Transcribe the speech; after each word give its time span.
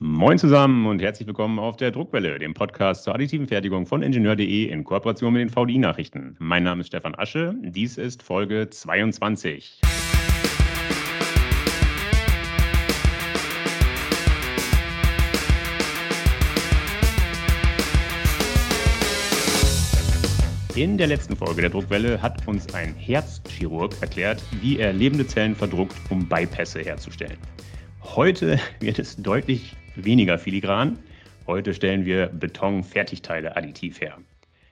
Moin 0.00 0.38
zusammen 0.38 0.86
und 0.86 1.02
herzlich 1.02 1.26
willkommen 1.26 1.58
auf 1.58 1.76
der 1.76 1.90
Druckwelle, 1.90 2.38
dem 2.38 2.54
Podcast 2.54 3.02
zur 3.02 3.16
additiven 3.16 3.48
Fertigung 3.48 3.84
von 3.84 4.00
Ingenieur.de 4.00 4.66
in 4.66 4.84
Kooperation 4.84 5.32
mit 5.32 5.42
den 5.42 5.48
VDI-Nachrichten. 5.48 6.36
Mein 6.38 6.62
Name 6.62 6.82
ist 6.82 6.86
Stefan 6.86 7.16
Asche, 7.16 7.56
dies 7.62 7.98
ist 7.98 8.22
Folge 8.22 8.70
22. 8.70 9.80
In 20.76 20.96
der 20.96 21.08
letzten 21.08 21.34
Folge 21.34 21.62
der 21.62 21.70
Druckwelle 21.70 22.22
hat 22.22 22.46
uns 22.46 22.72
ein 22.72 22.94
Herzchirurg 22.94 23.96
erklärt, 24.00 24.40
wie 24.60 24.78
er 24.78 24.92
lebende 24.92 25.26
Zellen 25.26 25.56
verdruckt, 25.56 25.96
um 26.08 26.28
Bypässe 26.28 26.82
herzustellen. 26.82 27.38
Heute 28.14 28.58
wird 28.80 28.98
es 28.98 29.16
deutlich 29.16 29.76
weniger 29.94 30.38
filigran. 30.38 30.98
Heute 31.46 31.74
stellen 31.74 32.04
wir 32.04 32.26
Beton-Fertigteile 32.28 33.56
additiv 33.56 34.00
her. 34.00 34.18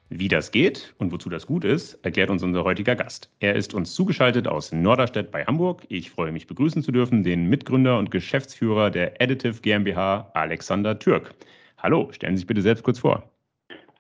Wie 0.09 0.29
das 0.29 0.51
geht 0.52 0.95
und 0.98 1.12
wozu 1.12 1.29
das 1.29 1.46
gut 1.46 1.65
ist, 1.65 1.95
erklärt 2.05 2.30
uns 2.30 2.43
unser 2.43 2.65
heutiger 2.65 2.96
Gast. 2.96 3.29
Er 3.41 3.55
ist 3.55 3.74
uns 3.74 3.95
zugeschaltet 3.95 4.46
aus 4.46 4.73
Norderstedt 4.73 5.30
bei 5.30 5.45
Hamburg. 5.45 5.84
Ich 5.88 6.10
freue 6.10 6.33
mich 6.33 6.46
begrüßen 6.46 6.83
zu 6.83 6.93
dürfen 6.93 7.23
den 7.23 7.46
Mitgründer 7.48 7.98
und 7.98 8.10
Geschäftsführer 8.10 8.91
der 8.91 9.20
Additive 9.20 9.60
GmbH, 9.60 10.30
Alexander 10.34 10.98
Türk. 10.98 11.34
Hallo, 11.79 12.10
stellen 12.12 12.37
Sie 12.37 12.41
sich 12.41 12.46
bitte 12.46 12.62
selbst 12.62 12.84
kurz 12.84 13.01
vor. 13.01 13.30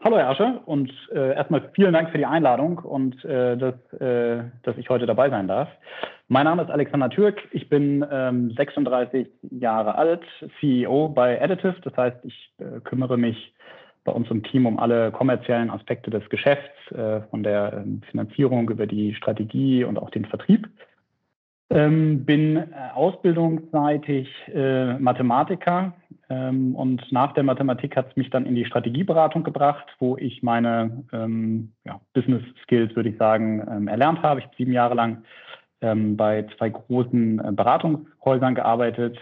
Hallo 0.04 0.18
Herr 0.18 0.28
Asche 0.28 0.60
und 0.66 0.92
äh, 1.10 1.34
erstmal 1.34 1.70
vielen 1.74 1.94
Dank 1.94 2.10
für 2.10 2.18
die 2.18 2.26
Einladung 2.26 2.78
und 2.80 3.24
äh, 3.24 3.56
dass, 3.56 3.74
äh, 3.98 4.42
dass 4.62 4.76
ich 4.76 4.90
heute 4.90 5.06
dabei 5.06 5.30
sein 5.30 5.48
darf. 5.48 5.68
Mein 6.28 6.44
Name 6.44 6.62
ist 6.62 6.70
Alexander 6.70 7.08
Türk, 7.08 7.40
ich 7.52 7.70
bin 7.70 8.04
ähm, 8.10 8.52
36 8.56 9.26
Jahre 9.50 9.94
alt, 9.94 10.22
CEO 10.60 11.08
bei 11.08 11.40
Additive, 11.40 11.76
das 11.82 11.96
heißt, 11.96 12.18
ich 12.24 12.52
äh, 12.58 12.80
kümmere 12.80 13.16
mich 13.16 13.54
bei 14.04 14.12
uns 14.12 14.30
im 14.30 14.42
Team 14.42 14.66
um 14.66 14.78
alle 14.78 15.12
kommerziellen 15.12 15.70
Aspekte 15.70 16.10
des 16.10 16.28
Geschäfts, 16.28 16.92
äh, 16.92 17.22
von 17.30 17.42
der 17.42 17.72
ähm, 17.78 18.02
Finanzierung 18.10 18.68
über 18.68 18.86
die 18.86 19.14
Strategie 19.14 19.82
und 19.82 19.98
auch 19.98 20.10
den 20.10 20.26
Vertrieb. 20.26 20.68
Ähm, 21.68 22.24
bin 22.24 22.56
äh, 22.56 22.66
ausbildungsseitig 22.94 24.28
äh, 24.54 24.96
Mathematiker 24.98 25.94
ähm, 26.28 26.76
und 26.76 27.10
nach 27.10 27.32
der 27.32 27.42
Mathematik 27.42 27.96
hat 27.96 28.10
es 28.10 28.16
mich 28.16 28.30
dann 28.30 28.46
in 28.46 28.54
die 28.54 28.64
Strategieberatung 28.64 29.42
gebracht, 29.42 29.86
wo 29.98 30.16
ich 30.16 30.44
meine 30.44 31.04
ähm, 31.12 31.72
ja, 31.84 32.00
Business 32.14 32.42
Skills, 32.62 32.94
würde 32.94 33.08
ich 33.08 33.18
sagen, 33.18 33.66
ähm, 33.68 33.88
erlernt 33.88 34.22
habe. 34.22 34.38
Ich 34.38 34.46
habe 34.46 34.56
sieben 34.56 34.72
Jahre 34.72 34.94
lang 34.94 35.24
ähm, 35.80 36.16
bei 36.16 36.46
zwei 36.56 36.70
großen 36.70 37.40
äh, 37.40 37.52
Beratungshäusern 37.52 38.54
gearbeitet 38.54 39.18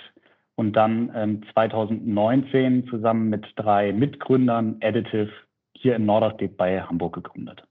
und 0.56 0.74
dann 0.74 1.42
2019 1.52 2.64
ähm, 2.64 2.88
zusammen 2.88 3.28
mit 3.28 3.44
drei 3.56 3.92
Mitgründern 3.92 4.76
Additive 4.82 5.32
hier 5.76 5.96
in 5.96 6.06
Norderstedt 6.06 6.56
bei 6.56 6.80
Hamburg 6.80 7.14
gegründet. 7.14 7.64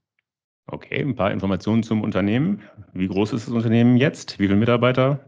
Okay, 0.66 1.02
ein 1.02 1.14
paar 1.14 1.30
Informationen 1.30 1.82
zum 1.82 2.02
Unternehmen. 2.02 2.62
Wie 2.94 3.08
groß 3.08 3.32
ist 3.34 3.46
das 3.46 3.54
Unternehmen 3.54 3.96
jetzt? 3.96 4.38
Wie 4.38 4.46
viele 4.46 4.58
Mitarbeiter? 4.58 5.20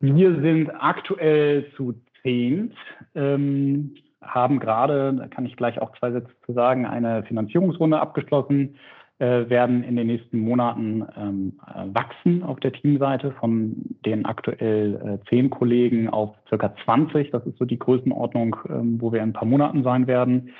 Wir 0.00 0.40
sind 0.40 0.70
aktuell 0.70 1.66
zu 1.76 1.94
zehn, 2.22 2.72
ähm, 3.14 3.94
haben 4.22 4.58
gerade, 4.58 5.14
da 5.14 5.28
kann 5.28 5.46
ich 5.46 5.56
gleich 5.56 5.80
auch 5.80 5.96
zwei 5.98 6.10
Sätze 6.10 6.32
zu 6.46 6.52
sagen, 6.52 6.84
eine 6.84 7.22
Finanzierungsrunde 7.24 8.00
abgeschlossen, 8.00 8.76
äh, 9.18 9.48
werden 9.48 9.84
in 9.84 9.96
den 9.96 10.06
nächsten 10.06 10.38
Monaten 10.38 11.06
ähm, 11.16 11.60
wachsen 11.92 12.42
auf 12.42 12.58
der 12.60 12.72
Teamseite 12.72 13.32
von 13.32 13.76
den 14.06 14.24
aktuell 14.24 15.20
äh, 15.20 15.28
zehn 15.28 15.50
Kollegen 15.50 16.08
auf 16.08 16.34
circa 16.48 16.74
20. 16.84 17.30
Das 17.30 17.44
ist 17.46 17.58
so 17.58 17.66
die 17.66 17.78
Größenordnung, 17.78 18.56
ähm, 18.68 19.00
wo 19.00 19.12
wir 19.12 19.20
in 19.20 19.30
ein 19.30 19.32
paar 19.34 19.46
Monaten 19.46 19.84
sein 19.84 20.06
werden 20.06 20.50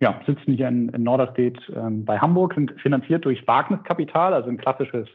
ja, 0.00 0.20
sitzen 0.26 0.54
hier 0.54 0.68
in, 0.68 0.88
in 0.88 1.02
Norderstedt 1.02 1.58
ähm, 1.76 2.04
bei 2.04 2.18
Hamburg, 2.18 2.54
sind 2.54 2.72
finanziert 2.80 3.24
durch 3.24 3.46
Wagniskapital, 3.46 4.32
also 4.34 4.48
ein 4.48 4.56
klassisches 4.56 5.06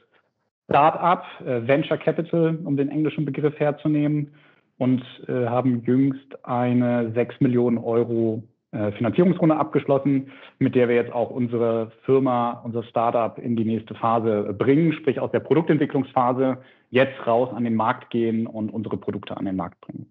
Start-up, 0.69 1.25
äh, 1.45 1.67
Venture 1.67 1.97
Capital, 1.97 2.57
um 2.63 2.77
den 2.77 2.89
englischen 2.89 3.25
Begriff 3.25 3.59
herzunehmen, 3.59 4.31
und 4.77 5.01
äh, 5.27 5.47
haben 5.47 5.83
jüngst 5.85 6.45
eine 6.45 7.11
6 7.13 7.39
Millionen 7.39 7.77
Euro 7.77 8.43
äh, 8.71 8.91
Finanzierungsrunde 8.91 9.55
abgeschlossen, 9.55 10.31
mit 10.59 10.75
der 10.75 10.89
wir 10.89 10.95
jetzt 10.95 11.13
auch 11.13 11.29
unsere 11.29 11.93
Firma, 12.03 12.61
unser 12.63 12.83
Startup 12.83 13.37
in 13.39 13.55
die 13.55 13.63
nächste 13.63 13.95
Phase 13.95 14.53
bringen, 14.53 14.91
sprich 14.91 15.19
aus 15.19 15.31
der 15.31 15.39
Produktentwicklungsphase 15.39 16.57
jetzt 16.89 17.25
raus 17.25 17.49
an 17.55 17.63
den 17.63 17.75
Markt 17.75 18.09
gehen 18.09 18.47
und 18.47 18.69
unsere 18.69 18.97
Produkte 18.97 19.37
an 19.37 19.45
den 19.45 19.55
Markt 19.55 19.79
bringen. 19.79 20.07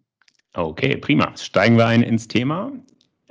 Okay, 0.54 0.96
prima. 0.96 1.36
Steigen 1.36 1.76
wir 1.76 1.86
ein 1.86 2.02
ins 2.02 2.26
Thema. 2.26 2.72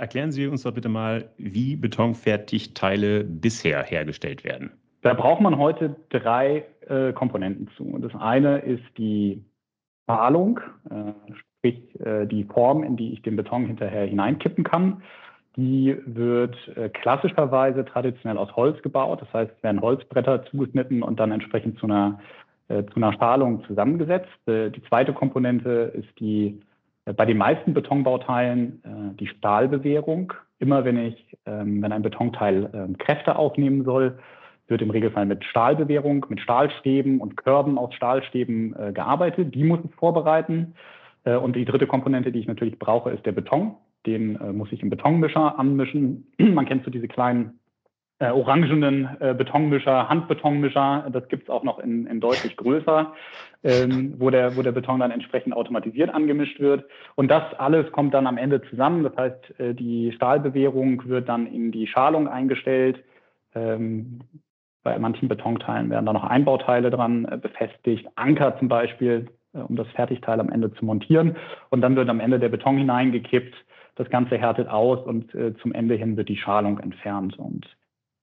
Erklären 0.03 0.33
Sie 0.33 0.47
uns 0.47 0.63
doch 0.63 0.73
bitte 0.73 0.89
mal, 0.89 1.29
wie 1.37 1.77
Betonfertigteile 1.77 3.23
bisher 3.23 3.83
hergestellt 3.83 4.43
werden. 4.43 4.73
Da 5.01 5.13
braucht 5.13 5.39
man 5.39 5.57
heute 5.57 5.95
drei 6.09 6.65
äh, 6.89 7.13
Komponenten 7.13 7.69
zu. 7.77 7.97
Das 7.99 8.13
eine 8.13 8.57
ist 8.57 8.83
die 8.97 9.45
Malung, 10.05 10.59
äh, 10.89 11.13
sprich 11.31 11.97
äh, 12.01 12.25
die 12.25 12.43
Form, 12.43 12.83
in 12.83 12.97
die 12.97 13.13
ich 13.13 13.21
den 13.21 13.37
Beton 13.37 13.65
hinterher 13.65 14.05
hineinkippen 14.05 14.65
kann. 14.65 15.03
Die 15.55 15.95
wird 16.05 16.57
äh, 16.75 16.89
klassischerweise 16.89 17.85
traditionell 17.85 18.37
aus 18.37 18.53
Holz 18.57 18.81
gebaut. 18.81 19.21
Das 19.21 19.31
heißt, 19.31 19.53
es 19.55 19.63
werden 19.63 19.79
Holzbretter 19.79 20.43
zugeschnitten 20.47 21.01
und 21.01 21.17
dann 21.17 21.31
entsprechend 21.31 21.79
zu 21.79 21.85
einer, 21.85 22.19
äh, 22.67 22.83
zu 22.83 22.97
einer 22.97 23.13
Stahlung 23.13 23.63
zusammengesetzt. 23.67 24.27
Äh, 24.47 24.69
die 24.69 24.83
zweite 24.83 25.13
Komponente 25.13 25.93
ist 25.95 26.19
die 26.19 26.59
bei 27.05 27.25
den 27.25 27.37
meisten 27.37 27.73
Betonbauteilen 27.73 28.81
äh, 28.83 29.17
die 29.17 29.27
Stahlbewehrung. 29.27 30.33
Immer 30.59 30.85
wenn 30.85 30.97
ich, 30.97 31.37
ähm, 31.45 31.81
wenn 31.81 31.91
ein 31.91 32.01
Betonteil 32.01 32.69
äh, 32.73 32.97
Kräfte 32.97 33.35
aufnehmen 33.35 33.83
soll, 33.83 34.17
wird 34.67 34.81
im 34.81 34.89
Regelfall 34.89 35.25
mit 35.25 35.43
Stahlbewehrung, 35.43 36.25
mit 36.29 36.39
Stahlstäben 36.39 37.19
und 37.19 37.35
Körben 37.35 37.77
aus 37.77 37.93
Stahlstäben 37.93 38.75
äh, 38.75 38.93
gearbeitet. 38.93 39.53
Die 39.53 39.63
muss 39.63 39.79
es 39.83 39.93
vorbereiten. 39.95 40.75
Äh, 41.25 41.35
und 41.35 41.55
die 41.55 41.65
dritte 41.65 41.87
Komponente, 41.87 42.31
die 42.31 42.39
ich 42.39 42.47
natürlich 42.47 42.79
brauche, 42.79 43.11
ist 43.11 43.25
der 43.25 43.33
Beton. 43.33 43.75
Den 44.05 44.39
äh, 44.39 44.53
muss 44.53 44.71
ich 44.71 44.81
im 44.81 44.89
Betonmischer 44.89 45.59
anmischen. 45.59 46.27
Man 46.37 46.65
kennt 46.65 46.85
so 46.85 46.91
diese 46.91 47.09
kleinen 47.09 47.59
äh, 48.19 48.29
orangenen 48.29 49.09
äh, 49.19 49.33
Betonmischer, 49.33 50.07
Handbetonmischer. 50.07 51.09
Das 51.11 51.27
gibt 51.27 51.43
es 51.43 51.49
auch 51.49 51.63
noch 51.63 51.79
in, 51.79 52.07
in 52.07 52.21
deutlich 52.21 52.55
größer, 52.55 53.13
ähm, 53.63 54.15
wo, 54.17 54.29
der, 54.29 54.55
wo 54.57 54.61
der 54.61 54.73
Beton 54.73 54.99
dann 54.99 55.11
entsprechend 55.11 55.55
automatisiert 55.55 56.13
angemischt 56.13 56.59
wird. 56.59 56.85
Und 57.15 57.29
das 57.29 57.53
alles 57.57 57.91
kommt 57.91 58.13
dann 58.13 58.27
am 58.27 58.37
Ende 58.37 58.61
zusammen. 58.69 59.03
Das 59.03 59.15
heißt, 59.15 59.59
äh, 59.59 59.73
die 59.73 60.11
Stahlbewehrung 60.13 61.07
wird 61.07 61.29
dann 61.29 61.47
in 61.47 61.71
die 61.71 61.87
Schalung 61.87 62.27
eingestellt. 62.27 63.03
Ähm, 63.55 64.19
bei 64.83 64.99
manchen 64.99 65.29
Betonteilen 65.29 65.89
werden 65.89 66.05
da 66.05 66.13
noch 66.13 66.25
Einbauteile 66.25 66.91
dran 66.91 67.25
äh, 67.25 67.37
befestigt, 67.37 68.05
Anker 68.15 68.57
zum 68.59 68.67
Beispiel, 68.67 69.27
äh, 69.53 69.59
um 69.59 69.77
das 69.77 69.87
Fertigteil 69.89 70.39
am 70.39 70.49
Ende 70.49 70.73
zu 70.73 70.83
montieren. 70.85 71.37
Und 71.69 71.81
dann 71.81 71.95
wird 71.95 72.09
am 72.09 72.19
Ende 72.19 72.39
der 72.39 72.49
Beton 72.49 72.77
hineingekippt. 72.77 73.55
Das 73.95 74.09
Ganze 74.09 74.37
härtet 74.37 74.67
aus 74.67 75.05
und 75.05 75.33
äh, 75.35 75.55
zum 75.61 75.71
Ende 75.71 75.95
hin 75.95 76.17
wird 76.17 76.27
die 76.27 76.37
Schalung 76.37 76.79
entfernt. 76.79 77.39
Und 77.39 77.65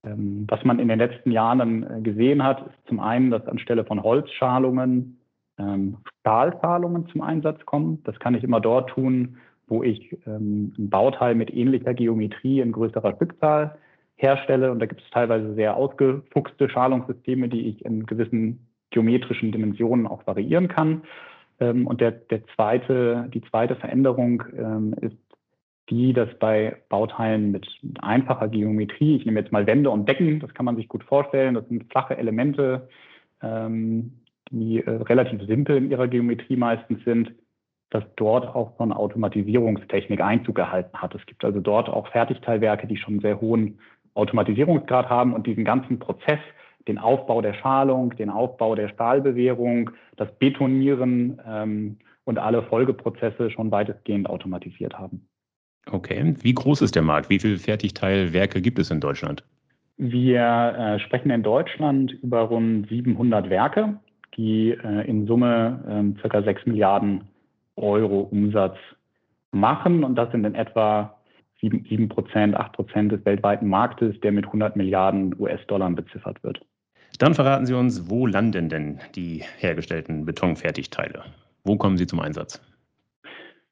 ähm, 0.05 0.45
was 0.49 0.65
man 0.65 0.79
in 0.79 0.89
den 0.89 0.99
letzten 0.99 1.31
Jahren 1.31 1.59
dann 1.59 1.83
äh, 1.83 2.00
gesehen 2.03 2.43
hat, 2.43 2.61
ist 2.67 2.89
zum 2.89 3.00
einen, 3.00 3.31
dass 3.31 3.47
anstelle 3.47 3.84
von 3.84 4.03
Holzschalungen 4.03 5.19
ähm, 5.60 5.98
Stahlschalungen 6.21 7.06
zum 7.09 7.21
Einsatz 7.21 7.65
kommen. 7.66 8.03
Das 8.04 8.19
kann 8.19 8.34
ich 8.34 8.43
immer 8.43 8.60
dort 8.60 8.91
tun, 8.91 9.37
wo 9.69 9.82
ich 9.82 10.16
ähm, 10.26 10.72
ein 10.78 10.91
Bauteil 10.91 11.34
mit 11.34 11.53
ähnlicher 11.54 11.94
Geometrie 11.94 12.60
in 12.60 12.72
größerer 12.72 13.15
Stückzahl 13.16 13.78
herstelle. 14.16 14.72
Und 14.72 14.81
da 14.81 14.87
gibt 14.87 15.03
es 15.03 15.10
teilweise 15.10 15.54
sehr 15.54 15.76
ausgefuchste 15.76 16.69
Schalungssysteme, 16.69 17.49
die 17.49 17.69
ich 17.69 17.84
in 17.84 18.06
gewissen 18.06 18.66
geometrischen 18.91 19.53
Dimensionen 19.53 20.06
auch 20.06 20.26
variieren 20.26 20.66
kann. 20.66 21.03
und 21.60 22.00
der, 22.00 22.10
der 22.10 22.44
zweite, 22.56 23.31
die 23.32 23.41
zweite 23.43 23.76
Veränderung 23.76 24.43
ist 25.00 25.16
die, 25.90 26.12
dass 26.12 26.29
bei 26.38 26.76
Bauteilen 26.88 27.50
mit 27.50 27.67
einfacher 28.00 28.49
Geometrie, 28.49 29.17
ich 29.17 29.26
nehme 29.26 29.40
jetzt 29.40 29.52
mal 29.52 29.67
Wände 29.67 29.90
und 29.90 30.08
Decken, 30.08 30.40
das 30.40 30.55
kann 30.55 30.64
man 30.64 30.76
sich 30.76 30.88
gut 30.88 31.05
vorstellen, 31.05 31.55
das 31.55 31.69
sind 31.69 31.90
flache 31.90 32.17
Elemente, 32.17 32.88
ähm, 33.43 34.19
die 34.50 34.85
äh, 34.85 34.91
relativ 34.91 35.43
simpel 35.47 35.76
in 35.76 35.91
ihrer 35.91 36.08
Geometrie 36.08 36.56
meistens 36.56 37.02
sind, 37.05 37.32
dass 37.91 38.05
dort 38.17 38.55
auch 38.55 38.79
eine 38.79 38.97
Automatisierungstechnik 38.97 40.20
Einzug 40.20 40.55
gehalten 40.55 40.97
hat. 40.97 41.14
Es 41.14 41.26
gibt 41.26 41.44
also 41.44 41.61
dort 41.61 41.88
auch 41.88 42.06
Fertigteilwerke, 42.08 42.87
die 42.87 42.97
schon 42.97 43.14
einen 43.14 43.20
sehr 43.20 43.41
hohen 43.41 43.79
Automatisierungsgrad 44.14 45.08
haben 45.08 45.35
und 45.35 45.47
diesen 45.47 45.64
ganzen 45.64 45.99
Prozess, 45.99 46.38
den 46.88 46.99
Aufbau 46.99 47.43
der 47.43 47.55
Schalung, 47.55 48.17
den 48.17 48.31
Aufbau 48.31 48.75
der 48.75 48.88
Stahlbewährung, 48.88 49.91
das 50.17 50.29
Betonieren 50.38 51.41
ähm, 51.47 51.99
und 52.25 52.38
alle 52.38 52.62
Folgeprozesse 52.62 53.50
schon 53.50 53.70
weitestgehend 53.70 54.29
automatisiert 54.29 54.99
haben. 54.99 55.26
Okay. 55.91 56.35
Wie 56.41 56.55
groß 56.55 56.82
ist 56.82 56.94
der 56.94 57.02
Markt? 57.02 57.31
Wie 57.31 57.38
viele 57.38 57.58
Fertigteilwerke 57.58 58.61
gibt 58.61 58.79
es 58.79 58.91
in 58.91 59.00
Deutschland? 59.00 59.44
Wir 59.97 60.75
äh, 60.79 60.99
sprechen 61.00 61.31
in 61.31 61.43
Deutschland 61.43 62.12
über 62.23 62.41
rund 62.43 62.88
700 62.88 63.50
Werke, 63.50 63.99
die 64.40 64.70
äh, 64.70 65.06
in 65.06 65.26
Summe 65.26 66.14
äh, 66.16 66.20
circa 66.20 66.42
6 66.42 66.64
Milliarden 66.64 67.25
Euro 67.76 68.20
Umsatz 68.22 68.76
machen. 69.52 70.02
Und 70.02 70.14
das 70.16 70.31
sind 70.32 70.46
in 70.46 70.54
etwa 70.54 71.14
7, 71.60 71.84
7 71.88 72.08
Prozent, 72.08 72.56
8 72.56 72.72
Prozent 72.72 73.12
des 73.12 73.22
weltweiten 73.26 73.69
Marktes, 73.69 74.19
der 74.20 74.32
mit 74.32 74.46
100 74.46 74.76
Milliarden 74.76 75.38
US-Dollar 75.38 75.90
beziffert 75.90 76.42
wird. 76.42 76.58
Dann 77.19 77.34
verraten 77.34 77.66
Sie 77.66 77.75
uns, 77.75 78.08
wo 78.08 78.26
landen 78.26 78.70
denn 78.70 79.00
die 79.14 79.44
hergestellten 79.58 80.25
Betonfertigteile? 80.25 81.22
Wo 81.64 81.76
kommen 81.76 81.98
sie 81.98 82.06
zum 82.06 82.20
Einsatz? 82.20 82.62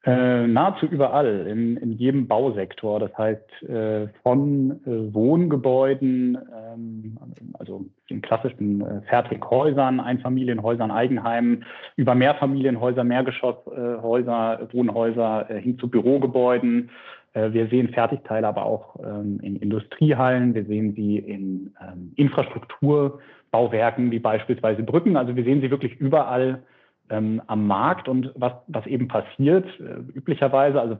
Äh, 0.05 0.47
nahezu 0.47 0.85
überall, 0.85 1.45
in, 1.47 1.75
in 1.75 1.91
jedem 1.91 2.25
Bausektor. 2.25 3.01
Das 3.01 3.17
heißt, 3.17 3.63
äh, 3.63 4.07
von 4.23 4.79
äh, 4.85 5.13
Wohngebäuden, 5.13 6.37
ähm, 6.37 7.17
also 7.59 7.83
den 8.09 8.21
klassischen 8.21 8.79
äh, 8.79 9.01
Fertighäusern, 9.09 9.99
Einfamilienhäusern, 9.99 10.89
Eigenheimen, 10.89 11.65
über 11.97 12.15
Mehrfamilienhäuser, 12.15 13.03
Mehrgeschosshäuser, 13.03 14.69
Wohnhäuser 14.71 15.49
äh, 15.49 15.59
hin 15.59 15.77
zu 15.77 15.89
Bürogebäuden. 15.89 16.91
Äh, 17.33 17.51
wir 17.51 17.67
sehen 17.67 17.89
Fertigteile 17.89 18.47
aber 18.47 18.63
auch 18.63 18.95
ähm, 19.03 19.41
in 19.43 19.57
Industriehallen, 19.57 20.55
wir 20.55 20.63
sehen 20.63 20.93
sie 20.95 21.17
in 21.17 21.73
ähm, 21.81 22.13
Infrastrukturbauwerken 22.15 24.11
wie 24.11 24.19
beispielsweise 24.19 24.81
Brücken. 24.81 25.17
Also 25.17 25.35
wir 25.35 25.43
sehen 25.43 25.59
sie 25.59 25.71
wirklich 25.71 25.99
überall 25.99 26.63
ähm, 27.09 27.41
am 27.47 27.67
Markt 27.67 28.07
und 28.07 28.31
was, 28.35 28.53
was 28.67 28.85
eben 28.85 29.07
passiert, 29.07 29.65
äh, 29.79 29.99
üblicherweise, 30.13 30.79
also 30.79 30.97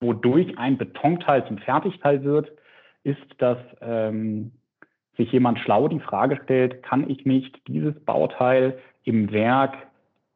wodurch 0.00 0.56
ein 0.58 0.78
Betonteil 0.78 1.46
zum 1.46 1.58
Fertigteil 1.58 2.22
wird, 2.24 2.50
ist, 3.04 3.18
dass 3.38 3.58
ähm, 3.80 4.52
sich 5.16 5.32
jemand 5.32 5.58
schlau 5.58 5.88
die 5.88 6.00
Frage 6.00 6.38
stellt, 6.44 6.82
kann 6.82 7.08
ich 7.10 7.26
nicht 7.26 7.60
dieses 7.66 7.98
Bauteil 8.04 8.78
im 9.04 9.32
Werk 9.32 9.74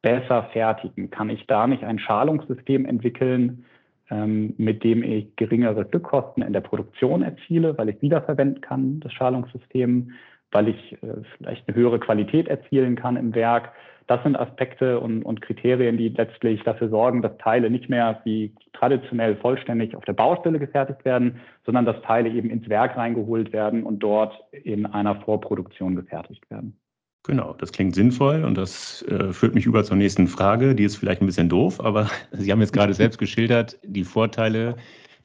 besser 0.03 0.45
fertigen? 0.53 1.11
Kann 1.11 1.31
ich 1.31 1.47
da 1.47 1.67
nicht 1.67 1.85
ein 1.85 1.99
Schalungssystem 1.99 2.85
entwickeln, 2.85 3.65
ähm, 4.11 4.55
mit 4.59 4.83
dem 4.83 5.03
ich 5.03 5.35
geringere 5.37 5.87
Stückkosten 5.87 6.43
in 6.43 6.53
der 6.53 6.61
Produktion 6.61 7.23
erziele, 7.23 7.79
weil 7.79 7.89
ich 7.89 8.03
wiederverwenden 8.03 8.61
kann, 8.61 9.01
das 9.01 9.13
Schalungssystem, 9.13 10.13
weil 10.53 10.69
ich 10.69 10.93
äh, 10.93 11.23
vielleicht 11.37 11.67
eine 11.67 11.77
höhere 11.77 11.99
Qualität 11.99 12.49
erzielen 12.49 12.97
kann 12.97 13.17
im 13.17 13.35
Werk 13.35 13.73
das 14.07 14.23
sind 14.23 14.37
Aspekte 14.37 15.01
und, 15.01 15.23
und, 15.23 15.41
Kriterien, 15.43 15.97
die 15.97 16.09
letztlich 16.09 16.63
dafür 16.65 16.89
sorgen, 16.89 17.23
dass 17.23 17.37
Teile 17.39 17.71
nicht 17.71 17.89
mehr 17.89 18.21
wie 18.25 18.53
traditionell 18.73 19.37
vollständig 19.37 19.97
auf 19.97 20.05
der 20.05 20.13
Baustelle 20.13 20.59
gefertigt 20.59 21.05
werden, 21.05 21.41
sondern 21.65 21.85
dass 21.85 22.01
Teile 22.03 22.29
eben 22.29 22.51
ins 22.51 22.69
Werk 22.69 22.97
reingeholt 22.97 23.53
werden 23.53 23.85
und 23.85 24.01
dort 24.01 24.35
in 24.53 24.87
einer 24.87 25.17
Vorproduktion 25.17 25.95
gefertigt 25.97 26.51
werden. 26.51 26.77
Genau, 27.25 27.55
das 27.55 27.71
klingt 27.71 27.95
sinnvoll 27.95 28.45
und 28.45 28.59
das 28.59 29.03
äh, 29.03 29.33
führt 29.33 29.55
mich 29.55 29.67
über 29.67 29.85
zur 29.85 29.97
nächsten 29.97 30.27
Frage. 30.27 30.75
Die 30.75 30.83
ist 30.83 30.97
vielleicht 30.97 31.23
ein 31.23 31.27
bisschen 31.27 31.49
doof, 31.49 31.81
aber 31.81 32.11
Sie 32.33 32.51
haben 32.51 32.61
jetzt 32.61 32.73
gerade 32.73 32.95
selbst 32.95 33.19
geschildert, 33.19 33.79
die 33.85 34.05
Vorteile 34.05 34.75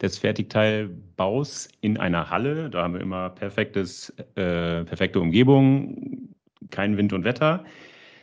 des 0.02 0.18
Fertigteilbaus 0.18 1.70
in 1.82 1.98
einer 1.98 2.30
Halle. 2.30 2.70
Da 2.70 2.84
haben 2.84 2.94
wir 2.94 3.02
immer 3.02 3.30
perfektes, 3.30 4.10
äh, 4.36 4.84
perfekte 4.84 5.20
Umgebung, 5.20 6.30
kein 6.70 6.98
Wind 6.98 7.14
und 7.14 7.24
Wetter. 7.24 7.64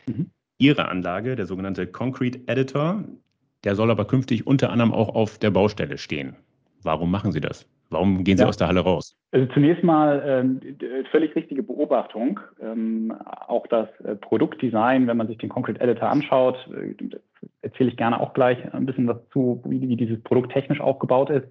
Mhm. 0.07 0.29
Ihre 0.57 0.87
Anlage, 0.87 1.35
der 1.35 1.45
sogenannte 1.45 1.87
Concrete 1.87 2.39
Editor, 2.47 3.03
der 3.63 3.75
soll 3.75 3.91
aber 3.91 4.05
künftig 4.05 4.47
unter 4.47 4.69
anderem 4.69 4.93
auch 4.93 5.13
auf 5.13 5.37
der 5.37 5.49
Baustelle 5.51 5.97
stehen. 5.97 6.35
Warum 6.83 7.11
machen 7.11 7.31
Sie 7.31 7.41
das? 7.41 7.67
Warum 7.89 8.23
gehen 8.23 8.37
Sie 8.37 8.43
ja. 8.43 8.49
aus 8.49 8.57
der 8.57 8.67
Halle 8.67 8.81
raus? 8.81 9.15
Also 9.31 9.47
zunächst 9.53 9.83
mal 9.83 10.23
ähm, 10.25 10.59
völlig 11.11 11.35
richtige 11.35 11.61
Beobachtung. 11.61 12.39
Ähm, 12.61 13.13
auch 13.47 13.67
das 13.67 13.87
äh, 14.03 14.15
Produktdesign, 14.15 15.07
wenn 15.07 15.17
man 15.17 15.27
sich 15.27 15.37
den 15.37 15.49
Concrete 15.49 15.81
Editor 15.81 16.09
anschaut, 16.09 16.57
äh, 16.73 16.95
erzähle 17.75 17.89
ich 17.89 17.97
gerne 17.97 18.21
auch 18.21 18.33
gleich 18.33 18.57
ein 18.73 18.85
bisschen 18.85 19.07
was 19.07 19.17
zu, 19.33 19.61
wie, 19.65 19.97
dieses 19.97 20.21
Produkt 20.23 20.53
technisch 20.53 20.79
aufgebaut 20.79 21.29
ist. 21.29 21.45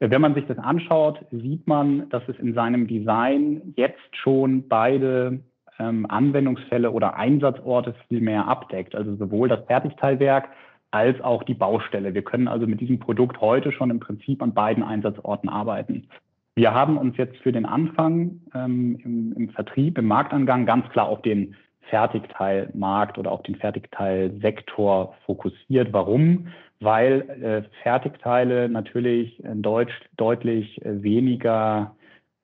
Wenn 0.00 0.20
man 0.20 0.34
sich 0.34 0.44
das 0.46 0.58
anschaut, 0.58 1.24
sieht 1.30 1.68
man, 1.68 2.08
dass 2.08 2.24
es 2.26 2.36
in 2.40 2.54
seinem 2.54 2.88
Design 2.88 3.72
jetzt 3.76 4.16
schon 4.16 4.66
beide 4.66 5.38
ähm, 5.78 6.04
Anwendungsfälle 6.10 6.90
oder 6.90 7.14
Einsatzorte 7.14 7.94
viel 8.08 8.20
mehr 8.20 8.48
abdeckt. 8.48 8.96
Also 8.96 9.14
sowohl 9.14 9.48
das 9.48 9.64
Fertigteilwerk 9.66 10.48
als 10.90 11.20
auch 11.20 11.44
die 11.44 11.54
Baustelle. 11.54 12.12
Wir 12.12 12.22
können 12.22 12.48
also 12.48 12.66
mit 12.66 12.80
diesem 12.80 12.98
Produkt 12.98 13.40
heute 13.40 13.70
schon 13.70 13.90
im 13.90 14.00
Prinzip 14.00 14.42
an 14.42 14.52
beiden 14.52 14.82
Einsatzorten 14.82 15.48
arbeiten. 15.48 16.08
Wir 16.56 16.74
haben 16.74 16.98
uns 16.98 17.16
jetzt 17.16 17.36
für 17.36 17.52
den 17.52 17.64
Anfang 17.64 18.40
ähm, 18.52 18.98
im, 19.04 19.32
im, 19.34 19.48
Vertrieb, 19.50 19.96
im 19.96 20.06
Marktangang 20.06 20.66
ganz 20.66 20.88
klar 20.88 21.06
auf 21.06 21.22
den 21.22 21.54
Fertigteilmarkt 21.90 23.18
oder 23.18 23.32
auf 23.32 23.42
den 23.42 23.56
Fertigteilsektor 23.56 25.14
fokussiert. 25.26 25.92
Warum? 25.92 26.48
Weil 26.80 27.20
äh, 27.42 27.62
Fertigteile 27.82 28.68
natürlich 28.68 29.42
in 29.44 29.62
Deutsch 29.62 29.92
deutlich 30.16 30.80
weniger 30.84 31.94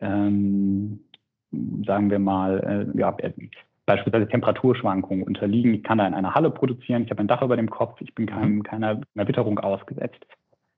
ähm, 0.01 1.01
sagen 1.87 2.11
wir 2.11 2.19
mal, 2.19 2.89
äh, 2.95 2.99
ja, 2.99 3.15
äh, 3.19 3.33
beispielsweise 3.87 4.29
Temperaturschwankungen 4.29 5.25
unterliegen. 5.25 5.75
Ich 5.75 5.83
kann 5.83 5.99
da 5.99 6.07
in 6.07 6.15
einer 6.15 6.35
Halle 6.35 6.51
produzieren, 6.51 7.05
ich 7.05 7.11
habe 7.11 7.21
ein 7.21 7.29
Dach 7.29 7.43
über 7.43 7.57
dem 7.57 7.71
Kopf, 7.71 8.01
ich 8.01 8.15
bin 8.15 8.27
kein, 8.27 8.57
mhm. 8.57 8.63
keiner, 8.63 9.01
keiner 9.15 9.29
Witterung 9.29 9.59
ausgesetzt. 9.59 10.27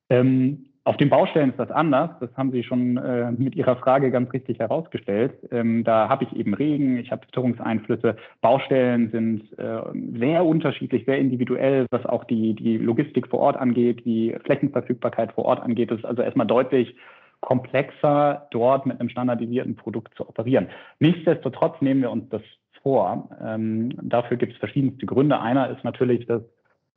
Ähm, 0.09 0.67
auf 0.91 0.97
den 0.97 1.09
Baustellen 1.09 1.51
ist 1.51 1.59
das 1.61 1.71
anders. 1.71 2.11
Das 2.19 2.37
haben 2.37 2.51
Sie 2.51 2.65
schon 2.65 2.97
äh, 2.97 3.31
mit 3.31 3.55
Ihrer 3.55 3.77
Frage 3.77 4.11
ganz 4.11 4.33
richtig 4.33 4.59
herausgestellt. 4.59 5.33
Ähm, 5.53 5.85
da 5.85 6.09
habe 6.09 6.25
ich 6.25 6.35
eben 6.35 6.53
Regen, 6.53 6.99
ich 6.99 7.13
habe 7.13 7.25
Witterungseinflüsse. 7.29 8.17
Baustellen 8.41 9.09
sind 9.13 9.57
äh, 9.57 9.83
sehr 10.19 10.45
unterschiedlich, 10.45 11.05
sehr 11.05 11.19
individuell, 11.19 11.87
was 11.93 12.05
auch 12.07 12.25
die, 12.25 12.55
die 12.55 12.77
Logistik 12.77 13.29
vor 13.29 13.39
Ort 13.39 13.57
angeht, 13.57 14.05
die 14.05 14.35
Flächenverfügbarkeit 14.45 15.31
vor 15.35 15.45
Ort 15.45 15.63
angeht. 15.63 15.93
Das 15.93 15.99
ist 15.99 16.05
also 16.05 16.23
erstmal 16.23 16.49
deutlich 16.49 16.97
komplexer, 17.39 18.49
dort 18.51 18.85
mit 18.85 18.99
einem 18.99 19.11
standardisierten 19.11 19.77
Produkt 19.77 20.17
zu 20.17 20.29
operieren. 20.29 20.71
Nichtsdestotrotz 20.99 21.81
nehmen 21.81 22.03
wir 22.03 22.11
uns 22.11 22.29
das 22.31 22.43
vor. 22.83 23.31
Ähm, 23.41 23.93
dafür 24.03 24.37
gibt 24.39 24.55
es 24.55 24.59
verschiedenste 24.59 25.07
Gründe. 25.07 25.41
Einer 25.41 25.71
ist 25.71 25.85
natürlich, 25.85 26.27
dass 26.27 26.43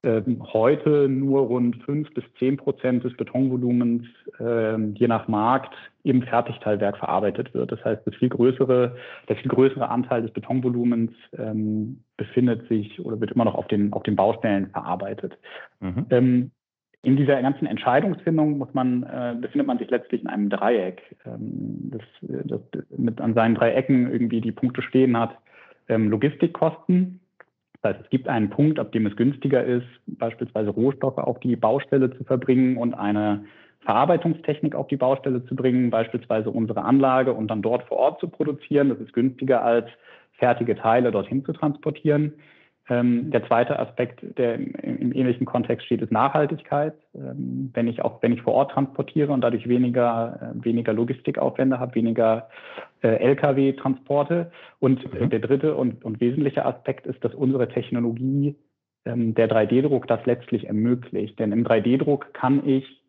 heute 0.05 1.07
nur 1.07 1.41
rund 1.43 1.81
fünf 1.83 2.13
bis 2.13 2.25
zehn 2.37 2.57
Prozent 2.57 3.03
des 3.05 3.15
Betonvolumens 3.15 4.05
ähm, 4.39 4.95
je 4.95 5.07
nach 5.07 5.27
Markt 5.29 5.73
im 6.03 6.21
Fertigteilwerk 6.23 6.97
verarbeitet 6.97 7.53
wird. 7.53 7.71
Das 7.71 7.83
heißt, 7.85 8.05
das 8.05 8.13
viel 8.15 8.29
größere, 8.29 8.97
der 9.29 9.35
viel 9.37 9.49
größere 9.49 9.89
Anteil 9.89 10.21
des 10.21 10.31
Betonvolumens 10.31 11.11
ähm, 11.37 12.03
befindet 12.17 12.67
sich 12.67 12.99
oder 13.05 13.19
wird 13.21 13.31
immer 13.31 13.45
noch 13.45 13.55
auf 13.55 13.67
den, 13.67 13.93
auf 13.93 14.03
den 14.03 14.17
Baustellen 14.17 14.67
verarbeitet. 14.71 15.37
Mhm. 15.79 16.05
Ähm, 16.09 16.51
in 17.03 17.17
dieser 17.17 17.41
ganzen 17.41 17.65
Entscheidungsfindung 17.65 18.57
muss 18.57 18.73
man, 18.73 19.03
äh, 19.03 19.35
befindet 19.39 19.67
man 19.67 19.77
sich 19.77 19.89
letztlich 19.89 20.21
in 20.21 20.27
einem 20.27 20.49
Dreieck, 20.49 21.01
ähm, 21.25 21.91
das, 21.91 22.01
das 22.21 22.61
mit 22.97 23.19
an 23.19 23.33
seinen 23.33 23.55
drei 23.55 23.73
Ecken 23.73 24.09
irgendwie 24.09 24.41
die 24.41 24.53
Punkte 24.53 24.81
stehen 24.81 25.17
hat. 25.17 25.37
Ähm, 25.89 26.09
Logistikkosten. 26.09 27.19
Das 27.83 27.95
heißt, 27.95 28.05
es 28.05 28.09
gibt 28.09 28.29
einen 28.29 28.49
Punkt, 28.49 28.79
ab 28.79 28.93
dem 28.93 29.05
es 29.05 29.15
günstiger 29.17 29.61
ist, 29.63 29.85
beispielsweise 30.07 30.69
Rohstoffe 30.69 31.17
auf 31.17 31.39
die 31.41 31.57
Baustelle 31.57 32.15
zu 32.17 32.23
verbringen 32.23 32.77
und 32.77 32.93
eine 32.93 33.43
Verarbeitungstechnik 33.81 34.73
auf 34.73 34.87
die 34.87 34.95
Baustelle 34.95 35.45
zu 35.45 35.55
bringen, 35.55 35.89
beispielsweise 35.89 36.49
unsere 36.49 36.83
Anlage 36.83 37.33
und 37.33 37.49
dann 37.49 37.61
dort 37.61 37.83
vor 37.83 37.97
Ort 37.97 38.21
zu 38.21 38.29
produzieren. 38.29 38.87
Das 38.87 38.99
ist 38.99 39.11
günstiger 39.11 39.65
als 39.65 39.87
fertige 40.39 40.77
Teile 40.77 41.11
dorthin 41.11 41.43
zu 41.43 41.51
transportieren. 41.51 42.33
Ähm, 42.89 43.31
der 43.31 43.47
zweite 43.47 43.79
Aspekt, 43.79 44.37
der 44.37 44.55
im, 44.55 45.13
ähnlichen 45.13 45.45
Kontext 45.45 45.85
steht, 45.85 46.01
ist 46.01 46.11
Nachhaltigkeit. 46.11 46.93
Ähm, 47.15 47.71
wenn 47.73 47.87
ich 47.87 48.01
auch, 48.01 48.21
wenn 48.21 48.33
ich 48.33 48.41
vor 48.41 48.53
Ort 48.53 48.71
transportiere 48.71 49.31
und 49.31 49.41
dadurch 49.41 49.67
weniger, 49.69 50.53
äh, 50.53 50.65
weniger 50.65 50.91
Logistikaufwände 50.91 51.79
habe, 51.79 51.95
weniger 51.95 52.49
äh, 53.01 53.15
Lkw-Transporte. 53.15 54.51
Und 54.79 55.13
mhm. 55.13 55.29
der 55.29 55.39
dritte 55.39 55.75
und, 55.75 56.03
und 56.03 56.19
wesentliche 56.19 56.65
Aspekt 56.65 57.07
ist, 57.07 57.23
dass 57.23 57.33
unsere 57.33 57.69
Technologie, 57.69 58.55
ähm, 59.05 59.33
der 59.33 59.49
3D-Druck, 59.49 60.07
das 60.07 60.25
letztlich 60.25 60.67
ermöglicht. 60.67 61.39
Denn 61.39 61.53
im 61.53 61.65
3D-Druck 61.65 62.33
kann 62.33 62.67
ich 62.67 63.01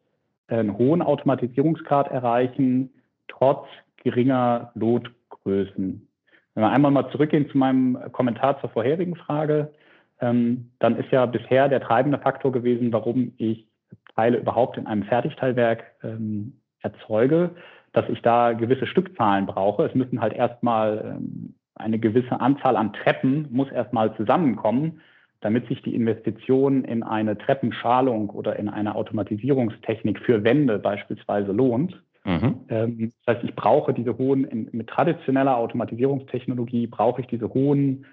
einen 0.47 0.79
hohen 0.79 1.03
Automatisierungsgrad 1.03 2.13
erreichen, 2.13 2.91
trotz 3.27 3.67
geringer 4.05 4.71
Lotgrößen. 4.75 6.07
Wenn 6.55 6.63
wir 6.63 6.71
einmal 6.71 6.91
mal 6.91 7.11
zurückgehen 7.11 7.49
zu 7.51 7.59
meinem 7.59 7.99
Kommentar 8.13 8.61
zur 8.61 8.71
vorherigen 8.71 9.17
Frage, 9.17 9.73
ähm, 10.21 10.71
dann 10.79 10.97
ist 10.97 11.11
ja 11.11 11.27
bisher 11.27 11.69
der 11.69 11.81
treibende 11.81 12.19
Faktor 12.19 12.53
gewesen, 12.53 12.93
warum 12.93 13.33
ich 13.37 13.67
Teile 14.15 14.39
überhaupt 14.39 14.79
in 14.79 14.87
einem 14.87 15.03
Fertigteilwerk 15.05 15.85
ähm, 16.03 16.61
erzeuge, 16.81 17.51
dass 17.93 18.09
ich 18.09 18.23
da 18.23 18.53
gewisse 18.53 18.87
Stückzahlen 18.87 19.47
brauche. 19.47 19.85
Es 19.85 19.95
müssen 19.95 20.21
halt 20.21 20.33
erstmal 20.33 21.17
ähm, 21.17 21.55
eine 21.75 21.99
gewisse 21.99 22.41
Anzahl 22.41 22.77
an 22.77 22.93
Treppen 22.93 23.49
muss 23.51 23.71
erstmal 23.71 24.15
zusammenkommen, 24.17 25.01
damit 25.41 25.67
sich 25.69 25.83
die 25.83 25.95
Investition 25.95 26.85
in 26.85 27.03
eine 27.03 27.37
Treppenschalung 27.37 28.31
oder 28.31 28.57
in 28.57 28.69
eine 28.69 28.95
Automatisierungstechnik 28.95 30.21
für 30.21 30.45
Wände 30.45 30.79
beispielsweise 30.79 31.53
lohnt. 31.53 32.01
Mhm. 32.25 32.61
Ähm, 32.69 33.13
das 33.25 33.37
heißt, 33.37 33.45
ich 33.45 33.55
brauche 33.55 33.93
diese 33.93 34.17
hohen, 34.19 34.69
mit 34.73 34.89
traditioneller 34.89 35.57
Automatisierungstechnologie 35.57 36.87
brauche 36.87 37.21
ich 37.21 37.27
diese 37.27 37.53
hohen 37.53 38.07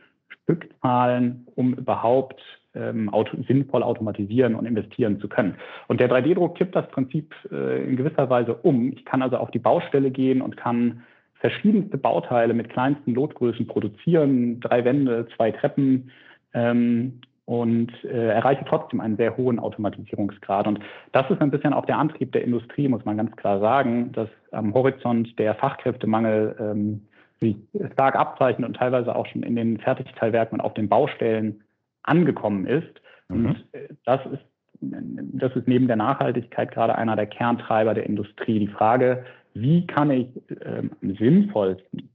Stückzahlen, 0.43 1.47
um 1.55 1.73
überhaupt 1.73 2.41
ähm, 2.73 3.09
auto 3.09 3.37
sinnvoll 3.47 3.83
automatisieren 3.83 4.55
und 4.55 4.65
investieren 4.65 5.19
zu 5.19 5.27
können. 5.27 5.55
Und 5.87 5.99
der 5.99 6.09
3D-Druck 6.09 6.57
kippt 6.57 6.75
das 6.75 6.87
Prinzip 6.89 7.33
äh, 7.51 7.83
in 7.83 7.97
gewisser 7.97 8.29
Weise 8.29 8.55
um. 8.55 8.91
Ich 8.93 9.05
kann 9.05 9.21
also 9.21 9.37
auf 9.37 9.51
die 9.51 9.59
Baustelle 9.59 10.11
gehen 10.11 10.41
und 10.41 10.57
kann 10.57 11.03
verschiedenste 11.35 11.97
Bauteile 11.97 12.53
mit 12.53 12.69
kleinsten 12.69 13.13
Lotgrößen 13.13 13.67
produzieren, 13.67 14.59
drei 14.59 14.85
Wände, 14.85 15.27
zwei 15.35 15.51
Treppen 15.51 16.11
ähm, 16.53 17.21
und 17.51 17.91
äh, 18.05 18.29
erreiche 18.29 18.63
trotzdem 18.63 19.01
einen 19.01 19.17
sehr 19.17 19.35
hohen 19.35 19.59
Automatisierungsgrad. 19.59 20.67
Und 20.67 20.79
das 21.11 21.29
ist 21.29 21.41
ein 21.41 21.51
bisschen 21.51 21.73
auch 21.73 21.85
der 21.85 21.97
Antrieb 21.97 22.31
der 22.31 22.45
Industrie, 22.45 22.87
muss 22.87 23.03
man 23.03 23.17
ganz 23.17 23.35
klar 23.35 23.59
sagen, 23.59 24.13
dass 24.13 24.29
am 24.51 24.73
Horizont 24.73 25.37
der 25.37 25.55
Fachkräftemangel 25.55 26.55
ähm, 26.57 27.07
sich 27.41 27.57
stark 27.91 28.15
abzeichnet 28.15 28.69
und 28.69 28.77
teilweise 28.77 29.13
auch 29.13 29.25
schon 29.25 29.43
in 29.43 29.57
den 29.57 29.79
Fertigteilwerken 29.79 30.59
und 30.59 30.65
auf 30.65 30.75
den 30.75 30.87
Baustellen 30.87 31.61
angekommen 32.03 32.67
ist. 32.67 33.01
Mhm. 33.27 33.45
Und 33.45 33.65
äh, 33.73 33.89
das 34.05 34.21
ist, 34.27 34.45
das 34.79 35.53
ist 35.53 35.67
neben 35.67 35.87
der 35.87 35.97
Nachhaltigkeit 35.97 36.71
gerade 36.71 36.95
einer 36.95 37.17
der 37.17 37.27
Kerntreiber 37.27 37.93
der 37.93 38.05
Industrie. 38.05 38.59
Die 38.59 38.69
Frage, 38.69 39.25
wie 39.53 39.85
kann 39.87 40.09
ich 40.09 40.27
äh, 40.51 40.83
am 41.01 41.15
sinnvollsten, 41.17 42.10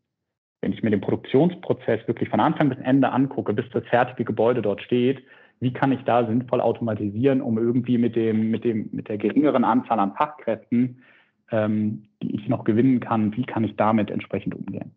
wenn 0.67 0.73
ich 0.73 0.83
mir 0.83 0.91
den 0.91 1.01
Produktionsprozess 1.01 2.01
wirklich 2.09 2.29
von 2.29 2.41
Anfang 2.41 2.71
bis 2.71 2.79
Ende 2.79 3.13
angucke, 3.13 3.53
bis 3.53 3.67
das 3.73 3.85
fertige 3.85 4.25
Gebäude 4.25 4.63
dort 4.63 4.83
steht, 4.83 5.23
wie 5.61 5.73
kann 5.73 5.93
ich 5.93 6.03
da 6.03 6.27
sinnvoll 6.27 6.61
automatisieren, 6.61 7.41
um 7.41 7.57
irgendwie 7.57 7.99
mit 7.99 8.17
dem, 8.17 8.51
mit 8.51 8.65
dem, 8.65 8.89
mit 8.91 9.09
der 9.09 9.17
geringeren 9.17 9.63
Anzahl 9.63 10.01
an 10.01 10.15
Fachkräften, 10.17 11.05
ähm, 11.53 12.09
die 12.21 12.35
ich 12.35 12.49
noch 12.49 12.65
gewinnen 12.65 12.99
kann, 12.99 13.37
wie 13.37 13.45
kann 13.45 13.63
ich 13.63 13.77
damit 13.77 14.11
entsprechend 14.11 14.57
umgehen? 14.57 14.93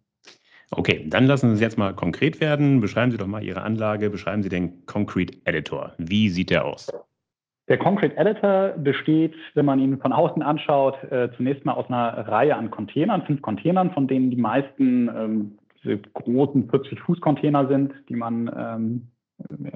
Okay, 0.71 1.05
dann 1.07 1.27
lassen 1.27 1.49
Sie 1.49 1.51
uns 1.51 1.61
jetzt 1.61 1.77
mal 1.77 1.93
konkret 1.93 2.41
werden. 2.41 2.81
Beschreiben 2.81 3.11
Sie 3.11 3.17
doch 3.17 3.27
mal 3.27 3.43
Ihre 3.43 3.61
Anlage, 3.61 4.09
beschreiben 4.09 4.41
Sie 4.41 4.49
den 4.49 4.87
Concrete 4.87 5.37
Editor. 5.45 5.93
Wie 5.99 6.29
sieht 6.29 6.49
der 6.49 6.65
aus? 6.65 6.91
Der 7.69 7.77
Concrete 7.77 8.17
Editor 8.17 8.69
besteht, 8.77 9.35
wenn 9.53 9.65
man 9.65 9.79
ihn 9.79 9.99
von 9.99 10.11
außen 10.11 10.41
anschaut, 10.41 11.01
äh, 11.11 11.29
zunächst 11.37 11.65
mal 11.65 11.73
aus 11.73 11.87
einer 11.87 12.27
Reihe 12.27 12.55
an 12.55 12.71
Containern, 12.71 13.21
fünf 13.21 13.43
Containern, 13.43 13.91
von 13.91 14.07
denen 14.07 14.31
die 14.31 14.41
meisten 14.41 15.07
ähm, 15.07 15.59
diese 15.83 15.99
großen 15.99 16.67
40-Fuß-Container 16.69 17.67
sind, 17.67 17.93
die 18.09 18.15
man 18.15 18.51
ähm, 18.57 19.07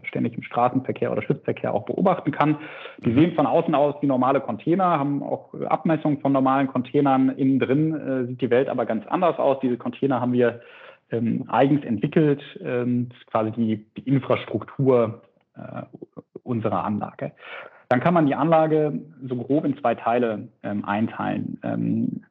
ständig 0.03 0.35
im 0.35 0.43
Straßenverkehr 0.43 1.11
oder 1.11 1.21
Schiffsverkehr 1.21 1.73
auch 1.73 1.85
beobachten 1.85 2.31
kann. 2.31 2.57
Die 3.05 3.11
mhm. 3.11 3.19
sehen 3.19 3.35
von 3.35 3.45
außen 3.45 3.75
aus 3.75 3.95
wie 4.01 4.07
normale 4.07 4.41
Container, 4.41 4.85
haben 4.85 5.21
auch 5.21 5.53
Abmessungen 5.53 6.19
von 6.19 6.31
normalen 6.31 6.67
Containern. 6.67 7.29
Innen 7.29 7.59
drin 7.59 7.93
äh, 7.93 8.25
sieht 8.25 8.41
die 8.41 8.49
Welt 8.49 8.69
aber 8.69 8.87
ganz 8.87 9.05
anders 9.07 9.37
aus. 9.37 9.59
Diese 9.61 9.77
Container 9.77 10.19
haben 10.19 10.33
wir 10.33 10.61
ähm, 11.11 11.45
eigens 11.47 11.85
entwickelt. 11.85 12.41
Ähm, 12.59 13.09
das 13.09 13.19
ist 13.19 13.27
quasi 13.27 13.51
die, 13.51 13.85
die 13.97 14.09
Infrastruktur 14.09 15.21
äh, 15.55 15.83
unserer 16.43 16.83
Anlage. 16.83 17.31
Dann 17.93 17.99
kann 17.99 18.15
man 18.15 18.25
die 18.25 18.33
Anlage 18.33 18.99
so 19.21 19.35
grob 19.35 19.65
in 19.65 19.77
zwei 19.77 19.93
Teile 19.93 20.47
ähm, 20.63 20.83
einteilen. 20.83 21.59
Ähm, 21.61 22.23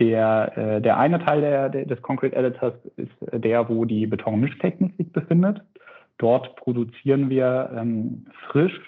der, 0.00 0.56
äh, 0.56 0.80
der 0.80 0.96
eine 0.96 1.22
Teil 1.22 1.42
der, 1.42 1.68
der, 1.68 1.84
des 1.84 2.00
Concrete 2.00 2.34
Editors 2.34 2.72
ist 2.96 3.12
der, 3.20 3.68
wo 3.68 3.84
die 3.84 4.06
Betonmischtechnik 4.06 4.96
sich 4.96 5.12
befindet. 5.12 5.60
Dort 6.16 6.56
produzieren 6.56 7.28
wir 7.28 7.70
ähm, 7.76 8.24
frisch 8.48 8.80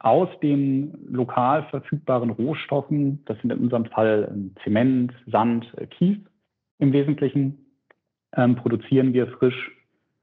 aus 0.00 0.28
den 0.42 0.98
lokal 1.10 1.62
verfügbaren 1.70 2.28
Rohstoffen, 2.28 3.24
das 3.24 3.40
sind 3.40 3.50
in 3.50 3.60
unserem 3.60 3.86
Fall 3.86 4.28
ähm, 4.30 4.54
Zement, 4.64 5.14
Sand, 5.28 5.66
äh, 5.78 5.86
Kies 5.86 6.18
im 6.78 6.92
Wesentlichen, 6.92 7.56
ähm, 8.36 8.56
produzieren 8.56 9.14
wir 9.14 9.28
frisch 9.28 9.72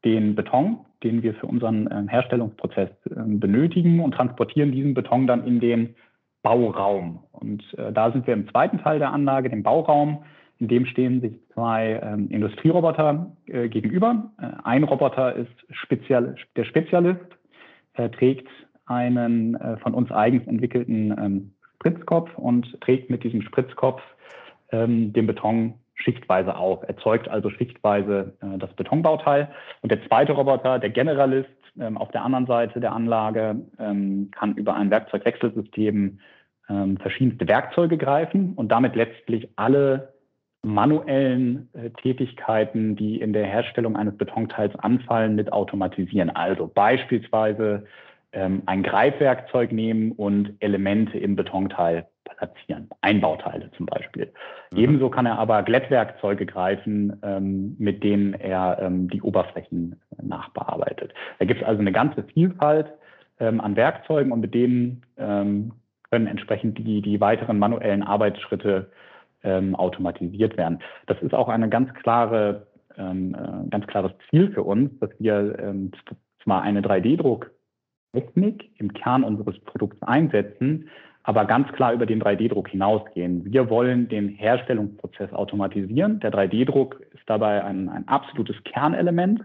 den 0.06 0.36
Beton 0.36 0.86
den 1.04 1.24
wir 1.24 1.34
für 1.36 1.48
unseren 1.48 1.88
äh, 1.88 2.08
Herstellungsprozess 2.08 2.90
äh, 3.06 3.16
benötigen 3.26 4.00
und 4.00 4.14
transportieren 4.14 4.72
diesen 4.72 4.94
Beton 4.94 5.28
dann 5.28 5.46
in 5.46 5.60
den 5.60 5.96
Bauraum. 6.44 7.24
Und 7.32 7.64
äh, 7.78 7.92
da 7.92 8.12
sind 8.12 8.28
wir 8.28 8.34
im 8.34 8.50
zweiten 8.50 8.80
Teil 8.80 9.00
der 9.00 9.12
Anlage, 9.12 9.50
dem 9.50 9.64
Bauraum. 9.64 10.24
In 10.60 10.68
dem 10.68 10.86
stehen 10.86 11.22
sich 11.22 11.34
zwei 11.54 12.00
ähm, 12.04 12.30
Industrieroboter 12.30 13.36
äh, 13.48 13.68
gegenüber. 13.68 14.32
Äh, 14.40 14.52
ein 14.64 14.84
Roboter 14.84 15.36
ist 15.36 15.52
spezial, 15.72 16.36
der 16.56 16.66
Spezialist, 16.66 17.26
er 17.94 18.12
trägt 18.12 18.48
einen 18.86 19.56
äh, 19.56 19.78
von 19.78 19.94
uns 19.94 20.12
eigens 20.12 20.48
entwickelten 20.48 21.16
ähm, 21.18 21.54
Spritzkopf 21.76 22.30
und 22.38 22.80
trägt 22.82 23.10
mit 23.10 23.24
diesem 23.24 23.42
Spritzkopf 23.42 24.02
ähm, 24.72 25.14
den 25.14 25.28
Beton 25.28 25.74
schichtweise 26.02 26.56
auf, 26.56 26.84
erzeugt 26.88 27.30
also 27.30 27.50
schichtweise 27.50 28.34
äh, 28.42 28.58
das 28.58 28.74
Betonbauteil. 28.74 29.50
Und 29.82 29.92
der 29.92 30.06
zweite 30.08 30.34
Roboter, 30.34 30.80
der 30.80 30.90
Generalist, 30.90 31.50
ähm, 31.80 31.98
auf 31.98 32.12
der 32.12 32.24
anderen 32.24 32.48
Seite 32.48 32.80
der 32.80 32.94
Anlage, 32.94 33.56
ähm, 33.80 34.30
kann 34.32 34.56
über 34.56 34.76
ein 34.76 34.90
Werkzeugwechselsystem 34.90 36.20
ähm, 36.70 36.98
verschiedenste 36.98 37.48
Werkzeuge 37.48 37.98
greifen 37.98 38.54
und 38.56 38.70
damit 38.70 38.96
letztlich 38.96 39.50
alle 39.56 40.14
manuellen 40.64 41.70
äh, 41.74 41.90
Tätigkeiten, 41.90 42.96
die 42.96 43.20
in 43.20 43.34
der 43.34 43.46
Herstellung 43.46 43.96
eines 43.96 44.18
Betonteils 44.18 44.76
anfallen, 44.76 45.36
mit 45.36 45.52
automatisieren. 45.52 46.30
Also 46.30 46.68
beispielsweise 46.68 47.86
ähm, 48.32 48.64
ein 48.66 48.84
Greifwerkzeug 48.84 49.72
nehmen 49.72 50.12
und 50.12 50.56
Elemente 50.60 51.18
im 51.18 51.36
Betonteil 51.36 52.08
platzieren, 52.24 52.90
Einbauteile 53.02 53.72
zum 53.78 53.86
Beispiel. 53.86 54.32
Mhm. 54.72 54.78
Ebenso 54.78 55.10
kann 55.10 55.26
er 55.26 55.40
aber 55.40 55.64
Glättwerkzeuge 55.64 56.46
greifen, 56.46 57.20
ähm, 57.24 57.76
mit 57.78 58.04
denen 58.04 58.34
er 58.34 58.80
ähm, 58.82 59.10
die 59.10 59.22
Oberflächen 59.22 60.00
nachbearbeitet. 60.22 61.14
Da 61.40 61.46
gibt 61.46 61.62
es 61.62 61.68
also 61.68 61.82
eine 61.82 61.92
ganze 61.92 62.24
Vielfalt 62.24 62.92
ähm, 63.40 63.62
an 63.62 63.76
Werkzeugen 63.76 64.32
und 64.32 64.42
mit 64.42 64.54
denen 64.54 65.04
ähm, 65.18 65.74
können 66.10 66.28
entsprechend 66.28 66.78
die, 66.78 67.02
die 67.02 67.22
weiteren 67.22 67.58
manuellen 67.60 68.04
Arbeitsschritte 68.04 68.92
ähm, 69.44 69.76
automatisiert 69.76 70.58
werden. 70.58 70.80
Das 71.08 71.22
ist 71.22 71.34
auch 71.34 71.50
eine 71.50 71.70
ganz 71.70 71.94
klare, 71.96 72.68
ähm, 72.98 73.36
äh, 73.36 73.70
ganz 73.70 73.88
klares 73.88 74.12
Ziel 74.30 74.52
für 74.52 74.64
uns, 74.64 74.92
dass 75.00 75.10
wir 75.20 75.92
zwar 76.44 76.62
eine 76.64 76.82
3D-Druck 76.82 77.52
Technik 78.14 78.70
im 78.78 78.94
Kern 78.94 79.24
unseres 79.24 79.58
Produkts 79.60 80.02
einsetzen, 80.02 80.90
aber 81.24 81.46
ganz 81.46 81.72
klar 81.74 81.94
über 81.94 82.06
den 82.06 82.22
3D-Druck 82.22 82.70
hinausgehen. 82.70 83.46
Wir 83.46 83.70
wollen 83.70 84.10
den 84.10 84.30
Herstellungsprozess 84.30 85.32
automatisieren. 85.34 86.20
Der 86.20 86.32
3D-Druck 86.32 87.02
ist 87.14 87.24
dabei 87.28 87.64
ein, 87.64 87.90
ein 87.90 88.08
absolutes 88.08 88.56
Kernelement. 88.64 89.44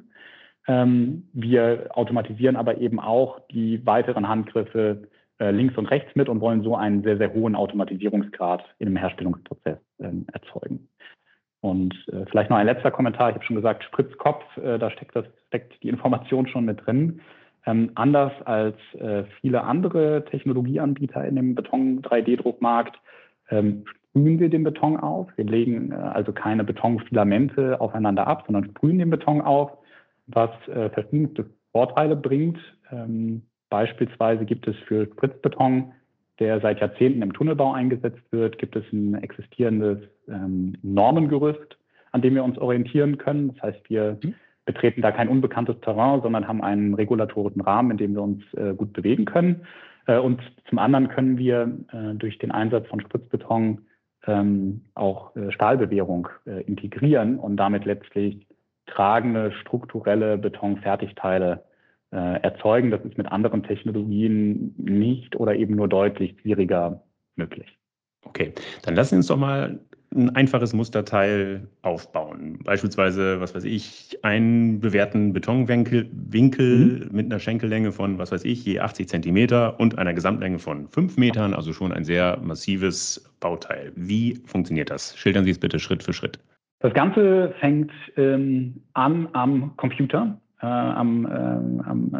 Ähm, 0.68 1.28
wir 1.33 1.88
automatisieren 1.90 2.56
aber 2.56 2.78
eben 2.78 2.99
auch 2.99 3.40
die 3.50 3.85
weiteren 3.87 4.28
Handgriffe 4.28 5.09
äh, 5.38 5.50
links 5.50 5.76
und 5.76 5.87
rechts 5.87 6.14
mit 6.16 6.28
und 6.28 6.40
wollen 6.40 6.62
so 6.62 6.76
einen 6.76 7.02
sehr, 7.02 7.18
sehr 7.18 7.33
hohen 7.33 7.54
Automatisierungsgrad 7.54 8.64
in 8.78 8.87
dem 8.87 8.97
Herstellungsprozess 8.97 9.78
ähm, 10.00 10.26
erzeugen. 10.33 10.88
Und 11.61 11.95
äh, 12.12 12.25
vielleicht 12.30 12.50
noch 12.50 12.56
ein 12.56 12.66
letzter 12.66 12.90
Kommentar. 12.90 13.30
Ich 13.30 13.35
habe 13.35 13.45
schon 13.45 13.56
gesagt, 13.56 13.85
Spritzkopf, 13.85 14.45
äh, 14.56 14.78
da 14.78 14.90
steckt, 14.90 15.14
das, 15.14 15.26
steckt 15.49 15.83
die 15.83 15.88
Information 15.88 16.47
schon 16.47 16.64
mit 16.64 16.87
drin. 16.87 17.21
Ähm, 17.66 17.90
anders 17.96 18.32
als 18.44 18.76
äh, 18.94 19.25
viele 19.40 19.64
andere 19.64 20.25
Technologieanbieter 20.30 21.25
in 21.25 21.35
dem 21.35 21.54
Beton-3D-Druckmarkt 21.56 22.96
ähm, 23.50 23.85
sprühen 24.11 24.38
wir 24.38 24.49
den 24.49 24.62
Beton 24.62 24.96
auf. 24.96 25.28
Wir 25.37 25.44
legen 25.44 25.90
äh, 25.90 25.96
also 25.96 26.32
keine 26.32 26.62
Betonfilamente 26.62 27.80
aufeinander 27.80 28.28
ab, 28.28 28.44
sondern 28.46 28.66
sprühen 28.66 28.99
den 28.99 29.11
Beton 29.11 29.40
auf, 29.40 29.73
was 30.28 30.50
äh, 30.68 30.90
verschiedenste 30.90 31.46
Vorteile 31.73 32.14
bringt. 32.14 32.58
Ähm, 32.92 33.42
beispielsweise 33.68 34.44
gibt 34.44 34.68
es 34.68 34.76
für 34.87 35.06
Spritzbeton, 35.06 35.92
der 36.38 36.61
seit 36.61 36.80
Jahrzehnten 36.80 37.23
im 37.23 37.32
Tunnelbau 37.32 37.73
eingesetzt 37.73 38.23
wird, 38.30 38.58
gibt 38.58 38.76
es 38.76 38.85
ein 38.92 39.14
existierendes 39.14 39.99
ähm, 40.28 40.76
Normengerüst, 40.82 41.76
an 42.12 42.23
dem 42.23 42.37
wir 42.37 42.44
uns 42.44 42.58
orientieren 42.58 43.18
können. 43.18 43.54
Das 43.54 43.62
heißt, 43.62 43.90
wir 43.90 44.18
mhm 44.23 44.35
betreten 44.66 45.00
da 45.00 45.12
kein 45.12 45.28
unbekanntes 45.28 45.80
Terrain, 45.80 46.20
sondern 46.20 46.46
haben 46.46 46.62
einen 46.62 46.92
regulatorischen 46.94 47.62
Rahmen, 47.62 47.92
in 47.92 47.96
dem 47.96 48.14
wir 48.14 48.23
uns 48.23 48.42
äh, 48.54 48.75
gut 48.75 48.92
bewegen 48.92 49.25
können. 49.25 49.64
Äh, 50.06 50.18
und 50.18 50.42
zum 50.68 50.78
anderen 50.78 51.08
können 51.08 51.38
wir 51.38 51.73
äh, 51.92 52.14
durch 52.14 52.38
den 52.38 52.50
Einsatz 52.50 52.87
von 52.88 53.00
Spritzbeton 53.00 53.87
ähm, 54.26 54.82
auch 54.94 55.35
äh, 55.37 55.52
Stahlbewährung 55.52 56.28
äh, 56.46 56.62
integrieren 56.62 57.38
und 57.38 57.56
damit 57.56 57.85
letztlich 57.85 58.46
tragende 58.87 59.52
strukturelle 59.52 60.37
Betonfertigteile 60.37 61.64
äh, 62.12 62.40
erzeugen. 62.42 62.90
Das 62.90 63.04
ist 63.04 63.16
mit 63.18 63.30
anderen 63.30 63.62
Technologien 63.62 64.75
nicht 64.78 65.37
oder 65.37 65.54
eben 65.54 65.76
nur 65.76 65.88
deutlich 65.88 66.37
schwieriger 66.40 67.02
möglich. 67.37 67.78
Okay, 68.25 68.52
dann 68.82 68.96
lassen 68.96 69.11
Sie 69.11 69.16
uns 69.16 69.26
doch 69.28 69.37
mal 69.37 69.78
ein 70.16 70.35
einfaches 70.35 70.73
Musterteil 70.73 71.68
aufbauen. 71.82 72.58
Beispielsweise, 72.64 73.40
was 73.40 73.54
weiß 73.54 73.64
ich, 73.64 74.18
einen 74.23 74.80
bewährten 74.80 75.32
Betonwinkel 75.32 76.08
Winkel 76.12 77.06
mhm. 77.08 77.16
mit 77.16 77.26
einer 77.26 77.38
Schenkellänge 77.38 77.92
von, 77.92 78.18
was 78.18 78.32
weiß 78.32 78.44
ich, 78.44 78.64
je 78.64 78.80
80 78.80 79.08
Zentimeter 79.08 79.78
und 79.78 79.99
einer 79.99 80.14
Gesamtlänge 80.14 80.58
von 80.58 80.88
5 80.88 81.16
Metern, 81.16 81.54
also 81.54 81.73
schon 81.73 81.92
ein 81.92 82.04
sehr 82.04 82.38
massives 82.42 83.30
Bauteil. 83.40 83.92
Wie 83.94 84.40
funktioniert 84.46 84.90
das? 84.90 85.16
Schildern 85.16 85.44
Sie 85.44 85.50
es 85.50 85.58
bitte 85.58 85.78
Schritt 85.78 86.02
für 86.02 86.12
Schritt. 86.12 86.38
Das 86.80 86.92
Ganze 86.92 87.54
fängt 87.61 87.90
ähm, 88.16 88.82
an 88.94 89.28
am 89.32 89.76
Computer, 89.76 90.38
äh, 90.61 90.66
am, 90.66 91.26
äh, 91.26 91.88
am 91.88 92.12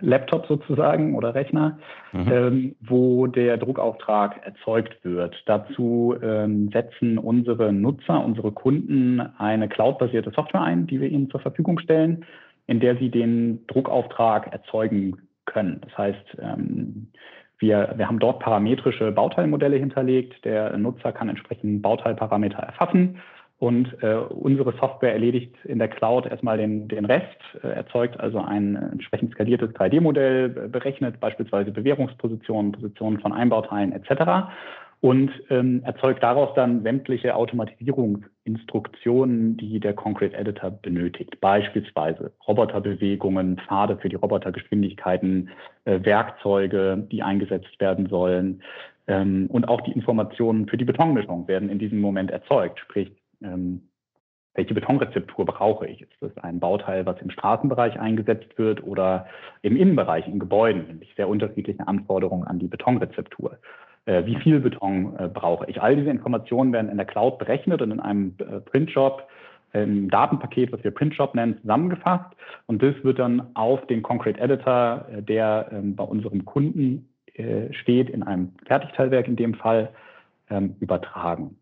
Laptop 0.00 0.46
sozusagen 0.46 1.14
oder 1.14 1.34
Rechner, 1.34 1.78
mhm. 2.12 2.32
ähm, 2.32 2.76
wo 2.80 3.26
der 3.26 3.56
Druckauftrag 3.56 4.44
erzeugt 4.44 4.96
wird. 5.02 5.34
Dazu 5.46 6.16
ähm, 6.22 6.70
setzen 6.72 7.18
unsere 7.18 7.72
Nutzer, 7.72 8.24
unsere 8.24 8.52
Kunden 8.52 9.20
eine 9.38 9.68
cloudbasierte 9.68 10.30
Software 10.30 10.62
ein, 10.62 10.86
die 10.86 11.00
wir 11.00 11.08
ihnen 11.08 11.30
zur 11.30 11.40
Verfügung 11.40 11.78
stellen, 11.78 12.24
in 12.66 12.80
der 12.80 12.96
sie 12.96 13.10
den 13.10 13.66
Druckauftrag 13.66 14.52
erzeugen 14.52 15.18
können. 15.44 15.80
Das 15.82 15.98
heißt, 15.98 16.36
ähm, 16.40 17.08
wir, 17.58 17.94
wir 17.96 18.06
haben 18.06 18.18
dort 18.18 18.40
parametrische 18.40 19.12
Bauteilmodelle 19.12 19.76
hinterlegt. 19.76 20.44
Der 20.44 20.76
Nutzer 20.78 21.12
kann 21.12 21.28
entsprechend 21.28 21.82
Bauteilparameter 21.82 22.58
erfassen 22.58 23.18
und 23.60 24.02
äh, 24.02 24.14
unsere 24.14 24.72
Software 24.78 25.12
erledigt 25.12 25.54
in 25.64 25.78
der 25.78 25.88
Cloud 25.88 26.24
erstmal 26.24 26.56
den, 26.56 26.88
den 26.88 27.04
Rest, 27.04 27.26
äh, 27.62 27.68
erzeugt 27.68 28.18
also 28.18 28.38
ein 28.38 28.74
entsprechend 28.74 29.32
skaliertes 29.32 29.68
3D-Modell, 29.72 30.48
berechnet 30.48 31.20
beispielsweise 31.20 31.70
Bewährungspositionen, 31.70 32.72
Positionen 32.72 33.20
von 33.20 33.34
Einbauteilen 33.34 33.92
etc. 33.92 34.48
und 35.02 35.30
ähm, 35.50 35.82
erzeugt 35.84 36.22
daraus 36.22 36.54
dann 36.54 36.82
sämtliche 36.84 37.36
Automatisierungsinstruktionen, 37.36 39.58
die 39.58 39.78
der 39.78 39.92
Concrete 39.92 40.38
Editor 40.38 40.70
benötigt. 40.70 41.38
Beispielsweise 41.42 42.32
Roboterbewegungen, 42.48 43.58
Pfade 43.58 43.98
für 43.98 44.08
die 44.08 44.16
Robotergeschwindigkeiten, 44.16 45.50
äh, 45.84 46.02
Werkzeuge, 46.02 47.06
die 47.12 47.22
eingesetzt 47.22 47.78
werden 47.78 48.08
sollen. 48.08 48.62
Ähm, 49.06 49.48
und 49.50 49.68
auch 49.68 49.82
die 49.82 49.92
Informationen 49.92 50.66
für 50.66 50.78
die 50.78 50.86
Betonmischung 50.86 51.46
werden 51.46 51.68
in 51.68 51.78
diesem 51.78 52.00
Moment 52.00 52.30
erzeugt. 52.30 52.78
Sprich, 52.78 53.12
ähm, 53.42 53.82
welche 54.54 54.74
Betonrezeptur 54.74 55.46
brauche 55.46 55.86
ich? 55.86 56.02
Ist 56.02 56.12
das 56.20 56.36
ein 56.38 56.58
Bauteil, 56.58 57.06
was 57.06 57.20
im 57.22 57.30
Straßenbereich 57.30 58.00
eingesetzt 58.00 58.58
wird 58.58 58.82
oder 58.82 59.26
im 59.62 59.76
Innenbereich, 59.76 60.26
in 60.26 60.40
Gebäuden? 60.40 60.86
Nämlich 60.86 61.14
sehr 61.16 61.28
unterschiedliche 61.28 61.86
Anforderungen 61.86 62.46
an 62.46 62.58
die 62.58 62.66
Betonrezeptur. 62.66 63.58
Äh, 64.06 64.26
wie 64.26 64.36
viel 64.36 64.60
Beton 64.60 65.16
äh, 65.18 65.28
brauche 65.28 65.66
ich? 65.70 65.80
All 65.80 65.94
diese 65.94 66.10
Informationen 66.10 66.72
werden 66.72 66.90
in 66.90 66.96
der 66.96 67.06
Cloud 67.06 67.38
berechnet 67.38 67.80
und 67.80 67.92
in 67.92 68.00
einem 68.00 68.34
äh, 68.38 68.60
Printjob, 68.60 69.26
im 69.72 70.10
Datenpaket, 70.10 70.72
was 70.72 70.82
wir 70.82 70.90
Printjob 70.90 71.36
nennen, 71.36 71.58
zusammengefasst. 71.60 72.34
Und 72.66 72.82
das 72.82 72.94
wird 73.04 73.20
dann 73.20 73.54
auf 73.54 73.86
den 73.86 74.02
Concrete 74.02 74.40
Editor, 74.40 75.06
äh, 75.12 75.22
der 75.22 75.68
ähm, 75.70 75.94
bei 75.94 76.02
unserem 76.02 76.44
Kunden 76.44 77.08
äh, 77.34 77.72
steht, 77.72 78.10
in 78.10 78.24
einem 78.24 78.52
Fertigteilwerk 78.66 79.28
in 79.28 79.36
dem 79.36 79.54
Fall, 79.54 79.90
ähm, 80.50 80.74
übertragen. 80.80 81.56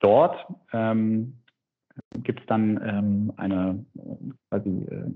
Dort 0.00 0.36
ähm, 0.72 1.34
gibt 2.22 2.40
es 2.40 2.46
dann 2.46 2.80
ähm, 2.84 3.32
eine 3.36 3.84
quasi, 4.50 4.70
äh, 4.90 5.10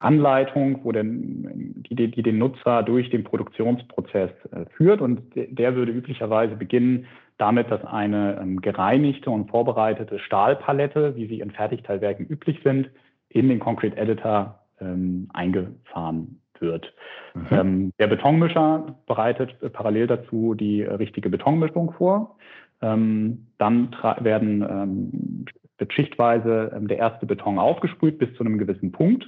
Anleitung, 0.00 0.82
wo 0.82 0.92
den, 0.92 1.82
die, 1.88 2.10
die, 2.10 2.22
den 2.22 2.38
Nutzer 2.38 2.82
durch 2.82 3.10
den 3.10 3.22
Produktionsprozess 3.22 4.30
äh, 4.50 4.64
führt 4.76 5.02
und 5.02 5.20
der 5.34 5.76
würde 5.76 5.92
üblicherweise 5.92 6.56
beginnen 6.56 7.06
damit, 7.36 7.70
dass 7.70 7.84
eine 7.84 8.38
ähm, 8.40 8.60
gereinigte 8.60 9.30
und 9.30 9.50
vorbereitete 9.50 10.18
Stahlpalette, 10.18 11.16
wie 11.16 11.26
sie 11.26 11.40
in 11.40 11.50
Fertigteilwerken 11.50 12.26
üblich 12.26 12.60
sind, 12.64 12.90
in 13.28 13.48
den 13.48 13.60
Concrete 13.60 13.96
Editor 13.96 14.58
ähm, 14.80 15.28
eingefahren 15.34 16.40
wird. 16.58 16.92
Mhm. 17.34 17.46
Ähm, 17.50 17.92
der 17.98 18.06
Betonmischer 18.06 18.96
bereitet 19.06 19.54
parallel 19.72 20.06
dazu 20.06 20.54
die 20.54 20.82
richtige 20.82 21.28
Betonmischung 21.28 21.92
vor. 21.92 22.36
Ähm, 22.82 23.46
dann 23.58 23.94
werden 24.20 24.62
ähm, 24.62 25.44
wird 25.80 25.92
schichtweise 25.92 26.72
ähm, 26.74 26.88
der 26.88 26.98
erste 26.98 27.26
Beton 27.26 27.58
aufgesprüht 27.58 28.18
bis 28.18 28.32
zu 28.34 28.44
einem 28.44 28.58
gewissen 28.58 28.92
Punkt. 28.92 29.26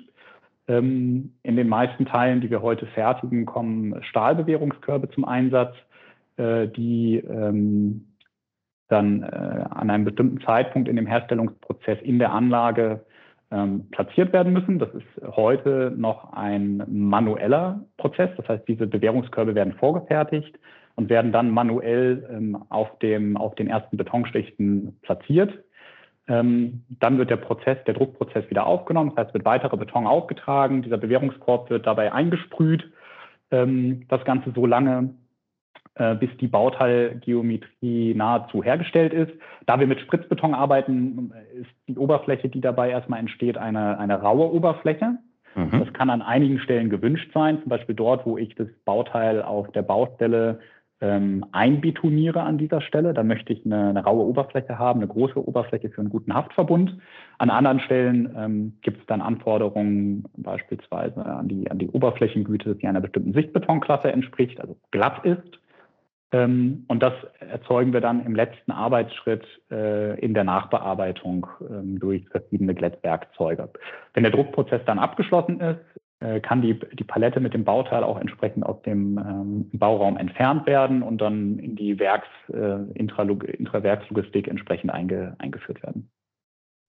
Ähm, 0.69 1.35
in 1.43 1.57
den 1.57 1.69
meisten 1.69 2.07
Teilen, 2.07 2.41
die 2.41 2.51
wir 2.51 2.63
heute 2.63 2.87
fertigen, 2.87 3.47
kommen 3.47 4.03
Stahlbewährungskörbe 4.05 5.11
zum 5.11 5.25
Einsatz, 5.25 5.75
äh, 6.37 6.69
die 6.69 7.17
ähm, 7.17 8.07
dann 8.89 9.23
äh, 9.23 9.27
an 9.71 9.91
einem 9.91 10.05
bestimmten 10.05 10.41
Zeitpunkt 10.43 10.89
in 10.89 10.97
dem 10.97 11.07
Herstellungsprozess 11.07 11.99
in 12.03 12.19
der 12.19 12.33
Anlage 12.33 13.05
ähm, 13.51 13.89
platziert 13.91 14.33
werden 14.33 14.53
müssen. 14.53 14.79
Das 14.79 14.91
ist 14.95 15.37
heute 15.37 15.93
noch 15.97 16.33
ein 16.33 16.83
manueller 16.89 17.85
Prozess. 17.97 18.31
Das 18.37 18.49
heißt, 18.49 18.69
diese 18.69 18.87
Bewährungskörbe 18.87 19.55
werden 19.55 19.75
vorgefertigt 19.75 20.59
und 20.95 21.11
werden 21.11 21.33
dann 21.33 21.51
manuell 21.51 22.29
ähm, 22.31 22.65
auf, 22.69 22.99
dem, 22.99 23.37
auf 23.37 23.55
den 23.55 23.69
ersten 23.69 23.97
Betonschichten 23.97 24.99
platziert. 25.03 25.53
Ähm, 26.29 26.85
dann 27.01 27.19
wird 27.19 27.31
der 27.31 27.37
Prozess, 27.37 27.79
der 27.87 27.95
Druckprozess 27.95 28.49
wieder 28.49 28.67
aufgenommen. 28.67 29.13
Das 29.15 29.27
heißt, 29.27 29.35
wird 29.35 29.45
weiterer 29.45 29.77
Beton 29.77 30.07
aufgetragen. 30.07 30.83
Dieser 30.83 30.99
Bewährungskorb 30.99 31.69
wird 31.71 31.87
dabei 31.87 32.13
eingesprüht. 32.13 32.91
Ähm, 33.51 34.07
das 34.09 34.25
Ganze 34.25 34.53
so 34.55 34.67
lange, 34.67 35.15
äh, 35.95 36.15
bis 36.15 36.31
die 36.39 36.47
Bauteilgeometrie 36.47 38.15
nahezu 38.15 38.63
hergestellt 38.63 39.13
ist. 39.13 39.33
Da 39.67 39.81
wir 39.81 39.87
mit 39.87 40.01
Spritzbeton 40.01 40.55
arbeiten, 40.55 41.33
ist 41.55 41.71
die 41.89 41.99
Oberfläche, 41.99 42.49
die 42.49 42.61
dabei 42.61 42.91
erstmal 42.91 43.19
entsteht, 43.19 43.59
eine, 43.59 43.99
eine 43.99 44.21
raue 44.21 44.53
Oberfläche. 44.53 45.19
Mhm. 45.55 45.81
Das 45.81 45.93
kann 45.93 46.09
an 46.09 46.23
einigen 46.23 46.61
Stellen 46.61 46.89
gewünscht 46.89 47.31
sein, 47.35 47.61
zum 47.61 47.69
Beispiel 47.69 47.95
dort, 47.95 48.25
wo 48.27 48.39
ich 48.39 48.55
das 48.55 48.69
Bauteil 48.85 49.43
auf 49.43 49.71
der 49.73 49.83
Baustelle 49.83 50.61
ähm, 51.03 51.45
einbetoniere 51.51 52.43
an 52.43 52.59
dieser 52.59 52.81
Stelle. 52.81 53.13
Da 53.13 53.25
möchte 53.25 53.53
ich 53.53 53.67
eine, 53.67 53.89
eine, 53.89 54.05
raue 54.05 54.25
Oberfläche 54.25 54.79
haben, 54.79 55.01
eine 55.01 55.09
große 55.09 55.47
Oberfläche 55.47 55.91
für 55.91 56.01
einen 56.01 56.11
guten 56.11 56.33
Haftverbund. 56.33 56.97
An 57.39 57.51
anderen 57.51 57.81
Stellen 57.81 58.33
ähm, 58.39 58.79
gibt 58.83 59.01
es 59.01 59.07
dann 59.07 59.21
Anforderungen 59.21 60.25
beispielsweise 60.37 61.27
an 61.27 61.49
die, 61.49 61.69
an 61.71 61.79
die 61.79 61.89
Oberflächengüte, 61.89 62.77
die 62.77 62.87
einer 62.87 63.01
bestimmten 63.01 63.33
Sichtbetonklasse 63.33 64.13
entspricht, 64.13 64.61
also 64.61 64.77
glatt 64.93 65.25
ist. 65.25 65.59
Ähm, 66.31 66.85
und 66.87 67.03
das 67.03 67.15
erzeugen 67.41 67.93
wir 67.93 68.01
dann 68.01 68.25
im 68.25 68.37
letzten 68.37 68.71
Arbeitsschritt 68.71 69.45
äh, 69.73 70.19
in 70.21 70.35
der 70.35 70.45
Nachbearbeitung 70.45 71.49
ähm, 71.69 71.99
durch 71.99 72.29
verschiedene 72.29 72.77
Glättwerkzeuge. 72.77 73.71
Wenn 74.15 74.23
der 74.23 74.33
Druckprozess 74.33 74.83
dann 74.87 75.01
abgeschlossen 75.01 75.61
ist, 75.61 75.81
kann 76.41 76.63
die, 76.63 76.79
die 76.93 77.05
Palette 77.05 77.41
mit 77.41 77.55
dem 77.55 77.65
Bauteil 77.65 78.05
auch 78.05 78.19
entsprechend 78.19 78.65
aus 78.65 78.81
dem 78.83 79.19
ähm, 79.19 79.71
Bauraum 79.73 80.17
entfernt 80.17 80.67
werden 80.67 81.03
und 81.03 81.21
dann 81.21 81.59
in 81.59 81.77
die 81.77 81.99
Werks, 81.99 82.29
äh, 82.53 82.83
Intrawerkslogistik 82.95 84.49
entsprechend 84.49 84.93
einge, 84.93 85.35
eingeführt 85.39 85.83
werden. 85.83 86.11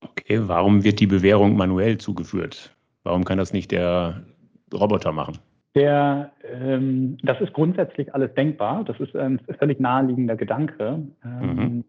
Okay, 0.02 0.40
warum 0.44 0.84
wird 0.84 1.00
die 1.00 1.08
Bewährung 1.08 1.56
manuell 1.56 1.98
zugeführt? 1.98 2.76
Warum 3.04 3.24
kann 3.24 3.38
das 3.38 3.54
nicht 3.54 3.72
der 3.72 4.24
Roboter 4.74 5.12
machen? 5.12 5.38
Der, 5.76 6.32
ähm, 6.44 7.18
das 7.24 7.42
ist 7.42 7.54
grundsätzlich 7.54 8.14
alles 8.14 8.34
denkbar. 8.36 8.84
Das 8.84 9.00
ist 9.00 9.16
ein 9.16 9.40
völlig 9.58 9.80
naheliegender 9.80 10.36
Gedanke. 10.36 11.08
Ähm, 11.26 11.84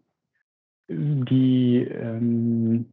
mhm. 0.87 1.25
Die 1.25 1.87
ähm, 1.89 2.85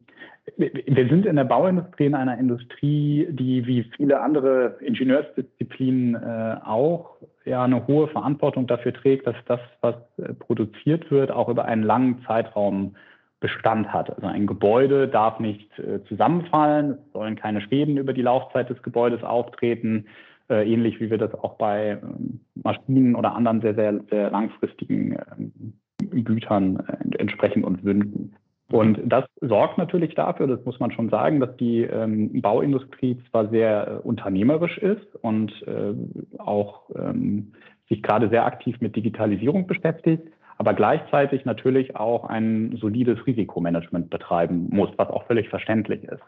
wir 0.57 1.07
sind 1.07 1.25
in 1.25 1.35
der 1.35 1.45
Bauindustrie 1.45 2.05
in 2.05 2.15
einer 2.15 2.37
Industrie, 2.37 3.27
die 3.29 3.65
wie 3.65 3.83
viele 3.95 4.21
andere 4.21 4.77
Ingenieursdisziplinen 4.81 6.15
äh, 6.15 6.57
auch 6.65 7.15
ja 7.45 7.63
eine 7.63 7.87
hohe 7.87 8.07
Verantwortung 8.09 8.67
dafür 8.67 8.93
trägt, 8.93 9.25
dass 9.25 9.35
das, 9.45 9.59
was 9.81 9.95
äh, 10.17 10.33
produziert 10.33 11.09
wird, 11.11 11.31
auch 11.31 11.49
über 11.49 11.65
einen 11.65 11.83
langen 11.83 12.23
Zeitraum 12.27 12.95
Bestand 13.43 13.91
hat. 13.91 14.09
Also 14.09 14.25
ein 14.25 14.47
Gebäude 14.47 15.09
darf 15.09 15.39
nicht 15.41 15.77
äh, 15.77 16.01
zusammenfallen, 16.05 16.91
es 16.91 17.11
sollen 17.11 17.35
keine 17.35 17.59
Schäden 17.59 17.97
über 17.97 18.13
die 18.13 18.21
Laufzeit 18.21 18.69
des 18.69 18.81
Gebäudes 18.83 19.21
auftreten, 19.21 20.05
äh, 20.49 20.65
ähnlich 20.65 21.01
wie 21.01 21.09
wir 21.09 21.17
das 21.17 21.33
auch 21.33 21.57
bei 21.57 21.99
ähm, 22.01 22.39
Maschinen 22.55 23.15
oder 23.15 23.35
anderen 23.35 23.59
sehr, 23.59 23.75
sehr, 23.75 23.99
sehr 24.09 24.31
langfristigen 24.31 25.17
ähm, 25.37 26.23
Gütern 26.23 26.85
äh, 26.87 27.17
entsprechend 27.17 27.65
uns 27.65 27.83
wünschen. 27.83 28.33
Und 28.73 29.01
das 29.05 29.25
sorgt 29.39 29.77
natürlich 29.77 30.15
dafür, 30.15 30.47
das 30.47 30.65
muss 30.65 30.79
man 30.79 30.89
schon 30.89 31.09
sagen, 31.09 31.39
dass 31.39 31.55
die 31.57 31.83
ähm, 31.83 32.41
Bauindustrie 32.41 33.19
zwar 33.29 33.47
sehr 33.49 33.87
äh, 33.87 34.07
unternehmerisch 34.07 34.79
ist 34.79 35.15
und 35.21 35.51
äh, 35.67 35.93
auch 36.39 36.89
ähm, 36.95 37.51
sich 37.87 38.01
gerade 38.01 38.29
sehr 38.29 38.47
aktiv 38.47 38.81
mit 38.81 38.95
Digitalisierung 38.95 39.67
beschäftigt, 39.67 40.27
aber 40.57 40.73
gleichzeitig 40.73 41.45
natürlich 41.45 41.95
auch 41.95 42.23
ein 42.23 42.75
solides 42.81 43.23
Risikomanagement 43.27 44.09
betreiben 44.09 44.69
muss, 44.71 44.89
was 44.97 45.09
auch 45.09 45.27
völlig 45.27 45.49
verständlich 45.49 46.03
ist. 46.05 46.23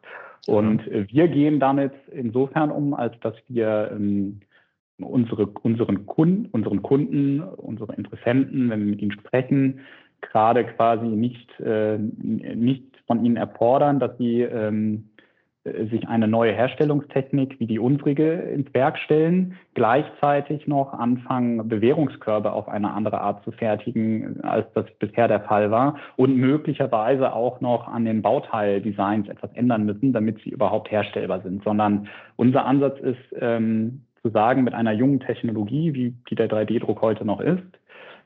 Und 0.45 0.87
äh, 0.87 1.07
wir 1.09 1.27
gehen 1.27 1.59
damit 1.59 1.93
insofern 2.11 2.69
um, 2.69 2.93
als 2.93 3.19
dass 3.21 3.33
wir 3.47 3.89
ähm, 3.91 4.41
unsere, 4.99 5.47
unseren, 5.47 6.05
Kunden, 6.05 6.45
unseren 6.51 6.83
Kunden, 6.83 7.41
unsere 7.41 7.95
Interessenten, 7.95 8.69
wenn 8.69 8.81
wir 8.81 8.91
mit 8.91 9.01
ihnen 9.01 9.13
sprechen, 9.13 9.79
gerade 10.31 10.65
quasi 10.65 11.05
nicht, 11.05 11.59
äh, 11.59 11.97
nicht 11.97 12.83
von 13.07 13.23
ihnen 13.23 13.37
erfordern, 13.37 13.99
dass 13.99 14.17
sie 14.17 14.41
ähm, 14.41 15.09
äh, 15.65 15.85
sich 15.87 16.07
eine 16.07 16.27
neue 16.27 16.53
Herstellungstechnik 16.53 17.59
wie 17.59 17.67
die 17.67 17.79
unsrige 17.79 18.33
ins 18.33 18.73
Werk 18.73 18.97
stellen, 18.99 19.57
gleichzeitig 19.73 20.67
noch 20.67 20.93
anfangen, 20.93 21.67
Bewährungskörbe 21.67 22.51
auf 22.51 22.67
eine 22.67 22.93
andere 22.93 23.21
Art 23.21 23.43
zu 23.43 23.51
fertigen, 23.51 24.41
als 24.43 24.71
das 24.73 24.85
bisher 24.99 25.27
der 25.27 25.41
Fall 25.41 25.71
war 25.71 25.97
und 26.15 26.37
möglicherweise 26.37 27.33
auch 27.33 27.61
noch 27.61 27.87
an 27.87 28.05
den 28.05 28.21
Bauteildesigns 28.21 29.27
etwas 29.27 29.51
ändern 29.53 29.85
müssen, 29.85 30.13
damit 30.13 30.39
sie 30.43 30.49
überhaupt 30.49 30.91
herstellbar 30.91 31.41
sind, 31.41 31.63
sondern 31.63 32.07
unser 32.35 32.65
Ansatz 32.65 32.99
ist, 32.99 33.35
ähm, 33.39 34.01
zu 34.21 34.29
sagen, 34.31 34.63
mit 34.63 34.73
einer 34.73 34.91
jungen 34.91 35.19
Technologie, 35.19 35.93
wie 35.93 36.15
die 36.29 36.35
der 36.35 36.49
3D-Druck 36.49 37.01
heute 37.01 37.25
noch 37.25 37.39
ist, 37.39 37.61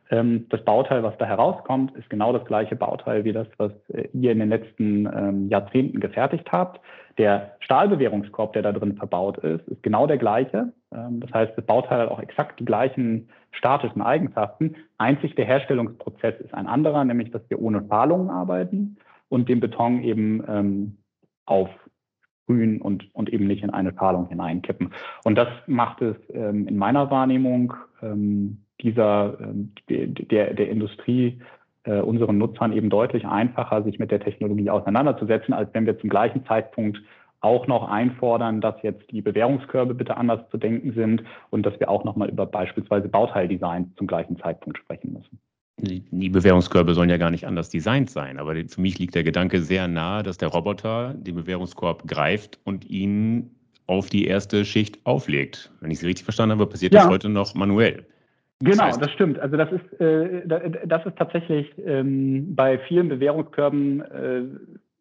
das 0.10 0.66
Bauteil, 0.66 1.04
was 1.04 1.16
da 1.20 1.26
herauskommt, 1.26 1.96
ist 1.96 2.10
genau 2.10 2.34
das 2.34 2.44
gleiche 2.46 2.76
Bauteil 2.76 3.26
wie 3.26 3.32
das, 3.32 3.48
was 3.58 3.72
äh, 3.90 4.08
ihr 4.14 4.32
in 4.32 4.40
den 4.40 4.50
letzten 4.50 5.06
ähm, 5.06 5.50
Jahrzehnten 5.50 6.00
gefertigt 6.00 6.52
habt. 6.52 6.82
Der 7.20 7.56
Stahlbewährungskorb, 7.60 8.54
der 8.54 8.64
da 8.64 8.72
drin 8.72 8.96
verbaut 8.96 9.38
ist, 9.38 9.68
ist 9.68 9.84
genau 9.84 10.08
der 10.08 10.18
gleiche. 10.18 10.74
Ähm, 10.92 11.20
das 11.20 11.32
heißt, 11.32 11.56
das 11.56 11.66
Bauteil 11.66 12.00
hat 12.00 12.10
auch 12.10 12.20
exakt 12.20 12.60
die 12.60 12.66
gleichen 12.66 13.30
statischen 13.52 14.02
Eigenschaften. 14.02 14.76
Einzig 14.98 15.36
der 15.36 15.46
Herstellungsprozess 15.46 16.40
ist 16.40 16.56
ein 16.56 16.66
anderer, 16.66 17.06
nämlich 17.06 17.30
dass 17.30 17.48
wir 17.48 17.62
ohne 17.62 17.82
Pfahlungen 17.84 18.32
arbeiten 18.32 18.98
und 19.28 19.48
den 19.48 19.60
Beton 19.60 20.02
eben 20.02 20.44
ähm, 20.48 20.98
aufsprühen 21.46 22.82
und, 22.82 23.14
und 23.14 23.30
eben 23.30 23.46
nicht 23.46 23.64
in 23.64 23.70
eine 23.70 23.94
Pfahlung 23.94 24.28
hineinkippen. 24.28 24.92
Und 25.24 25.36
das 25.36 25.50
macht 25.68 26.02
es 26.02 26.16
ähm, 26.30 26.68
in 26.68 26.78
meiner 26.78 27.12
Wahrnehmung 27.12 27.76
ähm, 28.02 28.66
dieser, 28.82 29.38
ähm, 29.42 29.72
der, 29.90 30.54
der 30.54 30.70
Industrie 30.70 31.40
äh, 31.84 32.00
unseren 32.00 32.38
Nutzern 32.38 32.74
eben 32.74 32.90
deutlich 32.90 33.26
einfacher, 33.26 33.84
sich 33.84 34.00
mit 34.00 34.12
der 34.12 34.20
Technologie 34.20 34.70
auseinanderzusetzen, 34.70 35.54
als 35.54 35.70
wenn 35.74 35.86
wir 35.86 36.00
zum 36.00 36.10
gleichen 36.10 36.46
Zeitpunkt 36.46 37.02
auch 37.42 37.68
noch 37.68 37.88
einfordern, 37.90 38.60
dass 38.60 38.76
jetzt 38.82 39.10
die 39.12 39.22
Bewährungskörbe 39.22 39.94
bitte 39.94 40.18
anders 40.18 40.42
zu 40.52 40.58
denken 40.58 40.94
sind 40.94 41.24
und 41.52 41.66
dass 41.66 41.80
wir 41.80 41.90
auch 41.90 42.04
nochmal 42.04 42.30
über 42.30 42.46
beispielsweise 42.46 43.08
Bauteildesign 43.08 43.94
zum 43.98 44.08
gleichen 44.08 44.38
Zeitpunkt 44.38 44.78
sprechen 44.78 45.14
müssen. 45.14 45.40
Die 45.82 46.30
Bewährungskörbe 46.30 46.94
sollen 46.94 47.10
ja 47.10 47.16
gar 47.16 47.32
nicht 47.32 47.48
anders 47.48 47.70
designt 47.70 48.10
sein, 48.10 48.38
aber 48.38 48.54
für 48.68 48.82
mich 48.82 49.00
liegt 49.00 49.16
der 49.16 49.24
Gedanke 49.24 49.62
sehr 49.62 49.88
nahe, 49.88 50.24
dass 50.24 50.38
der 50.38 50.50
Roboter 50.50 51.14
den 51.14 51.36
Bewährungskorb 51.36 52.06
greift 52.06 52.60
und 52.66 52.90
ihn 52.90 53.52
auf 53.88 54.10
die 54.10 54.26
erste 54.26 54.66
Schicht 54.66 55.00
auflegt. 55.06 55.72
Wenn 55.80 55.90
ich 55.90 56.00
Sie 56.00 56.06
richtig 56.06 56.26
verstanden 56.26 56.60
habe, 56.60 56.68
passiert 56.68 56.94
ja. 56.94 57.04
das 57.04 57.10
heute 57.10 57.30
noch 57.30 57.56
manuell. 57.56 58.06
Genau, 58.62 58.78
das, 58.78 58.88
heißt, 58.88 59.02
das 59.02 59.12
stimmt. 59.12 59.40
Also 59.40 59.56
das 59.56 59.72
ist, 59.72 60.02
äh, 60.02 60.42
das 60.86 61.06
ist 61.06 61.18
tatsächlich 61.18 61.72
ähm, 61.86 62.56
bei 62.56 62.78
vielen 62.80 63.08
Bewährungskörben 63.08 64.02
äh, 64.02 64.42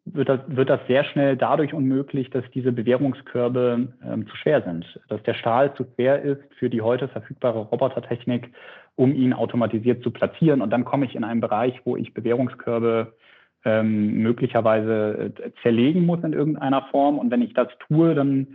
wird, 0.05 0.29
das, 0.29 0.39
wird 0.47 0.69
das 0.69 0.79
sehr 0.87 1.03
schnell 1.03 1.35
dadurch 1.35 1.73
unmöglich, 1.73 2.29
dass 2.29 2.43
diese 2.53 2.71
Bewährungskörbe 2.71 3.89
ähm, 4.05 4.27
zu 4.27 4.35
schwer 4.37 4.61
sind, 4.61 4.85
dass 5.09 5.21
der 5.23 5.33
Stahl 5.33 5.73
zu 5.75 5.85
schwer 5.95 6.21
ist 6.21 6.41
für 6.57 6.69
die 6.69 6.81
heute 6.81 7.09
verfügbare 7.09 7.59
Robotertechnik, 7.59 8.49
um 8.95 9.13
ihn 9.13 9.33
automatisiert 9.33 10.03
zu 10.03 10.11
platzieren. 10.11 10.61
Und 10.61 10.69
dann 10.71 10.85
komme 10.85 11.05
ich 11.05 11.15
in 11.15 11.25
einen 11.25 11.41
Bereich, 11.41 11.79
wo 11.83 11.97
ich 11.97 12.13
Bewährungskörbe 12.13 13.13
ähm, 13.65 14.21
möglicherweise 14.21 15.33
äh, 15.37 15.51
zerlegen 15.61 16.05
muss 16.05 16.23
in 16.23 16.33
irgendeiner 16.33 16.83
Form. 16.91 17.19
Und 17.19 17.29
wenn 17.29 17.41
ich 17.41 17.53
das 17.53 17.67
tue, 17.87 18.15
dann 18.15 18.47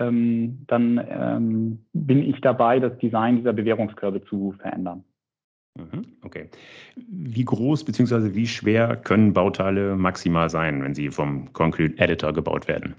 ähm, 0.00 0.64
dann 0.66 1.00
ähm, 1.08 1.78
bin 1.92 2.22
ich 2.22 2.40
dabei, 2.40 2.80
das 2.80 2.96
Design 2.98 3.36
dieser 3.36 3.52
Bewährungskörbe 3.52 4.24
zu 4.24 4.54
verändern. 4.60 5.04
Mhm, 5.76 6.04
okay. 6.24 6.48
Wie 6.96 7.44
groß 7.44 7.84
bzw. 7.84 8.34
wie 8.34 8.46
schwer 8.46 8.96
können 8.96 9.32
Bauteile 9.32 9.96
maximal 9.96 10.50
sein, 10.50 10.82
wenn 10.82 10.94
sie 10.94 11.10
vom 11.10 11.52
Concrete 11.52 11.98
Editor 11.98 12.32
gebaut 12.32 12.66
werden? 12.66 12.94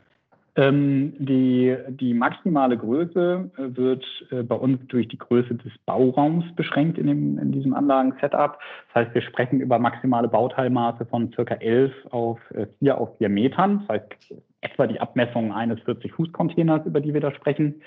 Ähm, 0.58 1.14
die, 1.18 1.78
die 1.88 2.14
maximale 2.14 2.78
Größe 2.78 3.50
äh, 3.58 3.78
wird 3.78 4.06
äh, 4.32 4.44
bei 4.44 4.56
uns 4.56 4.86
durch 4.88 5.08
die 5.08 5.18
Größe 5.18 5.56
des 5.56 5.72
Bauraums 5.86 6.44
beschränkt 6.56 6.98
in, 6.98 7.08
dem, 7.08 7.38
in 7.38 7.54
diesem 7.54 7.74
Anlagen-Setup. 7.74 8.60
Das 8.88 8.96
heißt, 8.96 9.16
wir 9.16 9.22
sprechen 9.22 9.62
über 9.62 9.80
maximale 9.80 10.28
Bauteilmaße 10.28 11.06
von 11.06 11.32
circa 11.32 11.56
11 11.56 11.94
auf 12.10 12.40
äh, 12.52 12.68
4 12.80 12.98
auf 12.98 13.18
4 13.18 13.30
Metern. 13.30 13.86
Das 13.88 14.02
heißt, 14.02 14.34
etwa 14.62 14.88
die 14.88 15.00
Abmessung 15.00 15.52
eines 15.54 15.80
40-Fuß-Containers, 15.80 16.86
über 16.86 17.02
die 17.02 17.14
wir 17.14 17.22
da 17.22 17.34
sprechen. 17.34 17.82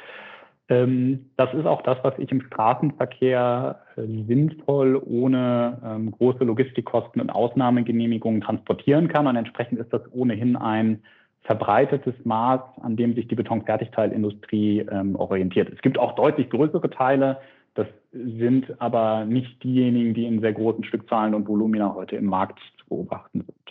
Ähm, 0.68 1.30
das 1.36 1.52
ist 1.54 1.66
auch 1.66 1.82
das, 1.82 1.98
was 2.02 2.14
ich 2.18 2.30
im 2.30 2.40
Straßenverkehr 2.42 3.80
äh, 3.96 4.02
sinnvoll 4.26 4.96
ohne 5.04 5.80
ähm, 5.84 6.10
große 6.10 6.44
Logistikkosten 6.44 7.20
und 7.20 7.30
Ausnahmegenehmigungen 7.30 8.40
transportieren 8.40 9.08
kann. 9.08 9.26
Und 9.26 9.36
entsprechend 9.36 9.78
ist 9.78 9.92
das 9.92 10.02
ohnehin 10.12 10.56
ein 10.56 11.02
verbreitetes 11.42 12.14
Maß, 12.24 12.60
an 12.80 12.96
dem 12.96 13.14
sich 13.14 13.28
die 13.28 13.34
Betonfertigteilindustrie 13.34 14.86
ähm, 14.90 15.16
orientiert. 15.16 15.70
Es 15.72 15.82
gibt 15.82 15.98
auch 15.98 16.14
deutlich 16.14 16.48
größere 16.48 16.88
Teile. 16.88 17.38
Das 17.74 17.86
sind 18.12 18.80
aber 18.80 19.26
nicht 19.26 19.62
diejenigen, 19.62 20.14
die 20.14 20.24
in 20.24 20.40
sehr 20.40 20.54
großen 20.54 20.84
Stückzahlen 20.84 21.34
und 21.34 21.46
Volumina 21.46 21.94
heute 21.94 22.16
im 22.16 22.26
Markt 22.26 22.58
zu 22.78 22.86
beobachten 22.86 23.40
sind. 23.40 23.63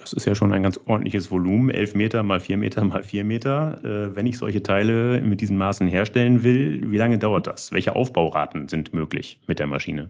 Das 0.00 0.12
ist 0.12 0.24
ja 0.24 0.34
schon 0.34 0.52
ein 0.52 0.62
ganz 0.62 0.80
ordentliches 0.86 1.30
Volumen, 1.30 1.70
11 1.70 1.94
Meter 1.94 2.22
mal 2.22 2.40
4 2.40 2.56
Meter 2.56 2.84
mal 2.84 3.02
4 3.02 3.24
Meter. 3.24 3.78
Äh, 3.84 4.16
wenn 4.16 4.26
ich 4.26 4.38
solche 4.38 4.62
Teile 4.62 5.20
mit 5.20 5.40
diesen 5.40 5.58
Maßen 5.58 5.86
herstellen 5.88 6.42
will, 6.42 6.90
wie 6.90 6.96
lange 6.96 7.18
dauert 7.18 7.46
das? 7.46 7.72
Welche 7.72 7.94
Aufbauraten 7.94 8.68
sind 8.68 8.94
möglich 8.94 9.38
mit 9.46 9.58
der 9.58 9.66
Maschine? 9.66 10.08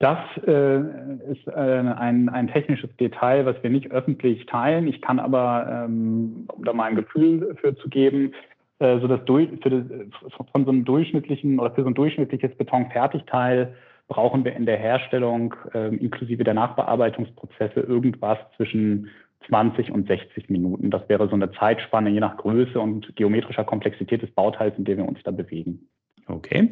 Das 0.00 0.18
äh, 0.46 0.78
ist 1.30 1.46
äh, 1.46 1.50
ein, 1.50 2.30
ein 2.30 2.48
technisches 2.48 2.88
Detail, 2.96 3.44
was 3.44 3.62
wir 3.62 3.68
nicht 3.68 3.90
öffentlich 3.90 4.46
teilen. 4.46 4.88
Ich 4.88 5.02
kann 5.02 5.18
aber, 5.18 5.84
ähm, 5.86 6.46
um 6.48 6.64
da 6.64 6.72
mal 6.72 6.84
ein 6.84 6.96
Gefühl 6.96 7.54
für 7.60 7.76
zu 7.76 7.88
geben, 7.90 8.32
äh, 8.78 8.98
so 8.98 9.08
das, 9.08 9.22
durch, 9.26 9.48
das 9.60 9.72
von 10.52 10.64
so 10.64 10.70
einem 10.70 10.86
durchschnittlichen 10.86 11.58
oder 11.60 11.70
für 11.72 11.82
so 11.82 11.88
ein 11.88 11.94
durchschnittliches 11.94 12.54
Betonfertigteil 12.56 13.74
brauchen 14.08 14.44
wir 14.44 14.56
in 14.56 14.64
der 14.66 14.78
Herstellung 14.78 15.54
äh, 15.74 15.94
inklusive 15.94 16.44
der 16.44 16.54
Nachbearbeitungsprozesse 16.54 17.80
irgendwas 17.80 18.38
zwischen 18.56 19.08
20 19.48 19.90
und 19.90 20.06
60 20.06 20.50
Minuten. 20.50 20.90
Das 20.90 21.08
wäre 21.08 21.28
so 21.28 21.34
eine 21.34 21.50
Zeitspanne 21.52 22.10
je 22.10 22.20
nach 22.20 22.36
Größe 22.36 22.78
und 22.78 23.14
geometrischer 23.16 23.64
Komplexität 23.64 24.22
des 24.22 24.30
Bauteils, 24.30 24.76
in 24.78 24.84
dem 24.84 24.98
wir 24.98 25.08
uns 25.08 25.18
da 25.24 25.30
bewegen. 25.30 25.88
Okay. 26.26 26.70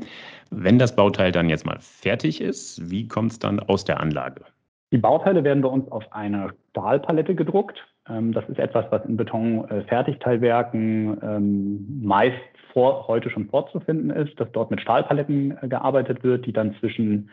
Wenn 0.50 0.78
das 0.78 0.94
Bauteil 0.94 1.33
dann 1.33 1.48
jetzt 1.48 1.66
mal 1.66 1.78
fertig 1.81 2.40
ist, 2.40 2.90
wie 2.90 3.09
kommt 3.09 3.33
es 3.33 3.38
dann 3.38 3.61
aus 3.61 3.85
der 3.85 4.00
Anlage? 4.00 4.44
Die 4.90 4.98
Bauteile 4.98 5.44
werden 5.44 5.62
bei 5.62 5.68
uns 5.68 5.90
auf 5.92 6.11
eine 6.12 6.50
Stahlpalette 6.70 7.35
gedruckt. 7.35 7.85
Ähm, 8.09 8.33
das 8.33 8.48
ist 8.48 8.59
etwas, 8.59 8.87
was 8.90 9.04
in 9.04 9.18
Beton-Fertigteilwerken 9.18 11.18
ähm, 11.22 12.00
meist 12.02 12.38
vor, 12.72 13.07
heute 13.09 13.31
schon 13.31 13.48
vorzufinden 13.48 14.11
ist, 14.11 14.38
dass 14.40 14.50
dort 14.52 14.70
mit 14.70 14.81
Stahlpaletten 14.81 15.59
äh, 15.61 15.68
gearbeitet 15.68 16.24
wird, 16.24 16.46
die 16.46 16.52
dann 16.52 16.74
zwischen 16.81 17.31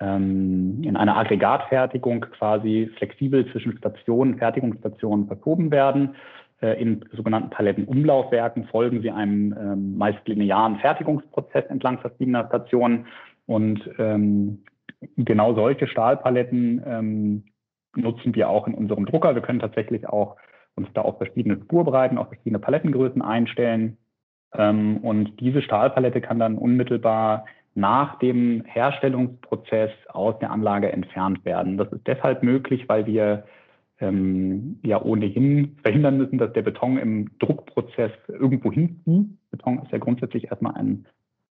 ähm, 0.00 0.82
in 0.82 0.96
einer 0.96 1.16
Aggregatfertigung 1.16 2.22
quasi 2.22 2.90
flexibel 2.96 3.50
zwischen 3.52 3.76
Stationen, 3.76 4.38
Fertigungsstationen 4.38 5.26
verschoben 5.26 5.70
werden. 5.70 6.16
Äh, 6.60 6.80
in 6.80 7.04
sogenannten 7.12 7.50
Palettenumlaufwerken 7.50 8.64
folgen 8.68 9.02
sie 9.02 9.10
einem 9.10 9.54
ähm, 9.58 9.98
meist 9.98 10.26
linearen 10.26 10.78
Fertigungsprozess 10.78 11.66
entlang 11.66 11.98
verschiedener 11.98 12.46
Stationen. 12.46 13.06
Und 13.46 13.88
ähm, 13.98 14.64
genau 15.16 15.54
solche 15.54 15.86
Stahlpaletten 15.86 16.82
ähm, 16.86 17.44
nutzen 17.94 18.34
wir 18.34 18.48
auch 18.48 18.66
in 18.66 18.74
unserem 18.74 19.06
Drucker. 19.06 19.34
Wir 19.34 19.42
können 19.42 19.60
tatsächlich 19.60 20.08
auch 20.08 20.36
uns 20.76 20.88
da 20.94 21.02
auf 21.02 21.18
verschiedene 21.18 21.60
Spurbreiten, 21.60 22.18
auf 22.18 22.28
verschiedene 22.28 22.58
Palettengrößen 22.58 23.22
einstellen. 23.22 23.98
Ähm, 24.54 24.98
und 24.98 25.40
diese 25.40 25.62
Stahlpalette 25.62 26.20
kann 26.20 26.38
dann 26.38 26.56
unmittelbar 26.56 27.44
nach 27.74 28.18
dem 28.18 28.64
Herstellungsprozess 28.64 29.90
aus 30.08 30.38
der 30.40 30.50
Anlage 30.50 30.92
entfernt 30.92 31.44
werden. 31.44 31.76
Das 31.76 31.90
ist 31.92 32.06
deshalb 32.06 32.42
möglich, 32.42 32.88
weil 32.88 33.06
wir 33.06 33.44
ähm, 34.00 34.78
ja 34.82 35.00
ohnehin 35.00 35.76
verhindern 35.82 36.16
müssen, 36.16 36.38
dass 36.38 36.52
der 36.52 36.62
Beton 36.62 36.98
im 36.98 37.38
Druckprozess 37.38 38.12
irgendwo 38.28 38.72
hinzieht. 38.72 39.28
Beton 39.50 39.80
ist 39.82 39.92
ja 39.92 39.98
grundsätzlich 39.98 40.44
erstmal 40.44 40.74
ein, 40.74 41.06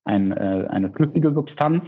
ein, 0.05 0.31
äh, 0.31 0.67
eine 0.69 0.91
flüssige 0.91 1.33
Substanz. 1.33 1.83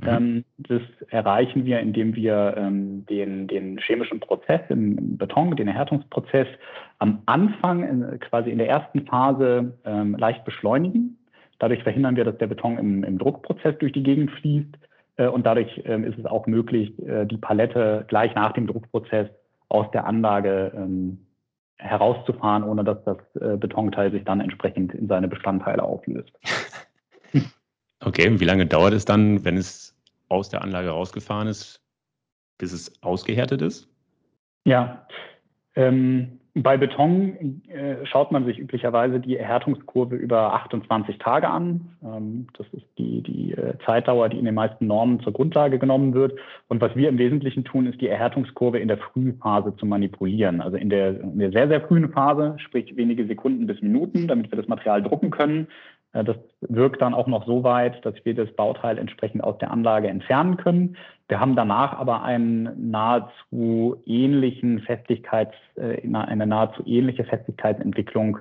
Mhm. 0.00 0.08
Ähm, 0.08 0.44
das 0.58 0.82
erreichen 1.08 1.64
wir, 1.64 1.80
indem 1.80 2.14
wir 2.14 2.54
ähm, 2.56 3.06
den, 3.06 3.48
den 3.48 3.78
chemischen 3.78 4.20
Prozess 4.20 4.60
im 4.68 5.16
Beton, 5.16 5.56
den 5.56 5.68
Erhärtungsprozess 5.68 6.48
am 6.98 7.22
Anfang, 7.26 7.82
in, 7.82 8.20
quasi 8.20 8.50
in 8.50 8.58
der 8.58 8.68
ersten 8.68 9.06
Phase, 9.06 9.78
ähm, 9.84 10.16
leicht 10.18 10.44
beschleunigen. 10.44 11.18
Dadurch 11.64 11.82
verhindern 11.82 12.14
wir, 12.14 12.24
dass 12.24 12.36
der 12.36 12.46
Beton 12.46 12.76
im, 12.76 13.04
im 13.04 13.16
Druckprozess 13.16 13.78
durch 13.78 13.94
die 13.94 14.02
Gegend 14.02 14.30
fließt. 14.32 14.76
Äh, 15.16 15.28
und 15.28 15.46
dadurch 15.46 15.80
ähm, 15.86 16.04
ist 16.04 16.18
es 16.18 16.26
auch 16.26 16.46
möglich, 16.46 16.92
äh, 16.98 17.24
die 17.24 17.38
Palette 17.38 18.04
gleich 18.06 18.34
nach 18.34 18.52
dem 18.52 18.66
Druckprozess 18.66 19.30
aus 19.70 19.90
der 19.92 20.06
Anlage 20.06 20.72
ähm, 20.76 21.24
herauszufahren, 21.78 22.64
ohne 22.64 22.84
dass 22.84 23.02
das 23.04 23.16
äh, 23.40 23.56
Betonteil 23.56 24.12
sich 24.12 24.24
dann 24.24 24.42
entsprechend 24.42 24.92
in 24.92 25.08
seine 25.08 25.26
Bestandteile 25.26 25.82
auflöst. 25.82 26.32
Okay, 28.00 28.28
und 28.28 28.38
wie 28.38 28.44
lange 28.44 28.66
dauert 28.66 28.92
es 28.92 29.06
dann, 29.06 29.46
wenn 29.46 29.56
es 29.56 29.96
aus 30.28 30.50
der 30.50 30.60
Anlage 30.60 30.90
rausgefahren 30.90 31.48
ist, 31.48 31.82
bis 32.58 32.74
es 32.74 33.02
ausgehärtet 33.02 33.62
ist? 33.62 33.88
Ja, 34.66 35.06
ähm, 35.74 36.38
bei 36.56 36.76
Beton 36.76 37.62
äh, 37.68 38.06
schaut 38.06 38.30
man 38.30 38.44
sich 38.44 38.60
üblicherweise 38.60 39.18
die 39.18 39.36
Erhärtungskurve 39.36 40.14
über 40.14 40.54
28 40.54 41.18
Tage 41.18 41.48
an. 41.48 41.96
Ähm, 42.04 42.46
das 42.56 42.66
ist 42.72 42.86
die, 42.96 43.22
die 43.22 43.52
äh, 43.52 43.74
Zeitdauer, 43.84 44.28
die 44.28 44.38
in 44.38 44.44
den 44.44 44.54
meisten 44.54 44.86
Normen 44.86 45.18
zur 45.20 45.32
Grundlage 45.32 45.80
genommen 45.80 46.14
wird. 46.14 46.38
Und 46.68 46.80
was 46.80 46.94
wir 46.94 47.08
im 47.08 47.18
Wesentlichen 47.18 47.64
tun, 47.64 47.86
ist 47.86 48.00
die 48.00 48.08
Erhärtungskurve 48.08 48.78
in 48.78 48.86
der 48.86 48.98
Frühphase 48.98 49.74
zu 49.76 49.84
manipulieren. 49.84 50.60
Also 50.60 50.76
in 50.76 50.90
der, 50.90 51.20
in 51.20 51.40
der 51.40 51.50
sehr, 51.50 51.66
sehr 51.66 51.80
frühen 51.80 52.12
Phase, 52.12 52.54
sprich 52.58 52.96
wenige 52.96 53.26
Sekunden 53.26 53.66
bis 53.66 53.82
Minuten, 53.82 54.28
damit 54.28 54.52
wir 54.52 54.56
das 54.56 54.68
Material 54.68 55.02
drucken 55.02 55.30
können, 55.30 55.66
Äh, 56.14 56.24
das 56.24 56.36
wirkt 56.60 57.02
dann 57.02 57.12
auch 57.12 57.26
noch 57.26 57.46
so 57.46 57.62
weit, 57.62 58.04
dass 58.06 58.14
wir 58.24 58.34
das 58.34 58.50
Bauteil 58.52 58.98
entsprechend 58.98 59.44
aus 59.44 59.58
der 59.58 59.70
Anlage 59.70 60.08
entfernen 60.08 60.56
können. 60.56 60.96
Wir 61.28 61.40
haben 61.40 61.56
danach 61.56 61.94
aber 61.94 62.22
einen 62.22 62.90
nahezu 62.90 64.02
ähnlichen 64.04 64.80
Festigkeits, 64.80 65.54
äh, 65.76 66.02
eine 66.12 66.46
nahezu 66.46 66.82
ähnliche 66.86 67.24
Festigkeitsentwicklung 67.24 68.38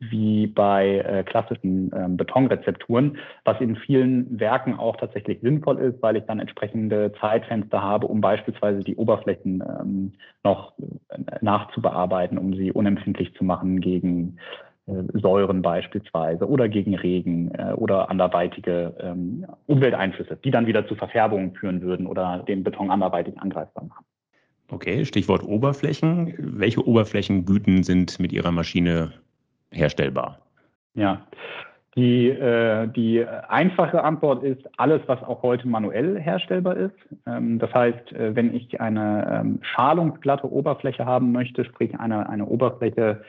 wie 0.00 0.46
bei 0.46 0.98
äh, 0.98 1.24
klassischen 1.24 1.90
ähm, 1.94 2.16
Betonrezepturen, 2.16 3.18
was 3.44 3.60
in 3.60 3.76
vielen 3.76 4.38
Werken 4.38 4.74
auch 4.78 4.96
tatsächlich 4.96 5.40
sinnvoll 5.40 5.78
ist, 5.78 6.02
weil 6.02 6.16
ich 6.16 6.24
dann 6.24 6.40
entsprechende 6.40 7.12
Zeitfenster 7.20 7.80
habe, 7.80 8.06
um 8.06 8.20
beispielsweise 8.20 8.80
die 8.80 8.96
Oberflächen 8.96 9.62
ähm, 9.62 10.12
noch 10.42 10.72
äh, 10.78 11.18
nachzubearbeiten, 11.40 12.38
um 12.38 12.54
sie 12.54 12.72
unempfindlich 12.72 13.34
zu 13.34 13.44
machen 13.44 13.80
gegen 13.80 14.38
Säuren 14.86 15.62
beispielsweise 15.62 16.46
oder 16.46 16.68
gegen 16.68 16.94
Regen 16.94 17.50
äh, 17.54 17.72
oder 17.72 18.10
anderweitige 18.10 18.94
ähm, 19.00 19.46
Umwelteinflüsse, 19.66 20.36
die 20.44 20.50
dann 20.50 20.66
wieder 20.66 20.86
zu 20.86 20.94
Verfärbungen 20.94 21.54
führen 21.54 21.80
würden 21.80 22.06
oder 22.06 22.44
den 22.46 22.62
Beton 22.64 22.90
anderweitig 22.90 23.38
angreifbar 23.38 23.84
machen. 23.84 24.04
Okay, 24.70 25.04
Stichwort 25.04 25.42
Oberflächen. 25.42 26.34
Welche 26.38 26.86
Oberflächengüten 26.86 27.82
sind 27.82 28.18
mit 28.20 28.32
Ihrer 28.32 28.50
Maschine 28.50 29.12
herstellbar? 29.70 30.38
Ja, 30.94 31.26
die, 31.96 32.28
äh, 32.28 32.88
die 32.88 33.24
einfache 33.24 34.02
Antwort 34.02 34.42
ist 34.42 34.68
alles, 34.78 35.00
was 35.06 35.22
auch 35.22 35.42
heute 35.42 35.68
manuell 35.68 36.20
herstellbar 36.20 36.76
ist. 36.76 36.96
Ähm, 37.26 37.58
das 37.58 37.72
heißt, 37.72 38.12
äh, 38.12 38.34
wenn 38.34 38.52
ich 38.54 38.80
eine 38.80 39.40
ähm, 39.40 39.60
schalungsglatte 39.62 40.50
Oberfläche 40.50 41.06
haben 41.06 41.30
möchte, 41.30 41.64
sprich 41.64 41.98
eine, 42.00 42.28
eine 42.28 42.46
Oberfläche, 42.46 43.22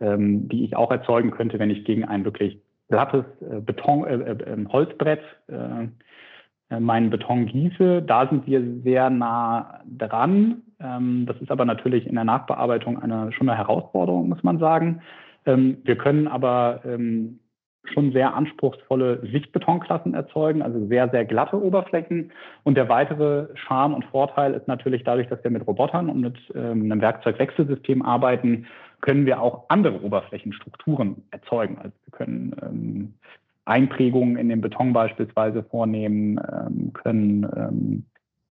ähm, 0.00 0.48
die 0.48 0.64
ich 0.64 0.76
auch 0.76 0.90
erzeugen 0.90 1.30
könnte, 1.30 1.58
wenn 1.58 1.70
ich 1.70 1.84
gegen 1.84 2.04
ein 2.04 2.24
wirklich 2.24 2.60
glattes 2.88 3.24
äh, 3.40 3.60
Beton, 3.60 4.04
äh, 4.04 4.14
äh, 4.14 4.52
ähm, 4.52 4.72
Holzbrett 4.72 5.20
äh, 5.48 5.86
äh, 6.70 6.80
meinen 6.80 7.10
Beton 7.10 7.46
gieße, 7.46 8.02
da 8.02 8.28
sind 8.28 8.46
wir 8.46 8.62
sehr 8.82 9.10
nah 9.10 9.80
dran. 9.86 10.62
Ähm, 10.80 11.26
das 11.26 11.36
ist 11.40 11.50
aber 11.50 11.64
natürlich 11.64 12.06
in 12.06 12.14
der 12.14 12.24
Nachbearbeitung 12.24 13.00
eine, 13.02 13.32
schon 13.32 13.48
eine 13.48 13.58
Herausforderung, 13.58 14.28
muss 14.28 14.42
man 14.42 14.58
sagen. 14.58 15.02
Ähm, 15.46 15.78
wir 15.84 15.96
können 15.96 16.28
aber 16.28 16.80
ähm, 16.84 17.40
schon 17.92 18.12
sehr 18.12 18.34
anspruchsvolle 18.34 19.20
Sichtbetonklassen 19.32 20.14
erzeugen, 20.14 20.62
also 20.62 20.86
sehr, 20.86 21.08
sehr 21.08 21.24
glatte 21.24 21.60
Oberflächen. 21.60 22.30
Und 22.62 22.76
der 22.76 22.88
weitere 22.88 23.48
Charme 23.54 23.94
und 23.94 24.04
Vorteil 24.06 24.54
ist 24.54 24.68
natürlich 24.68 25.02
dadurch, 25.02 25.28
dass 25.28 25.42
wir 25.42 25.50
mit 25.50 25.66
Robotern 25.66 26.08
und 26.08 26.20
mit 26.20 26.36
ähm, 26.54 26.84
einem 26.84 27.00
Werkzeugwechselsystem 27.00 28.02
arbeiten, 28.02 28.66
können 29.00 29.26
wir 29.26 29.40
auch 29.40 29.64
andere 29.68 30.02
Oberflächenstrukturen 30.02 31.22
erzeugen. 31.30 31.78
Also 31.78 31.96
wir 32.04 32.12
können 32.12 32.56
ähm, 32.62 33.14
Einprägungen 33.64 34.36
in 34.36 34.48
den 34.48 34.60
Beton 34.60 34.92
beispielsweise 34.92 35.62
vornehmen, 35.62 36.40
ähm, 36.50 36.92
können 36.92 37.46
ähm, 37.56 38.04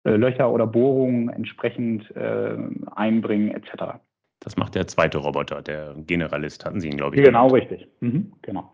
äh, 0.05 0.15
Löcher 0.15 0.51
oder 0.51 0.67
Bohrungen 0.67 1.29
entsprechend 1.29 2.09
äh, 2.15 2.57
einbringen 2.95 3.51
etc. 3.51 3.99
Das 4.39 4.57
macht 4.57 4.75
der 4.75 4.87
zweite 4.87 5.19
Roboter, 5.19 5.61
der 5.61 5.95
Generalist, 6.05 6.65
hatten 6.65 6.81
Sie 6.81 6.89
ihn, 6.89 6.97
glaube 6.97 7.15
ich. 7.15 7.23
Genau, 7.23 7.47
genannt. 7.47 7.71
richtig. 7.71 7.87
Mhm, 8.01 8.33
genau. 8.41 8.71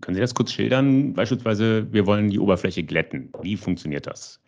Können 0.00 0.14
Sie 0.14 0.20
das 0.20 0.34
kurz 0.34 0.52
schildern? 0.52 1.12
Beispielsweise, 1.12 1.92
wir 1.92 2.06
wollen 2.06 2.30
die 2.30 2.38
Oberfläche 2.38 2.82
glätten. 2.82 3.30
Wie 3.42 3.56
funktioniert 3.56 4.06
das? 4.06 4.42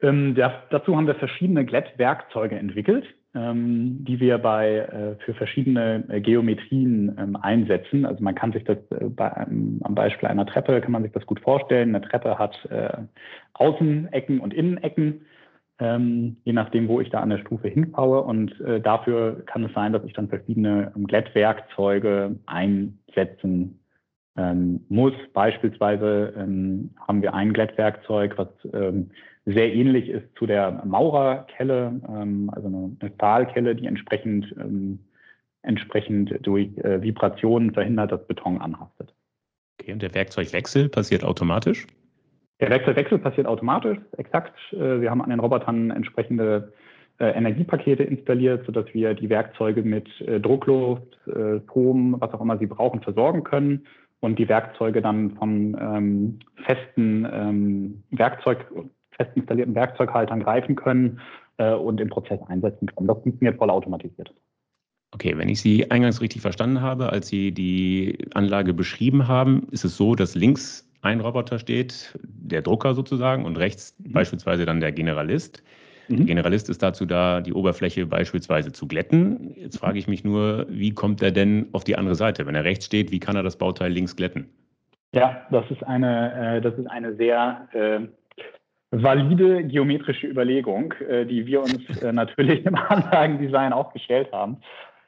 Ähm, 0.00 0.34
der, 0.34 0.62
dazu 0.70 0.96
haben 0.96 1.06
wir 1.06 1.14
verschiedene 1.14 1.66
Glättwerkzeuge 1.66 2.56
entwickelt, 2.56 3.06
die 3.34 4.20
wir 4.20 4.38
bei, 4.38 4.76
äh, 4.76 5.16
für 5.24 5.34
verschiedene 5.34 6.04
äh, 6.08 6.20
Geometrien 6.20 7.16
ähm, 7.18 7.36
einsetzen. 7.36 8.06
Also 8.06 8.22
man 8.22 8.36
kann 8.36 8.52
sich 8.52 8.62
das 8.62 8.78
äh, 8.92 9.06
bei 9.06 9.32
einem, 9.36 9.80
am 9.82 9.96
Beispiel 9.96 10.28
einer 10.28 10.46
Treppe, 10.46 10.80
kann 10.80 10.92
man 10.92 11.02
sich 11.02 11.10
das 11.10 11.26
gut 11.26 11.40
vorstellen. 11.40 11.94
Eine 11.94 12.06
Treppe 12.06 12.38
hat 12.38 12.56
Außenecken 13.54 14.40
und 14.40 14.54
Innenecken 14.54 15.22
ähm, 15.80 16.36
je 16.44 16.52
nachdem, 16.52 16.86
wo 16.86 17.00
ich 17.00 17.10
da 17.10 17.20
an 17.20 17.30
der 17.30 17.38
Stufe 17.38 17.66
hinbaue. 17.66 18.22
Und 18.22 18.54
dafür 18.82 19.42
kann 19.46 19.64
es 19.64 19.72
sein, 19.72 19.92
dass 19.92 20.04
ich 20.04 20.12
dann 20.12 20.28
verschiedene 20.28 20.92
ähm, 20.94 21.08
Glättwerkzeuge 21.08 22.36
einsetzen 22.46 23.80
ähm, 24.36 24.84
muss. 24.88 25.14
Beispielsweise 25.32 26.34
ähm, 26.36 26.90
haben 27.06 27.22
wir 27.22 27.34
ein 27.34 27.52
Glättwerkzeug, 27.52 28.38
was 28.38 28.48
ähm, 28.72 29.10
sehr 29.46 29.74
ähnlich 29.74 30.08
ist 30.08 30.24
zu 30.36 30.46
der 30.46 30.82
Maurerkelle, 30.84 32.00
ähm, 32.08 32.50
also 32.52 32.68
eine, 32.68 32.96
eine 33.00 33.12
Stahlkelle, 33.14 33.74
die 33.74 33.86
entsprechend, 33.86 34.54
entsprechend 35.62 36.34
durch 36.46 36.76
äh, 36.78 37.02
Vibrationen 37.02 37.72
verhindert, 37.72 38.12
dass 38.12 38.26
Beton 38.26 38.60
anhaftet. 38.60 39.14
Okay, 39.80 39.92
und 39.92 40.02
der 40.02 40.14
Werkzeugwechsel 40.14 40.88
passiert 40.88 41.24
automatisch? 41.24 41.86
Der 42.60 42.70
Wechselwechsel 42.70 43.18
passiert 43.18 43.46
automatisch, 43.46 43.98
exakt. 44.16 44.54
Äh, 44.72 45.00
wir 45.00 45.10
haben 45.10 45.22
an 45.22 45.30
den 45.30 45.40
Robotern 45.40 45.90
entsprechende 45.90 46.72
äh, 47.18 47.26
Energiepakete 47.26 48.02
installiert, 48.02 48.64
sodass 48.66 48.86
wir 48.94 49.14
die 49.14 49.28
Werkzeuge 49.28 49.82
mit 49.82 50.08
äh, 50.20 50.40
Druckluft, 50.40 51.18
Strom, 51.64 52.16
was 52.18 52.34
auch 52.34 52.40
immer 52.42 52.58
sie 52.58 52.66
brauchen, 52.66 53.00
versorgen 53.00 53.44
können 53.44 53.86
und 54.20 54.38
die 54.38 54.48
Werkzeuge 54.48 55.00
dann 55.00 55.32
von 55.32 55.76
ähm, 55.80 56.38
festen 56.64 57.26
ähm, 57.32 58.02
Werkzeug, 58.10 58.66
fest 59.16 59.30
installierten 59.34 59.74
Werkzeughaltern 59.74 60.42
greifen 60.42 60.76
können 60.76 61.20
äh, 61.58 61.72
und 61.72 62.00
im 62.00 62.08
Prozess 62.08 62.40
einsetzen 62.48 62.86
können. 62.86 63.08
Das 63.08 63.22
funktioniert 63.22 63.58
voll 63.58 63.70
automatisiert. 63.70 64.32
Okay, 65.12 65.38
wenn 65.38 65.48
ich 65.48 65.60
Sie 65.60 65.90
eingangs 65.90 66.20
richtig 66.20 66.42
verstanden 66.42 66.80
habe, 66.80 67.10
als 67.10 67.28
Sie 67.28 67.52
die 67.52 68.18
Anlage 68.34 68.74
beschrieben 68.74 69.28
haben, 69.28 69.68
ist 69.70 69.84
es 69.84 69.96
so, 69.96 70.16
dass 70.16 70.34
links 70.34 70.90
ein 71.02 71.20
Roboter 71.20 71.58
steht, 71.58 72.18
der 72.24 72.62
Drucker 72.62 72.94
sozusagen, 72.94 73.44
und 73.44 73.56
rechts 73.56 73.94
mhm. 73.98 74.12
beispielsweise 74.12 74.66
dann 74.66 74.80
der 74.80 74.90
Generalist. 74.90 75.62
Mhm. 76.08 76.16
Der 76.16 76.26
Generalist 76.26 76.68
ist 76.68 76.82
dazu 76.82 77.06
da, 77.06 77.40
die 77.40 77.52
Oberfläche 77.52 78.06
beispielsweise 78.06 78.72
zu 78.72 78.88
glätten. 78.88 79.54
Jetzt 79.56 79.78
frage 79.78 79.98
ich 79.98 80.08
mich 80.08 80.24
nur, 80.24 80.66
wie 80.68 80.92
kommt 80.92 81.22
er 81.22 81.30
denn 81.30 81.68
auf 81.72 81.84
die 81.84 81.96
andere 81.96 82.16
Seite? 82.16 82.46
Wenn 82.46 82.54
er 82.54 82.64
rechts 82.64 82.86
steht, 82.86 83.12
wie 83.12 83.20
kann 83.20 83.36
er 83.36 83.42
das 83.42 83.56
Bauteil 83.56 83.92
links 83.92 84.16
glätten? 84.16 84.48
Ja, 85.14 85.46
das 85.50 85.70
ist 85.70 85.84
eine, 85.84 86.56
äh, 86.56 86.60
das 86.60 86.76
ist 86.76 86.86
eine 86.90 87.14
sehr 87.14 87.68
äh, 87.72 88.00
valide 89.02 89.64
geometrische 89.64 90.26
Überlegung, 90.26 90.92
äh, 91.08 91.24
die 91.26 91.46
wir 91.46 91.60
uns 91.60 92.02
äh, 92.02 92.12
natürlich 92.12 92.64
im 92.64 92.74
Anlagendesign 92.74 93.72
auch 93.72 93.92
gestellt 93.92 94.32
haben. 94.32 94.58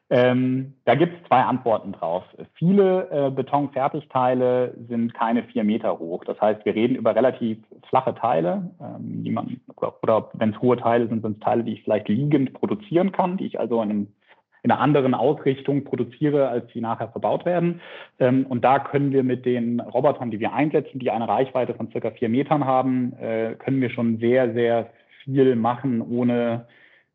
Ähm, 0.09 0.75
da 0.85 0.95
gibt 0.95 1.15
es 1.15 1.29
zwei 1.29 1.41
Antworten 1.41 1.91
drauf. 1.93 2.23
Viele 2.55 3.09
äh, 3.11 3.31
Betonfertigteile 3.31 4.73
sind 4.89 5.15
keine 5.15 5.43
vier 5.45 5.65
Meter 5.65 5.99
hoch. 5.99 6.25
Das 6.25 6.41
heißt, 6.41 6.65
wir 6.65 6.77
reden 6.77 6.95
über 6.95 7.17
relativ 7.17 7.59
flache 7.89 8.15
Teile, 8.15 8.71
ähm, 8.81 9.25
die 9.25 9.31
man, 9.31 9.61
oder 10.03 10.31
wenn 10.35 10.51
es 10.51 10.61
hohe 10.61 10.77
Teile 10.77 11.09
sind, 11.09 11.23
sind 11.23 11.39
es 11.39 11.45
Teile, 11.45 11.65
die 11.65 11.73
ich 11.73 11.83
vielleicht 11.83 12.09
liegend 12.09 12.53
produzieren 12.53 13.11
kann, 13.11 13.37
die 13.37 13.47
ich 13.47 13.59
also 13.59 13.83
in, 13.83 13.91
einem, 13.91 14.07
in 14.67 14.73
einer 14.73 14.81
anderen 14.81 15.15
Ausrichtung 15.15 15.85
produziere, 15.85 16.49
als 16.49 16.73
sie 16.73 16.81
nachher 16.81 17.07
verbaut 17.09 17.47
werden. 17.47 17.81
Ähm, 18.19 18.47
und 18.47 18.65
da 18.65 18.81
können 18.81 19.13
wir 19.13 19.23
mit 19.23 19.47
den 19.47 19.79
Robotern, 19.79 20.33
die 20.33 20.41
wir 20.41 20.53
einsetzen, 20.53 20.99
die 20.99 21.13
eine 21.13 21.29
Reichweite 21.29 21.75
von 21.75 21.89
circa 21.93 22.11
vier 22.11 22.29
Metern 22.29 22.65
haben, 22.65 23.13
äh, 23.21 23.55
können 23.55 23.81
wir 23.81 23.91
schon 23.91 24.19
sehr, 24.19 24.53
sehr 24.55 24.91
viel 25.23 25.55
machen, 25.55 26.03
ohne 26.03 26.67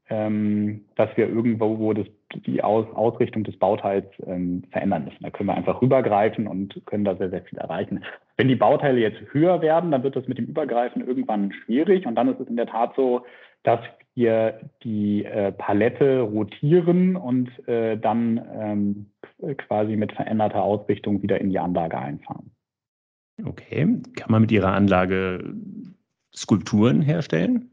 ähm, 0.09 0.85
dass 0.95 1.09
wir 1.17 1.27
irgendwo 1.27 1.77
wo 1.77 1.91
das, 1.91 2.07
die 2.45 2.63
Aus, 2.63 2.85
Ausrichtung 2.95 3.43
des 3.43 3.57
Bauteils 3.59 4.07
ähm, 4.25 4.63
verändern 4.71 5.03
müssen. 5.03 5.21
Da 5.21 5.29
können 5.29 5.49
wir 5.49 5.55
einfach 5.57 5.81
rübergreifen 5.81 6.47
und 6.47 6.81
können 6.85 7.03
da 7.03 7.15
sehr, 7.17 7.31
sehr 7.31 7.41
viel 7.41 7.59
erreichen. 7.59 8.05
Wenn 8.37 8.47
die 8.47 8.55
Bauteile 8.55 9.01
jetzt 9.01 9.21
höher 9.33 9.61
werden, 9.61 9.91
dann 9.91 10.03
wird 10.03 10.15
das 10.15 10.27
mit 10.29 10.37
dem 10.37 10.45
Übergreifen 10.45 11.05
irgendwann 11.05 11.51
schwierig 11.51 12.05
und 12.05 12.15
dann 12.15 12.29
ist 12.29 12.39
es 12.39 12.47
in 12.47 12.55
der 12.55 12.67
Tat 12.67 12.93
so, 12.95 13.25
dass 13.63 13.81
wir 14.15 14.59
die 14.83 15.25
äh, 15.25 15.51
Palette 15.51 16.21
rotieren 16.21 17.15
und 17.15 17.49
äh, 17.67 17.97
dann 17.97 18.41
ähm, 18.59 19.55
quasi 19.57 19.95
mit 19.95 20.11
veränderter 20.11 20.63
Ausrichtung 20.63 21.21
wieder 21.21 21.39
in 21.39 21.49
die 21.49 21.59
Anlage 21.59 21.97
einfahren. 21.97 22.51
Okay. 23.43 24.01
Kann 24.15 24.31
man 24.31 24.41
mit 24.41 24.51
Ihrer 24.51 24.73
Anlage 24.73 25.53
Skulpturen 26.35 27.01
herstellen? 27.01 27.71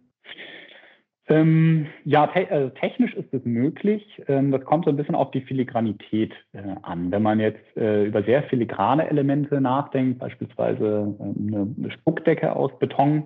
Ähm, 1.31 1.87
ja, 2.05 2.27
te 2.27 2.51
also 2.51 2.71
technisch 2.71 3.13
ist 3.15 3.33
es 3.35 3.45
möglich. 3.45 4.23
Ähm, 4.29 4.51
das 4.51 4.65
kommt 4.65 4.87
so 4.87 4.91
ein 4.91 4.97
bisschen 4.97 5.15
auf 5.15 5.31
die 5.31 5.43
Filigranität 5.43 6.33
äh, 6.55 6.63
an. 6.83 7.11
Wenn 7.11 7.23
man 7.23 7.39
jetzt 7.39 7.77
äh, 7.77 8.07
über 8.07 8.23
sehr 8.23 8.45
filigrane 8.45 9.09
Elemente 9.11 9.61
nachdenkt, 9.61 10.21
beispielsweise 10.21 11.15
äh, 11.21 11.23
eine, 11.23 11.91
Spuckdecke 11.91 12.57
aus 12.57 12.71
Beton 12.79 13.25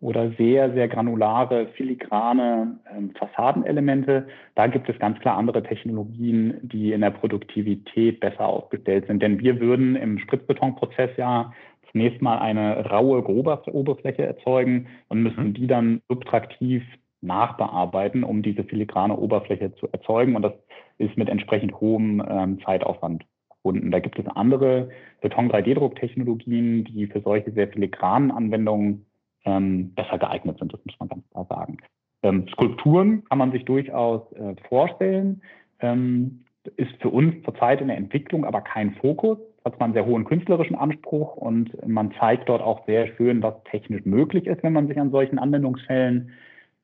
oder 0.00 0.30
sehr, 0.38 0.72
sehr 0.72 0.88
granulare, 0.88 1.68
filigrane 1.76 2.78
ähm, 2.96 3.10
Fassadenelemente, 3.18 4.28
da 4.54 4.68
gibt 4.68 4.88
es 4.88 4.98
ganz 4.98 5.18
klar 5.18 5.36
andere 5.36 5.62
Technologien, 5.62 6.60
die 6.62 6.92
in 6.92 7.00
der 7.00 7.10
Produktivität 7.10 8.20
besser 8.20 8.46
aufgestellt 8.46 9.06
sind. 9.08 9.22
Denn 9.22 9.40
wir 9.40 9.60
würden 9.60 9.96
im 9.96 10.18
Spritzbetonprozess 10.20 11.10
ja 11.16 11.52
zunächst 11.90 12.22
mal 12.22 12.38
eine 12.38 12.86
raue, 12.86 13.22
grobe 13.22 13.60
Oberfläche 13.72 14.24
erzeugen 14.24 14.86
und 15.08 15.22
müssen 15.22 15.48
mhm. 15.48 15.54
die 15.54 15.66
dann 15.66 16.00
subtraktiv 16.08 16.84
nachbearbeiten, 17.20 18.22
um 18.22 18.42
diese 18.42 18.62
filigrane 18.62 19.16
Oberfläche 19.16 19.74
zu 19.74 19.88
erzeugen. 19.90 20.36
Und 20.36 20.42
das 20.42 20.52
ist 20.98 21.16
mit 21.16 21.28
entsprechend 21.28 21.80
hohem 21.80 22.22
ähm, 22.28 22.60
Zeitaufwand 22.64 23.24
verbunden. 23.48 23.90
Da 23.90 23.98
gibt 23.98 24.18
es 24.18 24.26
andere 24.28 24.90
Beton-3D-Drucktechnologien, 25.22 26.84
die 26.84 27.06
für 27.06 27.20
solche 27.20 27.50
sehr 27.50 27.68
filigranen 27.68 28.30
Anwendungen 28.30 29.07
ähm, 29.48 29.94
besser 29.94 30.18
geeignet 30.18 30.58
sind, 30.58 30.72
das 30.72 30.84
muss 30.84 30.98
man 31.00 31.08
ganz 31.08 31.28
klar 31.30 31.46
sagen. 31.48 31.78
Ähm, 32.22 32.46
Skulpturen 32.52 33.24
kann 33.24 33.38
man 33.38 33.52
sich 33.52 33.64
durchaus 33.64 34.30
äh, 34.32 34.54
vorstellen, 34.68 35.42
ähm, 35.80 36.44
ist 36.76 36.92
für 37.00 37.08
uns 37.08 37.42
zurzeit 37.44 37.80
in 37.80 37.88
der 37.88 37.96
Entwicklung 37.96 38.44
aber 38.44 38.60
kein 38.60 38.94
Fokus, 38.96 39.38
hat 39.64 39.78
man 39.80 39.86
einen 39.86 39.94
sehr 39.94 40.06
hohen 40.06 40.24
künstlerischen 40.24 40.76
Anspruch 40.76 41.36
und 41.36 41.70
man 41.86 42.12
zeigt 42.18 42.48
dort 42.48 42.62
auch 42.62 42.84
sehr 42.86 43.08
schön, 43.16 43.42
was 43.42 43.54
technisch 43.70 44.04
möglich 44.04 44.46
ist, 44.46 44.62
wenn 44.62 44.72
man 44.72 44.88
sich 44.88 44.98
an 45.00 45.10
solchen 45.10 45.38
Anwendungsfällen 45.38 46.30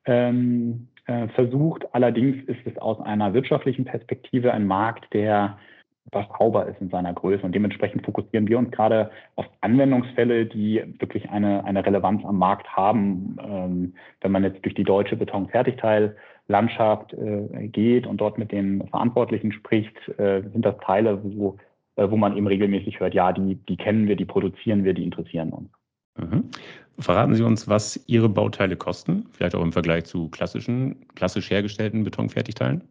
ähm, 0.06 0.88
äh, 1.06 1.28
versucht. 1.28 1.86
Allerdings 1.94 2.42
ist 2.44 2.66
es 2.66 2.78
aus 2.78 3.00
einer 3.00 3.34
wirtschaftlichen 3.34 3.84
Perspektive 3.84 4.52
ein 4.52 4.66
Markt, 4.66 5.12
der 5.12 5.58
überschaubar 6.06 6.66
ist 6.68 6.80
in 6.80 6.90
seiner 6.90 7.12
Größe. 7.12 7.42
Und 7.44 7.54
dementsprechend 7.54 8.04
fokussieren 8.04 8.48
wir 8.48 8.58
uns 8.58 8.70
gerade 8.70 9.10
auf 9.36 9.46
Anwendungsfälle, 9.60 10.46
die 10.46 10.82
wirklich 10.98 11.28
eine, 11.30 11.64
eine 11.64 11.84
Relevanz 11.84 12.24
am 12.24 12.38
Markt 12.38 12.68
haben. 12.68 13.36
Ähm, 13.42 13.94
wenn 14.20 14.32
man 14.32 14.44
jetzt 14.44 14.64
durch 14.64 14.74
die 14.74 14.84
deutsche 14.84 15.16
Betonfertigteillandschaft 15.16 17.14
äh, 17.14 17.68
geht 17.68 18.06
und 18.06 18.18
dort 18.18 18.38
mit 18.38 18.52
den 18.52 18.86
Verantwortlichen 18.88 19.52
spricht, 19.52 19.96
äh, 20.18 20.42
sind 20.42 20.64
das 20.64 20.76
Teile, 20.84 21.20
wo, 21.22 21.56
äh, 21.96 22.10
wo 22.10 22.16
man 22.16 22.36
eben 22.36 22.46
regelmäßig 22.46 23.00
hört, 23.00 23.14
ja, 23.14 23.32
die, 23.32 23.56
die 23.56 23.76
kennen 23.76 24.06
wir, 24.06 24.16
die 24.16 24.26
produzieren 24.26 24.84
wir, 24.84 24.94
die 24.94 25.04
interessieren 25.04 25.50
uns. 25.50 25.70
Mhm. 26.16 26.50
Verraten 26.98 27.34
Sie 27.34 27.42
uns, 27.42 27.66
was 27.66 28.04
Ihre 28.06 28.28
Bauteile 28.28 28.76
kosten, 28.76 29.26
vielleicht 29.32 29.56
auch 29.56 29.62
im 29.62 29.72
Vergleich 29.72 30.04
zu 30.04 30.28
klassischen, 30.28 31.08
klassisch 31.16 31.50
hergestellten 31.50 32.04
Betonfertigteilen? 32.04 32.84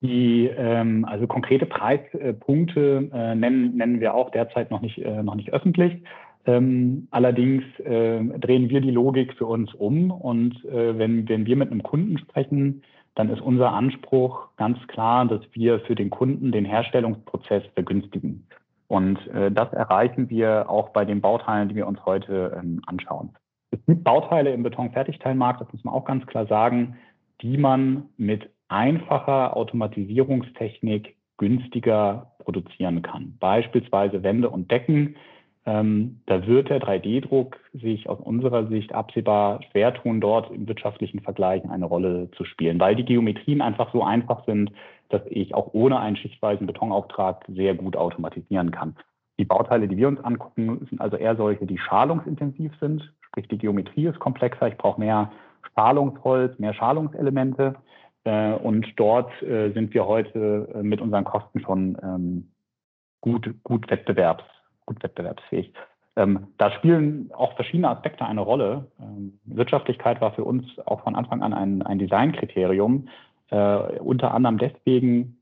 Die 0.00 0.46
ähm, 0.46 1.04
also 1.04 1.26
konkrete 1.26 1.66
Preispunkte 1.66 3.10
äh, 3.12 3.34
nennen, 3.34 3.76
nennen 3.76 4.00
wir 4.00 4.14
auch 4.14 4.30
derzeit 4.30 4.70
noch 4.70 4.80
nicht, 4.80 4.98
äh, 4.98 5.22
noch 5.22 5.34
nicht 5.34 5.52
öffentlich. 5.52 6.02
Ähm, 6.46 7.08
allerdings 7.10 7.64
äh, 7.80 8.24
drehen 8.38 8.70
wir 8.70 8.80
die 8.80 8.92
Logik 8.92 9.34
für 9.34 9.46
uns 9.46 9.74
um 9.74 10.10
und 10.10 10.64
äh, 10.66 10.96
wenn, 10.96 11.28
wenn 11.28 11.46
wir 11.46 11.56
mit 11.56 11.70
einem 11.70 11.82
Kunden 11.82 12.16
sprechen, 12.18 12.82
dann 13.16 13.28
ist 13.28 13.40
unser 13.40 13.72
Anspruch 13.72 14.48
ganz 14.56 14.78
klar, 14.86 15.26
dass 15.26 15.40
wir 15.52 15.80
für 15.80 15.96
den 15.96 16.10
Kunden 16.10 16.52
den 16.52 16.64
Herstellungsprozess 16.64 17.64
vergünstigen. 17.74 18.46
Und 18.86 19.18
äh, 19.34 19.50
das 19.50 19.72
erreichen 19.72 20.30
wir 20.30 20.70
auch 20.70 20.90
bei 20.90 21.04
den 21.04 21.20
Bauteilen, 21.20 21.68
die 21.68 21.74
wir 21.74 21.88
uns 21.88 22.04
heute 22.06 22.56
ähm, 22.58 22.80
anschauen. 22.86 23.30
Es 23.72 23.84
gibt 23.86 24.04
Bauteile 24.04 24.52
im 24.52 24.62
Betonfertigteilmarkt, 24.62 25.60
das 25.60 25.72
muss 25.72 25.84
man 25.84 25.94
auch 25.94 26.04
ganz 26.04 26.24
klar 26.26 26.46
sagen, 26.46 26.96
die 27.42 27.58
man 27.58 28.04
mit 28.16 28.48
einfacher 28.68 29.56
Automatisierungstechnik 29.56 31.16
günstiger 31.36 32.32
produzieren 32.38 33.02
kann. 33.02 33.36
Beispielsweise 33.40 34.22
Wände 34.22 34.50
und 34.50 34.70
Decken. 34.70 35.16
Ähm, 35.66 36.20
da 36.26 36.46
wird 36.46 36.70
der 36.70 36.80
3D-Druck 36.80 37.58
sich 37.74 38.08
aus 38.08 38.18
unserer 38.20 38.66
Sicht 38.68 38.94
absehbar 38.94 39.60
schwer 39.70 39.92
tun, 39.94 40.20
dort 40.20 40.50
im 40.50 40.66
wirtschaftlichen 40.66 41.20
Vergleich 41.20 41.68
eine 41.68 41.84
Rolle 41.84 42.30
zu 42.36 42.44
spielen, 42.44 42.80
weil 42.80 42.96
die 42.96 43.04
Geometrien 43.04 43.60
einfach 43.60 43.92
so 43.92 44.02
einfach 44.02 44.44
sind, 44.46 44.72
dass 45.10 45.22
ich 45.28 45.54
auch 45.54 45.74
ohne 45.74 46.00
einen 46.00 46.16
schichtweisen 46.16 46.66
Betonauftrag 46.66 47.44
sehr 47.48 47.74
gut 47.74 47.96
automatisieren 47.96 48.70
kann. 48.70 48.96
Die 49.38 49.44
Bauteile, 49.44 49.88
die 49.88 49.96
wir 49.96 50.08
uns 50.08 50.20
angucken, 50.20 50.86
sind 50.90 51.00
also 51.00 51.16
eher 51.16 51.36
solche, 51.36 51.66
die 51.66 51.78
schalungsintensiv 51.78 52.72
sind, 52.80 53.12
sprich 53.20 53.46
die 53.48 53.58
Geometrie 53.58 54.06
ist 54.06 54.18
komplexer, 54.18 54.68
ich 54.68 54.76
brauche 54.76 55.00
mehr 55.00 55.30
Schalungsholz, 55.74 56.58
mehr 56.58 56.74
Schalungselemente. 56.74 57.76
Äh, 58.28 58.52
und 58.52 58.86
dort 58.96 59.30
äh, 59.42 59.70
sind 59.72 59.94
wir 59.94 60.06
heute 60.06 60.68
äh, 60.74 60.82
mit 60.82 61.00
unseren 61.00 61.24
Kosten 61.24 61.60
schon 61.60 61.96
ähm, 62.02 62.48
gut, 63.22 63.54
gut, 63.64 63.90
wettbewerbs, 63.90 64.44
gut 64.84 65.02
wettbewerbsfähig. 65.02 65.72
Ähm, 66.16 66.48
da 66.58 66.70
spielen 66.72 67.30
auch 67.32 67.54
verschiedene 67.54 67.88
Aspekte 67.88 68.26
eine 68.26 68.42
Rolle. 68.42 68.86
Ähm, 69.00 69.38
Wirtschaftlichkeit 69.44 70.20
war 70.20 70.32
für 70.32 70.44
uns 70.44 70.66
auch 70.84 71.02
von 71.04 71.16
Anfang 71.16 71.42
an 71.42 71.54
ein, 71.54 71.82
ein 71.82 71.98
Designkriterium. 71.98 73.08
unter 73.50 74.34
anderem 74.34 74.58
deswegen 74.58 75.34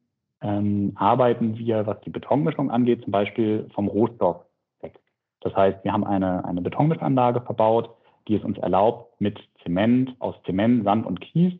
arbeiten 0.94 1.58
wir, 1.58 1.86
was 1.88 2.00
die 2.02 2.10
Betonmischung 2.10 2.70
angeht, 2.70 3.02
zum 3.02 3.10
Beispiel 3.10 3.68
vom 3.74 3.88
Rohstoff 3.88 4.44
weg. 4.80 5.00
Das 5.40 5.56
heißt, 5.56 5.82
wir 5.82 5.92
haben 5.92 6.04
eine, 6.04 6.44
eine 6.44 6.60
Betonmischanlage 6.60 7.40
verbaut, 7.40 7.90
die 8.28 8.36
es 8.36 8.44
uns 8.44 8.58
erlaubt, 8.58 9.20
mit 9.20 9.40
Zement, 9.64 10.14
aus 10.20 10.36
Zement, 10.44 10.84
Sand 10.84 11.04
und 11.04 11.20
Kies 11.20 11.54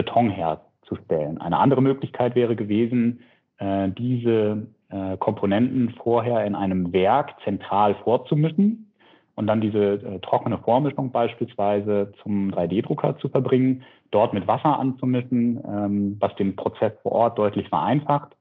Beton 0.00 0.30
herzustellen. 0.30 1.38
Eine 1.42 1.58
andere 1.58 1.82
Möglichkeit 1.82 2.34
wäre 2.34 2.56
gewesen, 2.56 3.20
äh, 3.58 3.90
diese 3.90 4.66
äh, 4.88 5.18
Komponenten 5.18 5.90
vorher 6.02 6.46
in 6.46 6.54
einem 6.54 6.94
Werk 6.94 7.34
zentral 7.44 7.94
vorzumischen 7.96 8.90
und 9.34 9.46
dann 9.46 9.60
diese 9.60 9.96
äh, 9.96 10.18
trockene 10.20 10.56
Vormischung 10.56 11.12
beispielsweise 11.12 12.12
zum 12.22 12.50
3D-Drucker 12.50 13.18
zu 13.18 13.28
verbringen, 13.28 13.82
dort 14.10 14.32
mit 14.32 14.48
Wasser 14.48 14.78
anzumischen, 14.78 15.62
ähm, 15.68 16.16
was 16.18 16.34
den 16.36 16.56
Prozess 16.56 16.94
vor 17.02 17.12
Ort 17.12 17.38
deutlich 17.38 17.68
vereinfacht 17.68 18.34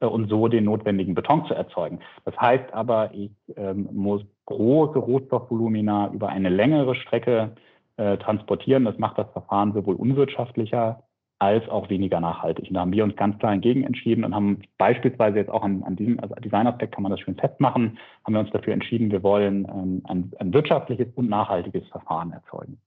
und 0.00 0.28
so 0.28 0.48
den 0.48 0.64
notwendigen 0.64 1.14
Beton 1.14 1.46
zu 1.46 1.54
erzeugen. 1.54 2.00
Das 2.26 2.36
heißt 2.38 2.74
aber, 2.74 3.14
ich 3.14 3.30
ähm, 3.56 3.88
muss 3.90 4.20
große 4.44 4.98
Rohstoffvolumina 4.98 6.10
über 6.12 6.28
eine 6.28 6.50
längere 6.50 6.94
Strecke 6.94 7.52
transportieren. 7.96 8.84
Das 8.84 8.98
macht 8.98 9.16
das 9.16 9.30
Verfahren 9.32 9.72
sowohl 9.72 9.94
unwirtschaftlicher 9.94 11.02
als 11.38 11.68
auch 11.68 11.90
weniger 11.90 12.20
nachhaltig. 12.20 12.68
Und 12.68 12.74
da 12.74 12.80
haben 12.80 12.92
wir 12.92 13.04
uns 13.04 13.16
ganz 13.16 13.38
klar 13.38 13.52
entgegen 13.52 13.84
entschieden 13.84 14.24
und 14.24 14.34
haben 14.34 14.62
beispielsweise 14.78 15.38
jetzt 15.38 15.50
auch 15.50 15.62
an, 15.62 15.82
an 15.82 15.96
diesem 15.96 16.18
also 16.20 16.34
Designaspekt 16.36 16.94
kann 16.94 17.02
man 17.02 17.10
das 17.10 17.20
schön 17.20 17.36
festmachen, 17.36 17.98
haben 18.24 18.32
wir 18.32 18.40
uns 18.40 18.50
dafür 18.50 18.72
entschieden, 18.72 19.10
wir 19.10 19.22
wollen 19.22 19.66
ähm, 19.68 20.02
ein, 20.04 20.32
ein 20.38 20.54
wirtschaftliches 20.54 21.08
und 21.14 21.28
nachhaltiges 21.28 21.86
Verfahren 21.88 22.32
erzeugen. 22.32 22.78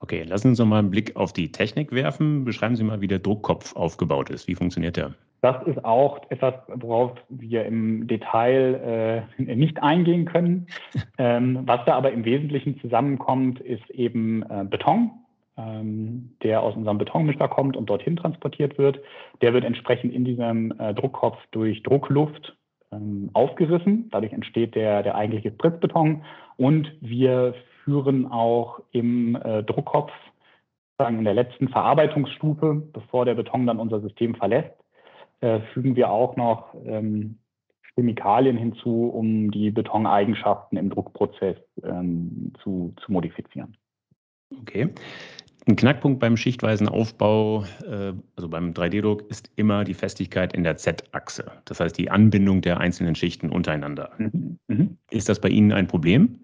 Okay, 0.00 0.22
lassen 0.22 0.42
Sie 0.42 0.48
uns 0.50 0.58
noch 0.58 0.66
mal 0.66 0.80
einen 0.80 0.90
Blick 0.90 1.16
auf 1.16 1.32
die 1.32 1.50
Technik 1.50 1.90
werfen. 1.90 2.44
Beschreiben 2.44 2.76
Sie 2.76 2.84
mal, 2.84 3.00
wie 3.00 3.08
der 3.08 3.20
Druckkopf 3.20 3.74
aufgebaut 3.74 4.28
ist. 4.28 4.46
Wie 4.46 4.54
funktioniert 4.54 4.96
der? 4.96 5.14
Das 5.40 5.66
ist 5.66 5.84
auch 5.84 6.20
etwas, 6.30 6.54
worauf 6.68 7.12
wir 7.28 7.64
im 7.64 8.06
Detail 8.06 9.26
äh, 9.38 9.54
nicht 9.54 9.82
eingehen 9.82 10.26
können. 10.26 10.66
ähm, 11.18 11.60
was 11.64 11.84
da 11.86 11.94
aber 11.94 12.12
im 12.12 12.24
Wesentlichen 12.24 12.78
zusammenkommt, 12.80 13.60
ist 13.60 13.88
eben 13.90 14.42
äh, 14.42 14.64
Beton, 14.68 15.10
der 15.56 16.62
aus 16.62 16.74
unserem 16.74 16.98
Betonmischer 16.98 17.48
kommt 17.48 17.76
und 17.76 17.86
dorthin 17.86 18.16
transportiert 18.16 18.76
wird. 18.76 19.00
Der 19.40 19.54
wird 19.54 19.64
entsprechend 19.64 20.12
in 20.12 20.24
diesem 20.24 20.72
äh, 20.80 20.94
Druckkopf 20.94 21.38
durch 21.52 21.82
Druckluft 21.82 22.56
ähm, 22.92 23.30
aufgerissen. 23.32 24.08
Dadurch 24.10 24.32
entsteht 24.32 24.74
der, 24.74 25.02
der 25.02 25.14
eigentliche 25.14 25.52
Spritzbeton. 25.52 26.24
Und 26.56 26.92
wir 27.00 27.54
führen 27.84 28.26
auch 28.26 28.80
im 28.92 29.36
äh, 29.36 29.62
Druckkopf, 29.62 30.12
sagen 30.98 31.18
in 31.18 31.24
der 31.24 31.34
letzten 31.34 31.68
Verarbeitungsstufe, 31.68 32.82
bevor 32.92 33.24
der 33.24 33.34
Beton 33.34 33.66
dann 33.66 33.78
unser 33.78 34.00
System 34.00 34.34
verlässt, 34.34 34.74
äh, 35.40 35.60
fügen 35.72 35.96
wir 35.96 36.10
auch 36.10 36.36
noch 36.36 36.74
ähm, 36.84 37.38
Chemikalien 37.94 38.56
hinzu, 38.56 39.08
um 39.08 39.50
die 39.50 39.70
Betoneigenschaften 39.70 40.78
im 40.78 40.90
Druckprozess 40.90 41.56
ähm, 41.82 42.52
zu, 42.62 42.92
zu 43.04 43.12
modifizieren. 43.12 43.76
Okay. 44.60 44.90
Ein 45.66 45.76
Knackpunkt 45.76 46.20
beim 46.20 46.36
schichtweisen 46.36 46.88
Aufbau, 46.88 47.64
äh, 47.86 48.12
also 48.36 48.48
beim 48.48 48.72
3D-Druck, 48.72 49.22
ist 49.30 49.50
immer 49.56 49.84
die 49.84 49.94
Festigkeit 49.94 50.52
in 50.52 50.62
der 50.62 50.76
Z-Achse. 50.76 51.50
Das 51.64 51.80
heißt 51.80 51.96
die 51.96 52.10
Anbindung 52.10 52.60
der 52.60 52.80
einzelnen 52.80 53.14
Schichten 53.14 53.50
untereinander. 53.50 54.10
Mhm. 54.18 54.58
Mhm. 54.68 54.98
Ist 55.10 55.28
das 55.28 55.40
bei 55.40 55.48
Ihnen 55.48 55.72
ein 55.72 55.86
Problem? 55.86 56.38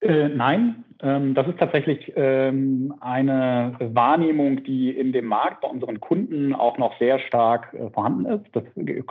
Äh, 0.00 0.28
nein, 0.28 0.84
ähm, 1.00 1.34
das 1.34 1.46
ist 1.46 1.58
tatsächlich 1.58 2.12
ähm, 2.16 2.94
eine 3.00 3.76
Wahrnehmung, 3.78 4.64
die 4.64 4.90
in 4.90 5.12
dem 5.12 5.26
Markt 5.26 5.60
bei 5.60 5.68
unseren 5.68 6.00
Kunden 6.00 6.54
auch 6.54 6.78
noch 6.78 6.98
sehr 6.98 7.20
stark 7.20 7.72
äh, 7.74 7.90
vorhanden 7.90 8.26
ist. 8.26 8.46
Das 8.52 8.64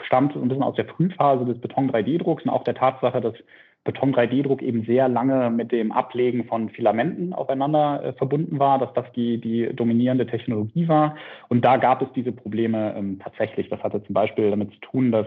stammt 0.05 0.35
ein 0.35 0.47
bisschen 0.49 0.63
aus 0.63 0.75
der 0.75 0.85
Frühphase 0.85 1.45
des 1.45 1.59
Beton-3D-Drucks 1.61 2.43
und 2.43 2.49
auch 2.49 2.65
der 2.65 2.75
Tatsache, 2.75 3.21
dass 3.21 3.35
Beton-3D-Druck 3.83 4.61
eben 4.61 4.83
sehr 4.85 5.09
lange 5.09 5.49
mit 5.49 5.71
dem 5.71 5.91
Ablegen 5.91 6.45
von 6.45 6.69
Filamenten 6.69 7.33
aufeinander 7.33 8.03
äh, 8.03 8.13
verbunden 8.13 8.59
war, 8.59 8.77
dass 8.77 8.93
das 8.93 9.11
die, 9.13 9.41
die 9.41 9.75
dominierende 9.75 10.27
Technologie 10.27 10.87
war. 10.87 11.15
Und 11.49 11.65
da 11.65 11.77
gab 11.77 12.01
es 12.01 12.07
diese 12.13 12.31
Probleme 12.31 12.93
ähm, 12.95 13.19
tatsächlich. 13.19 13.69
Das 13.69 13.81
hatte 13.81 14.03
zum 14.03 14.13
Beispiel 14.13 14.51
damit 14.51 14.71
zu 14.73 14.79
tun, 14.81 15.11
dass 15.11 15.25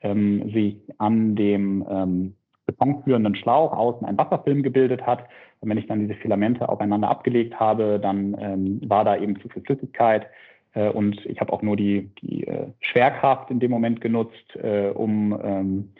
ähm, 0.00 0.50
sich 0.52 0.76
an 0.98 1.36
dem 1.36 1.84
ähm, 1.88 2.34
betonführenden 2.64 3.34
Schlauch 3.34 3.72
außen 3.72 4.06
ein 4.06 4.16
Wasserfilm 4.16 4.62
gebildet 4.62 5.06
hat. 5.06 5.24
Und 5.60 5.68
wenn 5.68 5.78
ich 5.78 5.86
dann 5.86 6.00
diese 6.00 6.18
Filamente 6.18 6.68
aufeinander 6.68 7.10
abgelegt 7.10 7.60
habe, 7.60 8.00
dann 8.00 8.36
ähm, 8.40 8.80
war 8.88 9.04
da 9.04 9.16
eben 9.16 9.38
zu 9.40 9.48
viel 9.48 9.62
Flüssigkeit. 9.62 10.26
Äh, 10.72 10.88
und 10.88 11.24
ich 11.26 11.40
habe 11.40 11.52
auch 11.52 11.62
nur 11.62 11.76
die, 11.76 12.10
die 12.22 12.46
äh, 12.46 12.68
Schwerkraft 12.80 13.50
in 13.50 13.60
dem 13.60 13.70
Moment 13.70 14.00
genutzt, 14.00 14.56
äh, 14.56 14.88
um 14.88 15.38
ähm, 15.42 15.92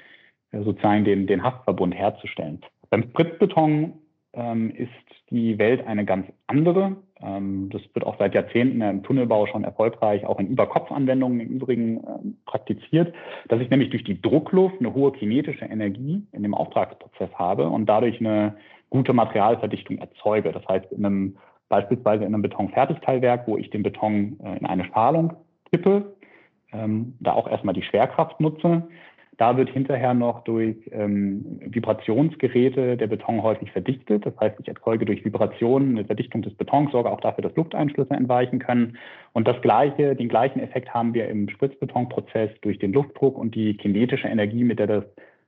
sozusagen 0.53 1.05
den, 1.05 1.27
den 1.27 1.43
Haftverbund 1.43 1.95
herzustellen. 1.95 2.61
Beim 2.91 3.05
Spritzbeton 3.05 3.95
ähm, 4.35 4.71
ist 4.71 4.91
die 5.31 5.59
Welt 5.59 5.87
eine 5.87 6.05
ganz 6.05 6.27
andere. 6.47 6.97
Ähm, 7.21 7.71
das 7.71 7.83
wird 7.95 8.07
auch 8.07 8.19
seit 8.19 8.35
Jahrzehnten 8.35 8.81
im 8.81 9.03
Tunnelbau 9.03 9.47
schon 9.47 9.65
erfolgreich, 9.65 10.27
auch 10.27 10.39
in 10.39 10.49
Überkopfanwendungen 10.49 11.41
im 11.41 11.49
Übrigen 11.49 11.97
ähm, 11.99 12.37
praktiziert, 12.47 13.15
dass 13.49 13.61
ich 13.61 13.71
nämlich 13.71 13.91
durch 13.91 14.05
die 14.05 14.21
Druckluft 14.21 14.77
eine 14.81 14.95
hohe 14.95 15.13
kinetische 15.13 15.65
Energie 15.65 16.27
in 16.33 16.43
dem 16.43 16.55
Auftragsprozess 16.55 17.31
habe 17.35 17.69
und 17.69 17.87
dadurch 17.87 18.21
eine 18.21 18.57
gute 18.91 19.13
Materialverdichtung 19.13 19.99
erzeuge. 19.99 20.53
Das 20.53 20.67
heißt, 20.69 20.93
in 20.93 21.05
einem, 21.05 21.37
beispielsweise 21.69 22.25
in 22.25 22.35
einem 22.35 22.43
Betonfertigteilwerk, 22.43 23.47
wo 23.47 23.57
ich 23.57 23.71
den 23.71 23.83
Beton 23.83 24.39
äh, 24.45 24.59
in 24.59 24.67
eine 24.67 24.85
Strahlung 24.85 25.35
kippe, 25.71 26.15
ähm, 26.73 27.15
da 27.21 27.33
auch 27.33 27.49
erstmal 27.49 27.75
die 27.75 27.83
Schwerkraft 27.83 28.41
nutze, 28.41 28.83
da 29.43 29.57
wird 29.57 29.71
hinterher 29.71 30.15
noch 30.15 30.45
durch 30.45 30.77
ähm, 30.93 31.59
Vibrationsgeräte 31.67 32.97
der 32.97 33.09
Beton 33.09 33.43
häufig 33.43 33.73
verdichtet. 33.73 34.25
Das 34.25 34.39
heißt, 34.39 34.55
ich 34.61 34.69
erzeuge 34.69 35.05
durch 35.05 35.25
Vibrationen 35.25 35.97
eine 35.99 36.05
Verdichtung 36.05 36.43
des 36.43 36.55
Betons, 36.55 36.93
sorge 36.93 37.11
auch 37.11 37.21
dafür, 37.21 37.43
dass 37.43 37.57
Lufteinschlüsse 37.57 38.15
entweichen 38.15 38.61
können. 38.61 38.97
Und 39.33 39.49
das 39.49 39.61
gleiche, 39.61 40.15
den 40.15 40.29
gleichen 40.29 40.61
Effekt 40.61 40.95
haben 40.95 41.13
wir 41.13 41.29
im 41.29 41.49
Spritzbetonprozess 41.49 42.51
durch 42.61 42.79
den 42.79 42.93
Luftdruck 42.93 43.37
und 43.37 43.57
die 43.57 43.77
kinetische 43.77 44.29
Energie, 44.29 44.63
mit 44.63 44.79
der 44.79 44.87
das 44.87 45.05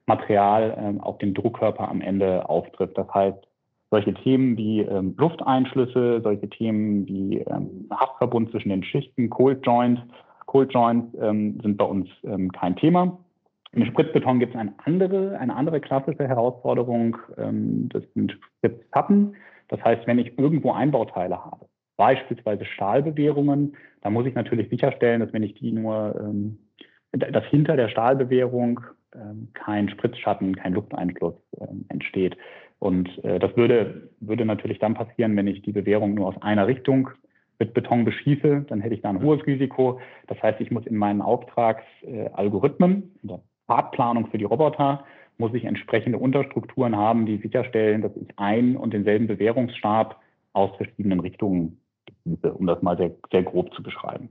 Material 0.06 0.76
ähm, 0.76 1.00
auf 1.00 1.18
dem 1.18 1.32
Druckkörper 1.32 1.88
am 1.88 2.00
Ende 2.00 2.48
auftritt. 2.48 2.98
Das 2.98 3.06
heißt, 3.14 3.38
solche 3.92 4.12
Themen 4.12 4.56
wie 4.56 4.80
ähm, 4.80 5.14
Lufteinschlüsse, 5.16 6.20
solche 6.20 6.50
Themen 6.50 7.06
wie 7.06 7.38
ähm, 7.42 7.88
Haftverbund 7.92 8.50
zwischen 8.50 8.70
den 8.70 8.82
Schichten, 8.82 9.30
Cold 9.30 9.64
Joint, 9.64 10.04
Cold 10.46 10.74
Joints 10.74 11.16
ähm, 11.22 11.60
sind 11.62 11.76
bei 11.76 11.84
uns 11.84 12.08
ähm, 12.24 12.50
kein 12.50 12.74
Thema. 12.74 13.20
Im 13.74 13.86
Spritzbeton 13.86 14.38
gibt 14.38 14.54
es 14.54 14.60
eine 14.60 14.74
andere, 14.84 15.38
eine 15.38 15.54
andere 15.54 15.80
klassische 15.80 16.28
Herausforderung, 16.28 17.16
ähm, 17.36 17.88
das 17.90 18.02
sind 18.14 18.38
Spritzpappen. 18.58 19.36
Das 19.68 19.82
heißt, 19.82 20.06
wenn 20.06 20.18
ich 20.18 20.38
irgendwo 20.38 20.72
Einbauteile 20.72 21.44
habe, 21.44 21.66
beispielsweise 21.96 22.64
Stahlbewehrungen, 22.64 23.76
dann 24.02 24.12
muss 24.12 24.26
ich 24.26 24.34
natürlich 24.34 24.68
sicherstellen, 24.68 25.20
dass 25.20 25.32
wenn 25.32 25.42
ich 25.42 25.54
die 25.54 25.72
nur, 25.72 26.14
ähm, 26.20 26.58
dass 27.12 27.44
hinter 27.46 27.76
der 27.76 27.88
Stahlbewehrung 27.88 28.80
ähm, 29.14 29.48
kein 29.54 29.88
Spritzschatten, 29.88 30.56
kein 30.56 30.74
Lufteinfluss 30.74 31.34
ähm, 31.60 31.84
entsteht. 31.88 32.36
Und 32.78 33.24
äh, 33.24 33.38
das 33.38 33.56
würde, 33.56 34.10
würde 34.20 34.44
natürlich 34.44 34.78
dann 34.78 34.94
passieren, 34.94 35.36
wenn 35.36 35.46
ich 35.46 35.62
die 35.62 35.72
Bewehrung 35.72 36.14
nur 36.14 36.28
aus 36.28 36.42
einer 36.42 36.66
Richtung 36.66 37.10
mit 37.58 37.72
Beton 37.72 38.04
beschieße, 38.04 38.66
dann 38.68 38.80
hätte 38.80 38.94
ich 38.94 39.02
da 39.02 39.10
ein 39.10 39.22
hohes 39.22 39.46
Risiko. 39.46 40.00
Das 40.26 40.42
heißt, 40.42 40.60
ich 40.60 40.70
muss 40.70 40.86
in 40.86 40.96
meinen 40.96 41.22
Auftragsalgorithmen, 41.22 43.14
äh, 43.24 43.38
Fahrtplanung 43.66 44.26
für 44.28 44.38
die 44.38 44.44
Roboter 44.44 45.04
muss 45.38 45.52
ich 45.54 45.64
entsprechende 45.64 46.18
Unterstrukturen 46.18 46.96
haben, 46.96 47.26
die 47.26 47.38
sicherstellen, 47.38 48.02
dass 48.02 48.12
ich 48.16 48.38
einen 48.38 48.76
und 48.76 48.92
denselben 48.92 49.26
Bewährungsstab 49.26 50.20
aus 50.52 50.70
verschiedenen 50.76 51.20
Richtungen 51.20 51.80
biete, 52.24 52.52
um 52.52 52.66
das 52.66 52.80
mal 52.82 52.96
sehr, 52.96 53.10
sehr 53.32 53.42
grob 53.42 53.74
zu 53.74 53.82
beschreiben. 53.82 54.28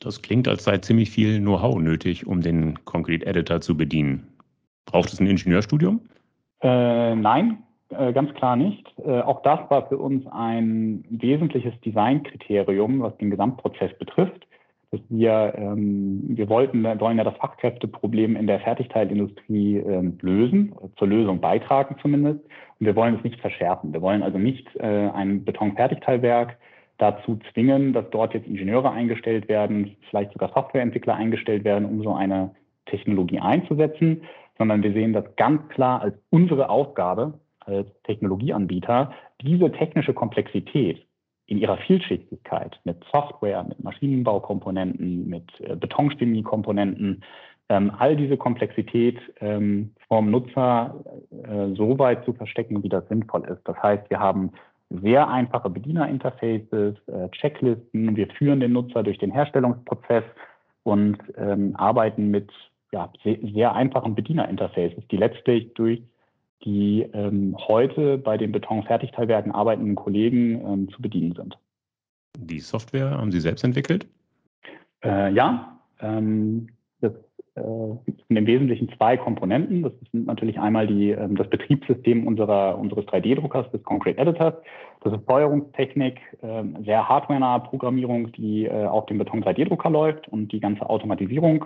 Das 0.00 0.22
klingt, 0.22 0.46
als 0.46 0.64
sei 0.64 0.78
ziemlich 0.78 1.10
viel 1.10 1.40
Know-how 1.40 1.78
nötig, 1.78 2.26
um 2.26 2.40
den 2.40 2.84
Concrete 2.84 3.26
Editor 3.26 3.60
zu 3.60 3.76
bedienen. 3.76 4.28
Braucht 4.86 5.12
es 5.12 5.20
ein 5.20 5.26
Ingenieurstudium? 5.26 6.00
Äh, 6.60 7.14
nein, 7.14 7.62
äh, 7.90 8.12
ganz 8.12 8.32
klar 8.34 8.56
nicht. 8.56 8.86
Äh, 9.04 9.20
auch 9.20 9.42
das 9.42 9.60
war 9.70 9.88
für 9.88 9.98
uns 9.98 10.26
ein 10.28 11.04
wesentliches 11.10 11.78
Designkriterium, 11.80 13.00
was 13.00 13.16
den 13.18 13.30
Gesamtprozess 13.30 13.96
betrifft 13.98 14.47
dass 14.90 15.00
wir, 15.08 15.52
ähm, 15.56 16.22
wir 16.28 16.48
wollten, 16.48 16.84
wollen 16.84 17.18
ja 17.18 17.24
das 17.24 17.36
Fachkräfteproblem 17.36 18.36
in 18.36 18.46
der 18.46 18.60
Fertigteilindustrie 18.60 19.76
ähm, 19.78 20.18
lösen, 20.22 20.74
zur 20.96 21.08
Lösung 21.08 21.40
beitragen 21.40 21.96
zumindest. 22.00 22.40
Und 22.80 22.86
wir 22.86 22.96
wollen 22.96 23.16
es 23.16 23.24
nicht 23.24 23.40
verschärfen. 23.40 23.92
Wir 23.92 24.00
wollen 24.00 24.22
also 24.22 24.38
nicht 24.38 24.66
äh, 24.76 25.10
ein 25.10 25.44
Betonfertigteilwerk 25.44 26.56
dazu 26.96 27.38
zwingen, 27.52 27.92
dass 27.92 28.08
dort 28.10 28.34
jetzt 28.34 28.46
Ingenieure 28.46 28.90
eingestellt 28.90 29.48
werden, 29.48 29.96
vielleicht 30.08 30.32
sogar 30.32 30.52
Softwareentwickler 30.52 31.14
eingestellt 31.14 31.64
werden, 31.64 31.84
um 31.84 32.02
so 32.02 32.14
eine 32.14 32.54
Technologie 32.86 33.40
einzusetzen, 33.40 34.22
sondern 34.56 34.82
wir 34.82 34.92
sehen 34.92 35.12
das 35.12 35.24
ganz 35.36 35.68
klar 35.68 36.00
als 36.00 36.14
unsere 36.30 36.70
Aufgabe 36.70 37.34
als 37.60 37.88
Technologieanbieter, 38.04 39.12
diese 39.42 39.70
technische 39.70 40.14
Komplexität 40.14 41.06
in 41.48 41.58
ihrer 41.58 41.78
Vielschichtigkeit 41.78 42.78
mit 42.84 43.02
Software, 43.10 43.64
mit 43.64 43.82
Maschinenbaukomponenten, 43.82 45.28
mit 45.28 45.48
äh, 45.60 45.74
Betonchemiekomponenten, 45.74 47.24
ähm, 47.70 47.92
all 47.98 48.16
diese 48.16 48.36
Komplexität 48.36 49.18
ähm, 49.40 49.92
vom 50.08 50.30
Nutzer 50.30 50.94
äh, 51.30 51.74
so 51.74 51.98
weit 51.98 52.24
zu 52.24 52.34
verstecken, 52.34 52.82
wie 52.82 52.88
das 52.88 53.08
sinnvoll 53.08 53.44
ist. 53.44 53.60
Das 53.64 53.76
heißt, 53.82 54.08
wir 54.10 54.20
haben 54.20 54.52
sehr 54.90 55.28
einfache 55.28 55.70
Bedienerinterfaces, 55.70 56.96
äh, 57.08 57.28
Checklisten, 57.32 58.14
wir 58.14 58.28
führen 58.28 58.60
den 58.60 58.72
Nutzer 58.72 59.02
durch 59.02 59.18
den 59.18 59.30
Herstellungsprozess 59.30 60.24
und 60.82 61.18
ähm, 61.36 61.74
arbeiten 61.76 62.30
mit 62.30 62.50
ja, 62.92 63.10
sehr, 63.24 63.38
sehr 63.54 63.74
einfachen 63.74 64.14
Bedienerinterfaces, 64.14 65.06
die 65.10 65.16
letztlich 65.16 65.72
durch 65.74 66.02
die 66.64 67.02
ähm, 67.12 67.56
heute 67.56 68.18
bei 68.18 68.36
den 68.36 68.52
Betonfertigteilwerken 68.52 69.52
arbeitenden 69.52 69.94
Kollegen 69.94 70.60
ähm, 70.66 70.88
zu 70.90 71.00
bedienen 71.00 71.32
sind. 71.32 71.58
Die 72.36 72.60
Software 72.60 73.10
haben 73.10 73.32
Sie 73.32 73.40
selbst 73.40 73.64
entwickelt? 73.64 74.06
Äh, 75.04 75.32
ja, 75.32 75.78
ähm, 76.00 76.68
das 77.00 77.12
äh, 77.54 77.62
sind 78.28 78.36
im 78.36 78.46
Wesentlichen 78.46 78.90
zwei 78.96 79.16
Komponenten. 79.16 79.82
Das 79.82 79.92
sind 80.12 80.26
natürlich 80.26 80.58
einmal 80.58 80.86
die, 80.86 81.10
ähm, 81.10 81.36
das 81.36 81.48
Betriebssystem 81.48 82.26
unserer, 82.26 82.78
unseres 82.78 83.04
3D-Druckers, 83.06 83.70
des 83.70 83.82
Concrete 83.82 84.18
Editors. 84.18 84.54
Das 85.00 85.12
ist 85.12 85.22
Steuerungstechnik, 85.24 86.20
äh, 86.42 86.64
sehr 86.84 87.08
hardwarenahe 87.08 87.60
Programmierung, 87.60 88.32
die 88.32 88.66
äh, 88.66 88.86
auf 88.86 89.06
dem 89.06 89.18
Beton 89.18 89.42
3D-Drucker 89.42 89.90
läuft 89.90 90.28
und 90.28 90.52
die 90.52 90.60
ganze 90.60 90.88
Automatisierung 90.88 91.64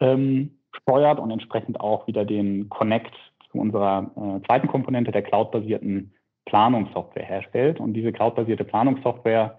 ähm, 0.00 0.50
steuert 0.72 1.18
und 1.18 1.30
entsprechend 1.30 1.80
auch 1.80 2.06
wieder 2.06 2.24
den 2.24 2.68
Connect 2.68 3.14
unserer 3.58 4.10
äh, 4.16 4.46
zweiten 4.46 4.68
Komponente 4.68 5.12
der 5.12 5.22
cloudbasierten 5.22 6.12
Planungssoftware 6.46 7.24
herstellt. 7.24 7.80
Und 7.80 7.94
diese 7.94 8.12
cloudbasierte 8.12 8.64
Planungssoftware 8.64 9.58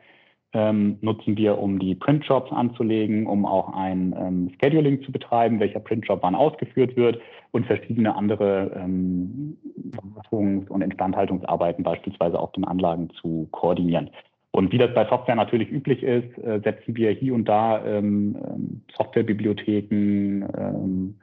ähm, 0.54 0.98
nutzen 1.02 1.38
wir, 1.38 1.60
um 1.60 1.78
die 1.78 1.94
Printjobs 1.94 2.52
anzulegen, 2.52 3.28
um 3.28 3.46
auch 3.46 3.74
ein 3.74 4.16
ähm, 4.18 4.52
Scheduling 4.60 5.04
zu 5.04 5.12
betreiben, 5.12 5.60
welcher 5.60 5.80
Printjob 5.80 6.24
wann 6.24 6.34
ausgeführt 6.34 6.96
wird 6.96 7.20
und 7.52 7.68
verschiedene 7.68 8.16
andere 8.16 8.72
ähm, 8.76 9.58
und 10.32 10.82
Instandhaltungsarbeiten 10.82 11.84
beispielsweise 11.84 12.40
auf 12.40 12.52
den 12.54 12.66
Anlagen 12.66 13.10
zu 13.22 13.48
koordinieren. 13.52 14.10
Und 14.52 14.72
wie 14.72 14.80
das 14.80 14.94
bei 14.96 15.06
Software 15.06 15.36
natürlich 15.36 15.70
üblich 15.70 16.02
ist, 16.02 16.38
äh, 16.40 16.60
setzen 16.64 16.96
wir 16.96 17.12
hier 17.12 17.36
und 17.36 17.46
da 17.46 17.86
ähm, 17.86 18.36
ähm 18.44 18.82
Softwarebibliotheken, 18.98 20.48
ähm, 20.58 21.16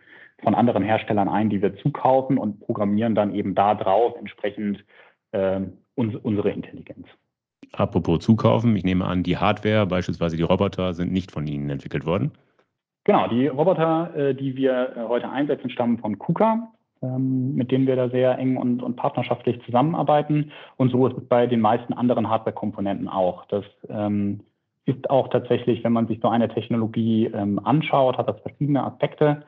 von 0.42 0.54
anderen 0.54 0.82
Herstellern 0.82 1.28
ein, 1.28 1.50
die 1.50 1.62
wir 1.62 1.76
zukaufen 1.76 2.38
und 2.38 2.60
programmieren 2.60 3.14
dann 3.14 3.34
eben 3.34 3.54
da 3.54 3.74
drauf 3.74 4.14
entsprechend 4.18 4.84
äh, 5.32 5.60
uns, 5.94 6.14
unsere 6.16 6.50
Intelligenz. 6.50 7.06
Apropos 7.72 8.20
zukaufen, 8.20 8.76
ich 8.76 8.84
nehme 8.84 9.04
an, 9.06 9.22
die 9.22 9.38
Hardware, 9.38 9.86
beispielsweise 9.86 10.36
die 10.36 10.42
Roboter, 10.42 10.94
sind 10.94 11.12
nicht 11.12 11.32
von 11.32 11.46
Ihnen 11.46 11.68
entwickelt 11.70 12.06
worden. 12.06 12.32
Genau, 13.04 13.28
die 13.28 13.46
Roboter, 13.46 14.14
äh, 14.16 14.34
die 14.34 14.56
wir 14.56 14.96
äh, 14.96 15.00
heute 15.08 15.30
einsetzen, 15.30 15.70
stammen 15.70 15.98
von 15.98 16.18
KUKA, 16.18 16.72
ähm, 17.02 17.54
mit 17.54 17.70
denen 17.70 17.86
wir 17.86 17.96
da 17.96 18.08
sehr 18.08 18.38
eng 18.38 18.56
und, 18.56 18.82
und, 18.82 18.96
partnerschaftlich 18.96 19.62
zusammenarbeiten. 19.64 20.50
Und 20.76 20.90
so 20.90 21.06
ist 21.06 21.16
es 21.16 21.28
bei 21.28 21.46
den 21.46 21.60
meisten 21.60 21.92
anderen 21.92 22.28
Hardware-Komponenten 22.28 23.08
auch. 23.08 23.44
Das 23.46 23.64
ähm, 23.88 24.40
ist 24.86 25.08
auch 25.10 25.28
tatsächlich, 25.28 25.84
wenn 25.84 25.92
man 25.92 26.08
sich 26.08 26.20
so 26.20 26.28
eine 26.28 26.48
Technologie 26.48 27.26
ähm, 27.26 27.60
anschaut, 27.64 28.18
hat 28.18 28.28
das 28.28 28.40
verschiedene 28.40 28.84
Aspekte. 28.84 29.42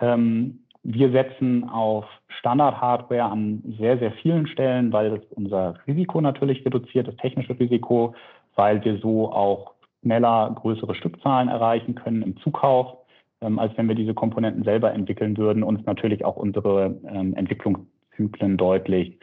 Ähm, 0.00 0.60
wir 0.82 1.10
setzen 1.10 1.68
auf 1.68 2.04
Standard-Hardware 2.38 3.24
an 3.24 3.62
sehr, 3.78 3.98
sehr 3.98 4.12
vielen 4.12 4.46
Stellen, 4.46 4.92
weil 4.92 5.10
das 5.10 5.20
unser 5.34 5.74
Risiko 5.86 6.20
natürlich 6.20 6.64
reduziert, 6.64 7.08
das 7.08 7.16
technische 7.16 7.58
Risiko, 7.58 8.14
weil 8.54 8.82
wir 8.84 8.98
so 8.98 9.32
auch 9.32 9.74
schneller 10.02 10.54
größere 10.54 10.94
Stückzahlen 10.94 11.48
erreichen 11.48 11.94
können 11.94 12.22
im 12.22 12.36
Zukauf, 12.38 12.96
ähm, 13.40 13.58
als 13.58 13.76
wenn 13.76 13.88
wir 13.88 13.94
diese 13.94 14.14
Komponenten 14.14 14.62
selber 14.62 14.92
entwickeln 14.92 15.36
würden 15.36 15.62
und 15.62 15.86
natürlich 15.86 16.24
auch 16.24 16.36
unsere 16.36 16.96
ähm, 17.06 17.34
Entwicklungszyklen 17.34 18.56
deutlich 18.56 19.18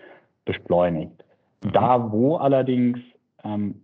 beschleunigt. 0.46 1.24
Mhm. 1.64 1.72
Da, 1.72 2.12
wo 2.12 2.36
allerdings 2.38 3.00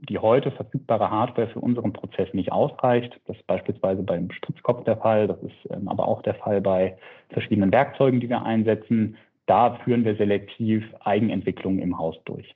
die 0.09 0.18
heute 0.18 0.51
verfügbare 0.51 1.12
Hardware 1.12 1.47
für 1.47 1.59
unseren 1.59 1.93
Prozess 1.93 2.34
nicht 2.34 2.51
ausreicht. 2.51 3.20
Das 3.28 3.38
ist 3.38 3.45
beispielsweise 3.47 4.01
beim 4.01 4.32
Stritzkopf 4.32 4.84
der 4.86 4.97
Fall, 4.97 5.28
das 5.28 5.41
ist 5.43 5.72
ähm, 5.72 5.88
aber 5.88 6.07
auch 6.07 6.22
der 6.24 6.36
Fall 6.36 6.62
bei 6.62 6.97
verschiedenen 7.30 7.72
Werkzeugen, 7.72 8.20
die 8.20 8.30
wir 8.30 8.43
einsetzen. 8.43 9.18
Da 9.45 9.76
führen 9.84 10.03
wir 10.03 10.16
selektiv 10.16 10.84
Eigenentwicklungen 11.01 11.80
im 11.80 11.97
Haus 11.97 12.16
durch. 12.26 12.55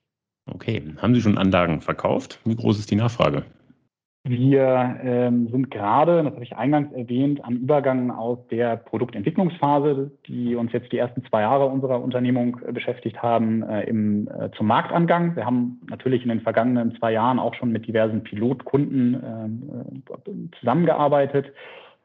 Okay, 0.51 0.81
haben 0.97 1.15
Sie 1.15 1.21
schon 1.21 1.37
Anlagen 1.37 1.81
verkauft? 1.81 2.39
Wie 2.45 2.55
groß 2.55 2.79
ist 2.79 2.91
die 2.91 2.95
Nachfrage? 2.95 3.45
Wir 4.27 4.99
ähm, 5.03 5.49
sind 5.49 5.69
gerade, 5.69 6.23
das 6.23 6.33
habe 6.33 6.43
ich 6.43 6.57
eingangs 6.57 6.91
erwähnt, 6.93 7.45
am 7.45 7.57
Übergang 7.57 8.09
aus 8.09 8.39
der 8.49 8.75
Produktentwicklungsphase, 8.75 10.09
die 10.25 10.55
uns 10.55 10.73
jetzt 10.73 10.91
die 10.91 10.97
ersten 10.97 11.23
zwei 11.25 11.41
Jahre 11.41 11.67
unserer 11.67 12.01
Unternehmung 12.01 12.59
äh, 12.65 12.71
beschäftigt 12.71 13.21
haben, 13.21 13.61
äh, 13.61 13.83
im, 13.83 14.27
äh, 14.27 14.49
zum 14.57 14.65
Marktangang. 14.65 15.35
Wir 15.35 15.45
haben 15.45 15.79
natürlich 15.91 16.23
in 16.23 16.29
den 16.29 16.41
vergangenen 16.41 16.95
zwei 16.97 17.11
Jahren 17.11 17.37
auch 17.37 17.53
schon 17.53 17.71
mit 17.71 17.85
diversen 17.85 18.23
Pilotkunden 18.23 19.21
ähm, 19.23 20.03
äh, 20.09 20.57
zusammengearbeitet, 20.59 21.53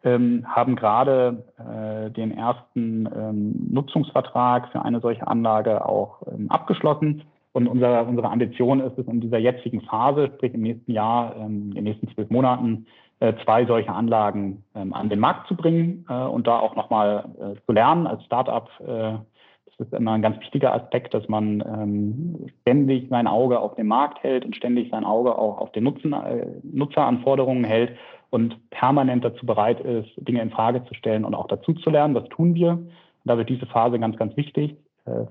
ähm, 0.04 0.44
haben 0.46 0.76
gerade 0.76 1.42
äh, 1.56 2.10
den 2.10 2.36
ersten 2.36 3.08
ähm, 3.16 3.68
Nutzungsvertrag 3.70 4.68
für 4.72 4.84
eine 4.84 5.00
solche 5.00 5.26
Anlage 5.26 5.86
auch 5.86 6.20
ähm, 6.30 6.50
abgeschlossen 6.50 7.22
und 7.52 7.66
unser, 7.66 8.06
unsere 8.06 8.30
Ambition 8.30 8.80
ist 8.80 8.96
es, 8.98 9.06
in 9.06 9.20
dieser 9.20 9.38
jetzigen 9.38 9.80
Phase, 9.80 10.30
sprich 10.34 10.54
im 10.54 10.62
nächsten 10.62 10.92
Jahr, 10.92 11.34
ähm, 11.36 11.70
in 11.70 11.74
den 11.74 11.84
nächsten 11.84 12.08
zwölf 12.08 12.30
Monaten, 12.30 12.86
äh, 13.20 13.34
zwei 13.44 13.66
solche 13.66 13.92
Anlagen 13.92 14.64
ähm, 14.74 14.94
an 14.94 15.10
den 15.10 15.20
Markt 15.20 15.46
zu 15.46 15.54
bringen 15.54 16.06
äh, 16.08 16.14
und 16.14 16.46
da 16.46 16.58
auch 16.58 16.74
nochmal 16.74 17.26
äh, 17.38 17.60
zu 17.66 17.72
lernen 17.72 18.06
als 18.06 18.24
Startup. 18.24 18.68
Das 18.78 19.86
ist 19.86 19.94
immer 19.94 20.12
ein 20.12 20.22
ganz 20.22 20.38
wichtiger 20.40 20.74
Aspekt, 20.74 21.14
dass 21.14 21.28
man 21.28 21.62
ähm, 21.66 22.46
ständig 22.62 23.08
sein 23.08 23.26
Auge 23.26 23.60
auf 23.60 23.74
den 23.76 23.86
Markt 23.86 24.22
hält 24.22 24.44
und 24.44 24.56
ständig 24.56 24.90
sein 24.90 25.04
Auge 25.04 25.38
auch 25.38 25.58
auf 25.58 25.72
den 25.72 25.84
Nutzen, 25.84 26.14
Nutzeranforderungen 26.62 27.64
hält 27.64 27.96
und 28.30 28.58
permanent 28.70 29.24
dazu 29.24 29.46
bereit 29.46 29.80
ist, 29.80 30.10
Dinge 30.16 30.42
in 30.42 30.50
Frage 30.50 30.84
zu 30.84 30.94
stellen 30.94 31.24
und 31.24 31.34
auch 31.34 31.48
dazu 31.48 31.72
zu 31.72 31.88
lernen. 31.88 32.14
Das 32.14 32.28
tun 32.28 32.54
wir. 32.54 32.72
Und 32.72 32.90
da 33.24 33.38
wird 33.38 33.48
diese 33.48 33.66
Phase 33.66 33.98
ganz, 33.98 34.16
ganz 34.16 34.36
wichtig 34.36 34.76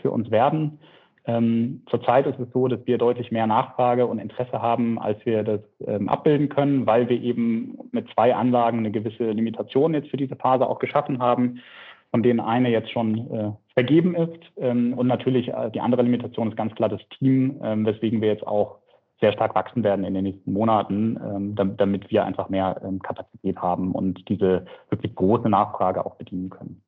für 0.02 0.10
uns 0.10 0.32
werden. 0.32 0.80
Ähm, 1.26 1.84
zurzeit 1.90 2.26
ist 2.26 2.40
es 2.40 2.52
so, 2.54 2.68
dass 2.68 2.80
wir 2.86 2.98
deutlich 2.98 3.32
mehr 3.32 3.46
Nachfrage 3.46 4.08
und 4.08 4.20
Interesse 4.20 4.62
haben, 4.62 5.00
als 5.00 5.24
wir 5.26 5.44
das 5.44 5.62
ähm, 5.86 6.10
abbilden 6.10 6.50
können, 6.50 6.86
weil 6.86 7.10
wir 7.10 7.22
eben 7.22 7.78
mit 7.92 8.10
zwei 8.14 8.34
Anlagen 8.34 8.80
eine 8.80 8.92
gewisse 8.92 9.32
Limitation 9.32 9.94
jetzt 9.94 10.10
für 10.10 10.18
diese 10.18 10.36
Phase 10.36 10.68
auch 10.68 10.80
geschaffen 10.80 11.20
haben, 11.20 11.60
von 12.12 12.24
denen 12.24 12.40
eine 12.40 12.70
jetzt 12.70 12.92
schon 12.92 13.32
äh, 13.32 13.52
vergeben 13.74 14.16
ist. 14.16 14.40
Ähm, 14.58 14.94
und 14.94 15.08
natürlich 15.08 15.50
äh, 15.50 15.70
die 15.72 15.82
andere 15.82 16.04
Limitation 16.04 16.50
ist 16.50 16.58
ganz 16.58 16.74
klar 16.76 16.90
das 16.90 17.02
Team, 17.18 17.60
ähm, 17.64 17.86
weswegen 17.86 18.22
wir 18.22 18.30
jetzt 18.30 18.48
auch 18.48 18.80
sehr 19.20 19.34
stark 19.34 19.54
wachsen 19.54 19.84
werden 19.84 20.06
in 20.06 20.14
den 20.14 20.24
nächsten 20.24 20.54
Monaten, 20.54 21.20
ähm, 21.22 21.76
damit, 21.78 22.10
wir 22.10 22.26
einfach 22.26 22.50
mehr 22.50 22.82
ähm, 22.84 23.02
Kapazität 23.02 23.58
haben 23.58 23.92
und 23.92 24.28
diese 24.30 24.66
wirklich 24.90 25.14
große 25.14 25.50
Nachfrage 25.50 26.06
auch 26.06 26.16
bedienen 26.16 26.50
können. 26.50 26.82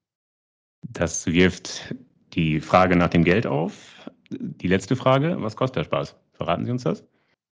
Das 0.82 1.28
wirft 1.28 1.94
die 2.34 2.62
Frage 2.62 2.96
nach 2.96 3.10
dem 3.10 3.24
Geld 3.24 3.46
auf 3.46 4.10
die 4.32 4.68
letzte 4.68 4.96
Frage, 4.96 5.38
was 5.40 5.56
kostet 5.56 5.78
der 5.78 5.84
Spaß? 5.86 6.20
Verraten 6.34 6.66
Sie 6.66 6.72
uns 6.72 6.84
das? 6.84 7.06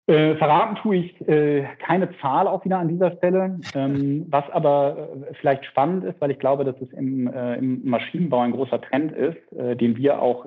Äh, 0.09 0.37
verraten 0.37 0.77
tue 0.77 0.97
ich 0.97 1.29
äh, 1.29 1.67
keine 1.85 2.09
Zahl 2.19 2.49
auch 2.49 2.65
wieder 2.65 2.79
an 2.79 2.89
dieser 2.89 3.15
Stelle. 3.19 3.61
Ähm, 3.75 4.25
was 4.31 4.49
aber 4.53 5.11
äh, 5.31 5.35
vielleicht 5.35 5.67
spannend 5.67 6.03
ist, 6.05 6.19
weil 6.19 6.31
ich 6.31 6.39
glaube, 6.39 6.65
dass 6.65 6.81
es 6.81 6.91
im, 6.95 7.27
äh, 7.27 7.57
im 7.57 7.87
Maschinenbau 7.87 8.41
ein 8.41 8.53
großer 8.53 8.81
Trend 8.81 9.13
ist, 9.13 9.37
äh, 9.53 9.77
den 9.77 9.99
wir 9.99 10.23
auch 10.23 10.47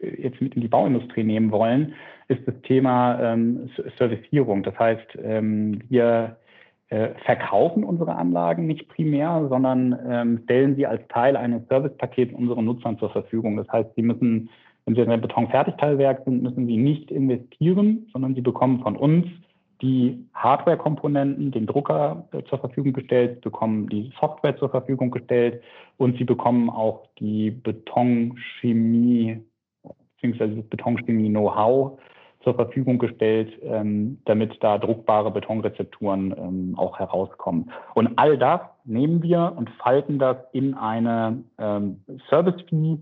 jetzt 0.00 0.42
mit 0.42 0.54
in 0.54 0.60
die 0.60 0.68
Bauindustrie 0.68 1.24
nehmen 1.24 1.50
wollen, 1.50 1.94
ist 2.28 2.46
das 2.46 2.54
Thema 2.64 3.18
ähm, 3.18 3.70
Servicierung. 3.96 4.62
Das 4.62 4.78
heißt, 4.78 5.18
ähm, 5.22 5.80
wir 5.88 6.36
verkaufen 7.26 7.84
unsere 7.84 8.16
Anlagen 8.16 8.66
nicht 8.66 8.88
primär, 8.88 9.46
sondern 9.50 9.98
ähm, 10.08 10.40
stellen 10.44 10.74
sie 10.74 10.86
als 10.86 11.06
Teil 11.08 11.36
eines 11.36 11.68
Servicepakets 11.68 12.32
unseren 12.32 12.64
Nutzern 12.64 12.98
zur 12.98 13.10
Verfügung. 13.10 13.58
Das 13.58 13.68
heißt, 13.68 13.90
sie 13.94 14.00
müssen 14.00 14.48
wenn 14.88 14.94
Sie 14.94 15.02
in 15.02 15.10
einem 15.10 15.20
Betonfertigteilwerk 15.20 16.22
sind, 16.24 16.42
müssen 16.42 16.66
Sie 16.66 16.78
nicht 16.78 17.10
investieren, 17.10 18.06
sondern 18.10 18.34
Sie 18.34 18.40
bekommen 18.40 18.80
von 18.80 18.96
uns 18.96 19.26
die 19.82 20.26
Hardware-Komponenten, 20.32 21.52
den 21.52 21.66
Drucker 21.66 22.26
äh, 22.32 22.42
zur 22.44 22.58
Verfügung 22.58 22.94
gestellt, 22.94 23.42
bekommen 23.42 23.90
die 23.90 24.10
Software 24.18 24.56
zur 24.56 24.70
Verfügung 24.70 25.10
gestellt 25.10 25.62
und 25.98 26.16
Sie 26.16 26.24
bekommen 26.24 26.70
auch 26.70 27.06
die 27.18 27.50
Betonchemie 27.50 29.42
bzw. 30.22 30.56
das 30.56 30.66
Betonchemie-Know-how 30.70 31.98
zur 32.42 32.54
Verfügung 32.54 32.98
gestellt, 32.98 33.52
ähm, 33.62 34.22
damit 34.24 34.56
da 34.62 34.78
druckbare 34.78 35.30
Betonrezepturen 35.30 36.34
ähm, 36.38 36.74
auch 36.78 36.98
herauskommen. 36.98 37.70
Und 37.94 38.16
all 38.16 38.38
das 38.38 38.62
nehmen 38.84 39.22
wir 39.22 39.52
und 39.54 39.68
falten 39.82 40.18
das 40.18 40.38
in 40.52 40.72
eine 40.72 41.44
ähm, 41.58 42.00
Service-Fee, 42.30 43.00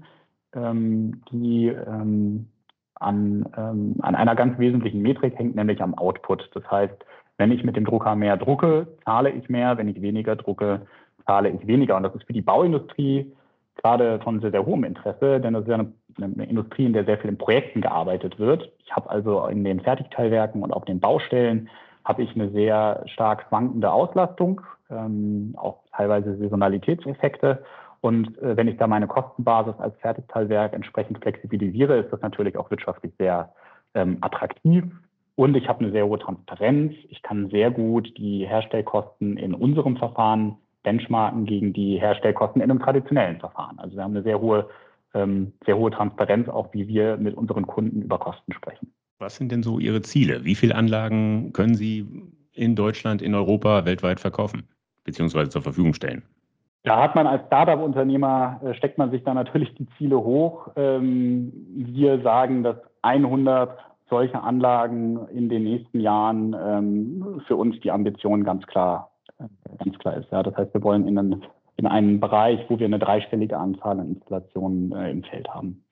die 1.31 1.69
ähm, 1.69 2.49
an, 2.95 3.47
ähm, 3.57 3.97
an 4.01 4.15
einer 4.15 4.35
ganz 4.35 4.59
wesentlichen 4.59 5.03
Metrik 5.03 5.39
hängt, 5.39 5.55
nämlich 5.55 5.83
am 5.83 5.95
Output. 5.95 6.51
Das 6.55 6.69
heißt, 6.71 6.95
wenn 7.39 7.53
ich 7.53 7.65
mit 7.65 7.77
dem 7.77 7.85
Drucker 7.85 8.17
mehr 8.17 8.37
drucke, 8.37 8.87
zahle 9.05 9.31
ich 9.31 9.49
mehr, 9.49 9.77
wenn 9.77 9.89
ich 9.89 10.01
weniger 10.01 10.37
drucke, 10.37 10.87
zahle 11.27 11.51
ich 11.51 11.67
weniger. 11.67 11.97
Und 11.97 12.05
das 12.05 12.15
ist 12.15 12.25
für 12.25 12.33
die 12.33 12.43
Bauindustrie 12.43 13.33
gerade 13.83 14.19
von 14.21 14.41
sehr, 14.41 14.51
sehr 14.51 14.65
hohem 14.65 14.85
Interesse, 14.85 15.41
denn 15.41 15.53
das 15.53 15.63
ist 15.63 15.69
ja 15.69 15.75
eine, 15.75 15.93
eine 16.21 16.47
Industrie, 16.47 16.87
in 16.87 16.95
der 16.95 17.05
sehr 17.05 17.19
viel 17.19 17.31
in 17.31 17.39
Projekten 17.39 17.83
gearbeitet 17.83 18.39
wird. 18.39 18.73
Ich 18.85 18.95
habe 18.97 19.11
also 19.11 19.47
in 19.47 19.65
den 19.65 19.81
Fertigteilwerken 19.81 20.63
und 20.63 20.73
auf 20.73 20.87
den 20.87 21.01
Baustellen 21.01 21.69
habe 22.05 22.23
ich 22.23 22.35
eine 22.35 22.51
sehr 22.51 23.03
stark 23.07 23.45
schwankende 23.49 23.91
Auslastung, 23.91 24.63
ähm, 24.91 25.55
auch 25.57 25.81
teilweise 25.95 26.37
Saisonalitätseffekte. 26.37 27.63
Und 28.01 28.39
äh, 28.39 28.57
wenn 28.57 28.69
ich 28.69 28.77
da 28.77 28.87
meine 28.87 29.07
Kostenbasis 29.07 29.75
als 29.79 29.97
Fertigteilwerk 29.99 30.73
entsprechend 30.73 31.19
flexibilisiere, 31.23 31.99
ist 31.99 32.13
das 32.13 32.21
natürlich 32.21 32.57
auch 32.57 32.71
wirtschaftlich 32.71 33.13
sehr 33.19 33.53
ähm, 33.95 34.19
attraktiv. 34.21 34.85
Und 35.35 35.55
ich 35.57 35.69
habe 35.69 35.81
eine 35.81 35.93
sehr 35.93 36.07
hohe 36.07 36.19
Transparenz. 36.19 36.95
Ich 37.09 37.23
kann 37.23 37.51
sehr 37.51 37.71
gut 37.71 38.13
die 38.17 38.47
Herstellkosten 38.47 39.37
in 39.37 39.55
unserem 39.55 39.97
Verfahren 39.97 40.57
benchmarken 40.83 41.45
gegen 41.45 41.73
die 41.73 41.99
Herstellkosten 41.99 42.63
in 42.63 42.71
einem 42.71 42.81
traditionellen 42.81 43.41
Verfahren. 43.41 43.79
Also 43.79 43.97
wir 43.97 44.05
haben 44.05 44.13
eine 44.13 44.23
sehr 44.23 44.41
hohe, 44.41 44.69
ähm, 45.15 45.53
sehr 45.67 45.77
hohe 45.77 45.91
Transparenz, 45.91 46.49
auch 46.49 46.73
wie 46.73 46.89
wir 46.89 47.17
mit 47.17 47.35
unseren 47.35 47.67
Kunden 47.67 48.03
über 48.03 48.19
Kosten 48.19 48.53
sprechen. 48.53 48.93
Was 49.19 49.37
sind 49.37 49.51
denn 49.51 49.63
so 49.63 49.79
Ihre 49.79 50.03
Ziele? 50.03 50.45
Wie 50.45 50.55
viele 50.55 50.75
Anlagen 50.75 51.53
können 51.53 51.75
Sie 51.75 52.07
in 52.53 52.77
Deutschland, 52.77 53.21
in 53.21 53.35
Europa, 53.35 53.85
weltweit 53.85 54.21
verkaufen 54.21 54.69
bzw. 55.05 55.49
zur 55.49 55.63
Verfügung 55.63 55.93
stellen? 55.93 56.23
Da 56.87 57.03
hat 57.03 57.17
man 57.17 57.27
als 57.27 57.45
Startup-Unternehmer, 57.49 58.61
äh, 58.65 58.73
steckt 58.75 58.97
man 58.97 59.11
sich 59.11 59.25
da 59.25 59.35
natürlich 59.35 59.75
die 59.75 59.89
Ziele 59.99 60.19
hoch. 60.19 60.69
Ähm, 60.77 61.53
wir 61.75 62.21
sagen, 62.23 62.63
dass 62.63 62.77
100 63.03 63.77
solche 64.09 64.41
Anlagen 64.41 65.27
in 65.35 65.49
den 65.49 65.65
nächsten 65.65 65.99
Jahren 65.99 66.55
ähm, 66.55 67.43
für 67.49 67.57
uns 67.57 67.81
die 67.81 67.91
Ambition 67.91 68.45
ganz 68.45 68.65
klar, 68.69 69.11
äh, 69.41 69.47
ganz 69.85 69.99
klar 69.99 70.17
ist. 70.17 70.29
das 70.31 70.57
heißt, 70.57 70.75
wir 70.75 70.83
wollen 70.85 71.09
in 71.09 71.19
einen, 71.19 71.43
in 71.77 71.89
einen 71.89 72.21
Bereich, 72.21 72.61
wo 72.69 72.79
wir 72.79 72.87
eine 72.87 73.01
dreistellige 73.01 73.59
Anzahl 73.59 73.99
an 73.99 74.13
Installationen 74.13 74.93
äh, 74.93 75.11
im 75.11 75.25
Feld 75.25 75.49
haben. 75.49 75.83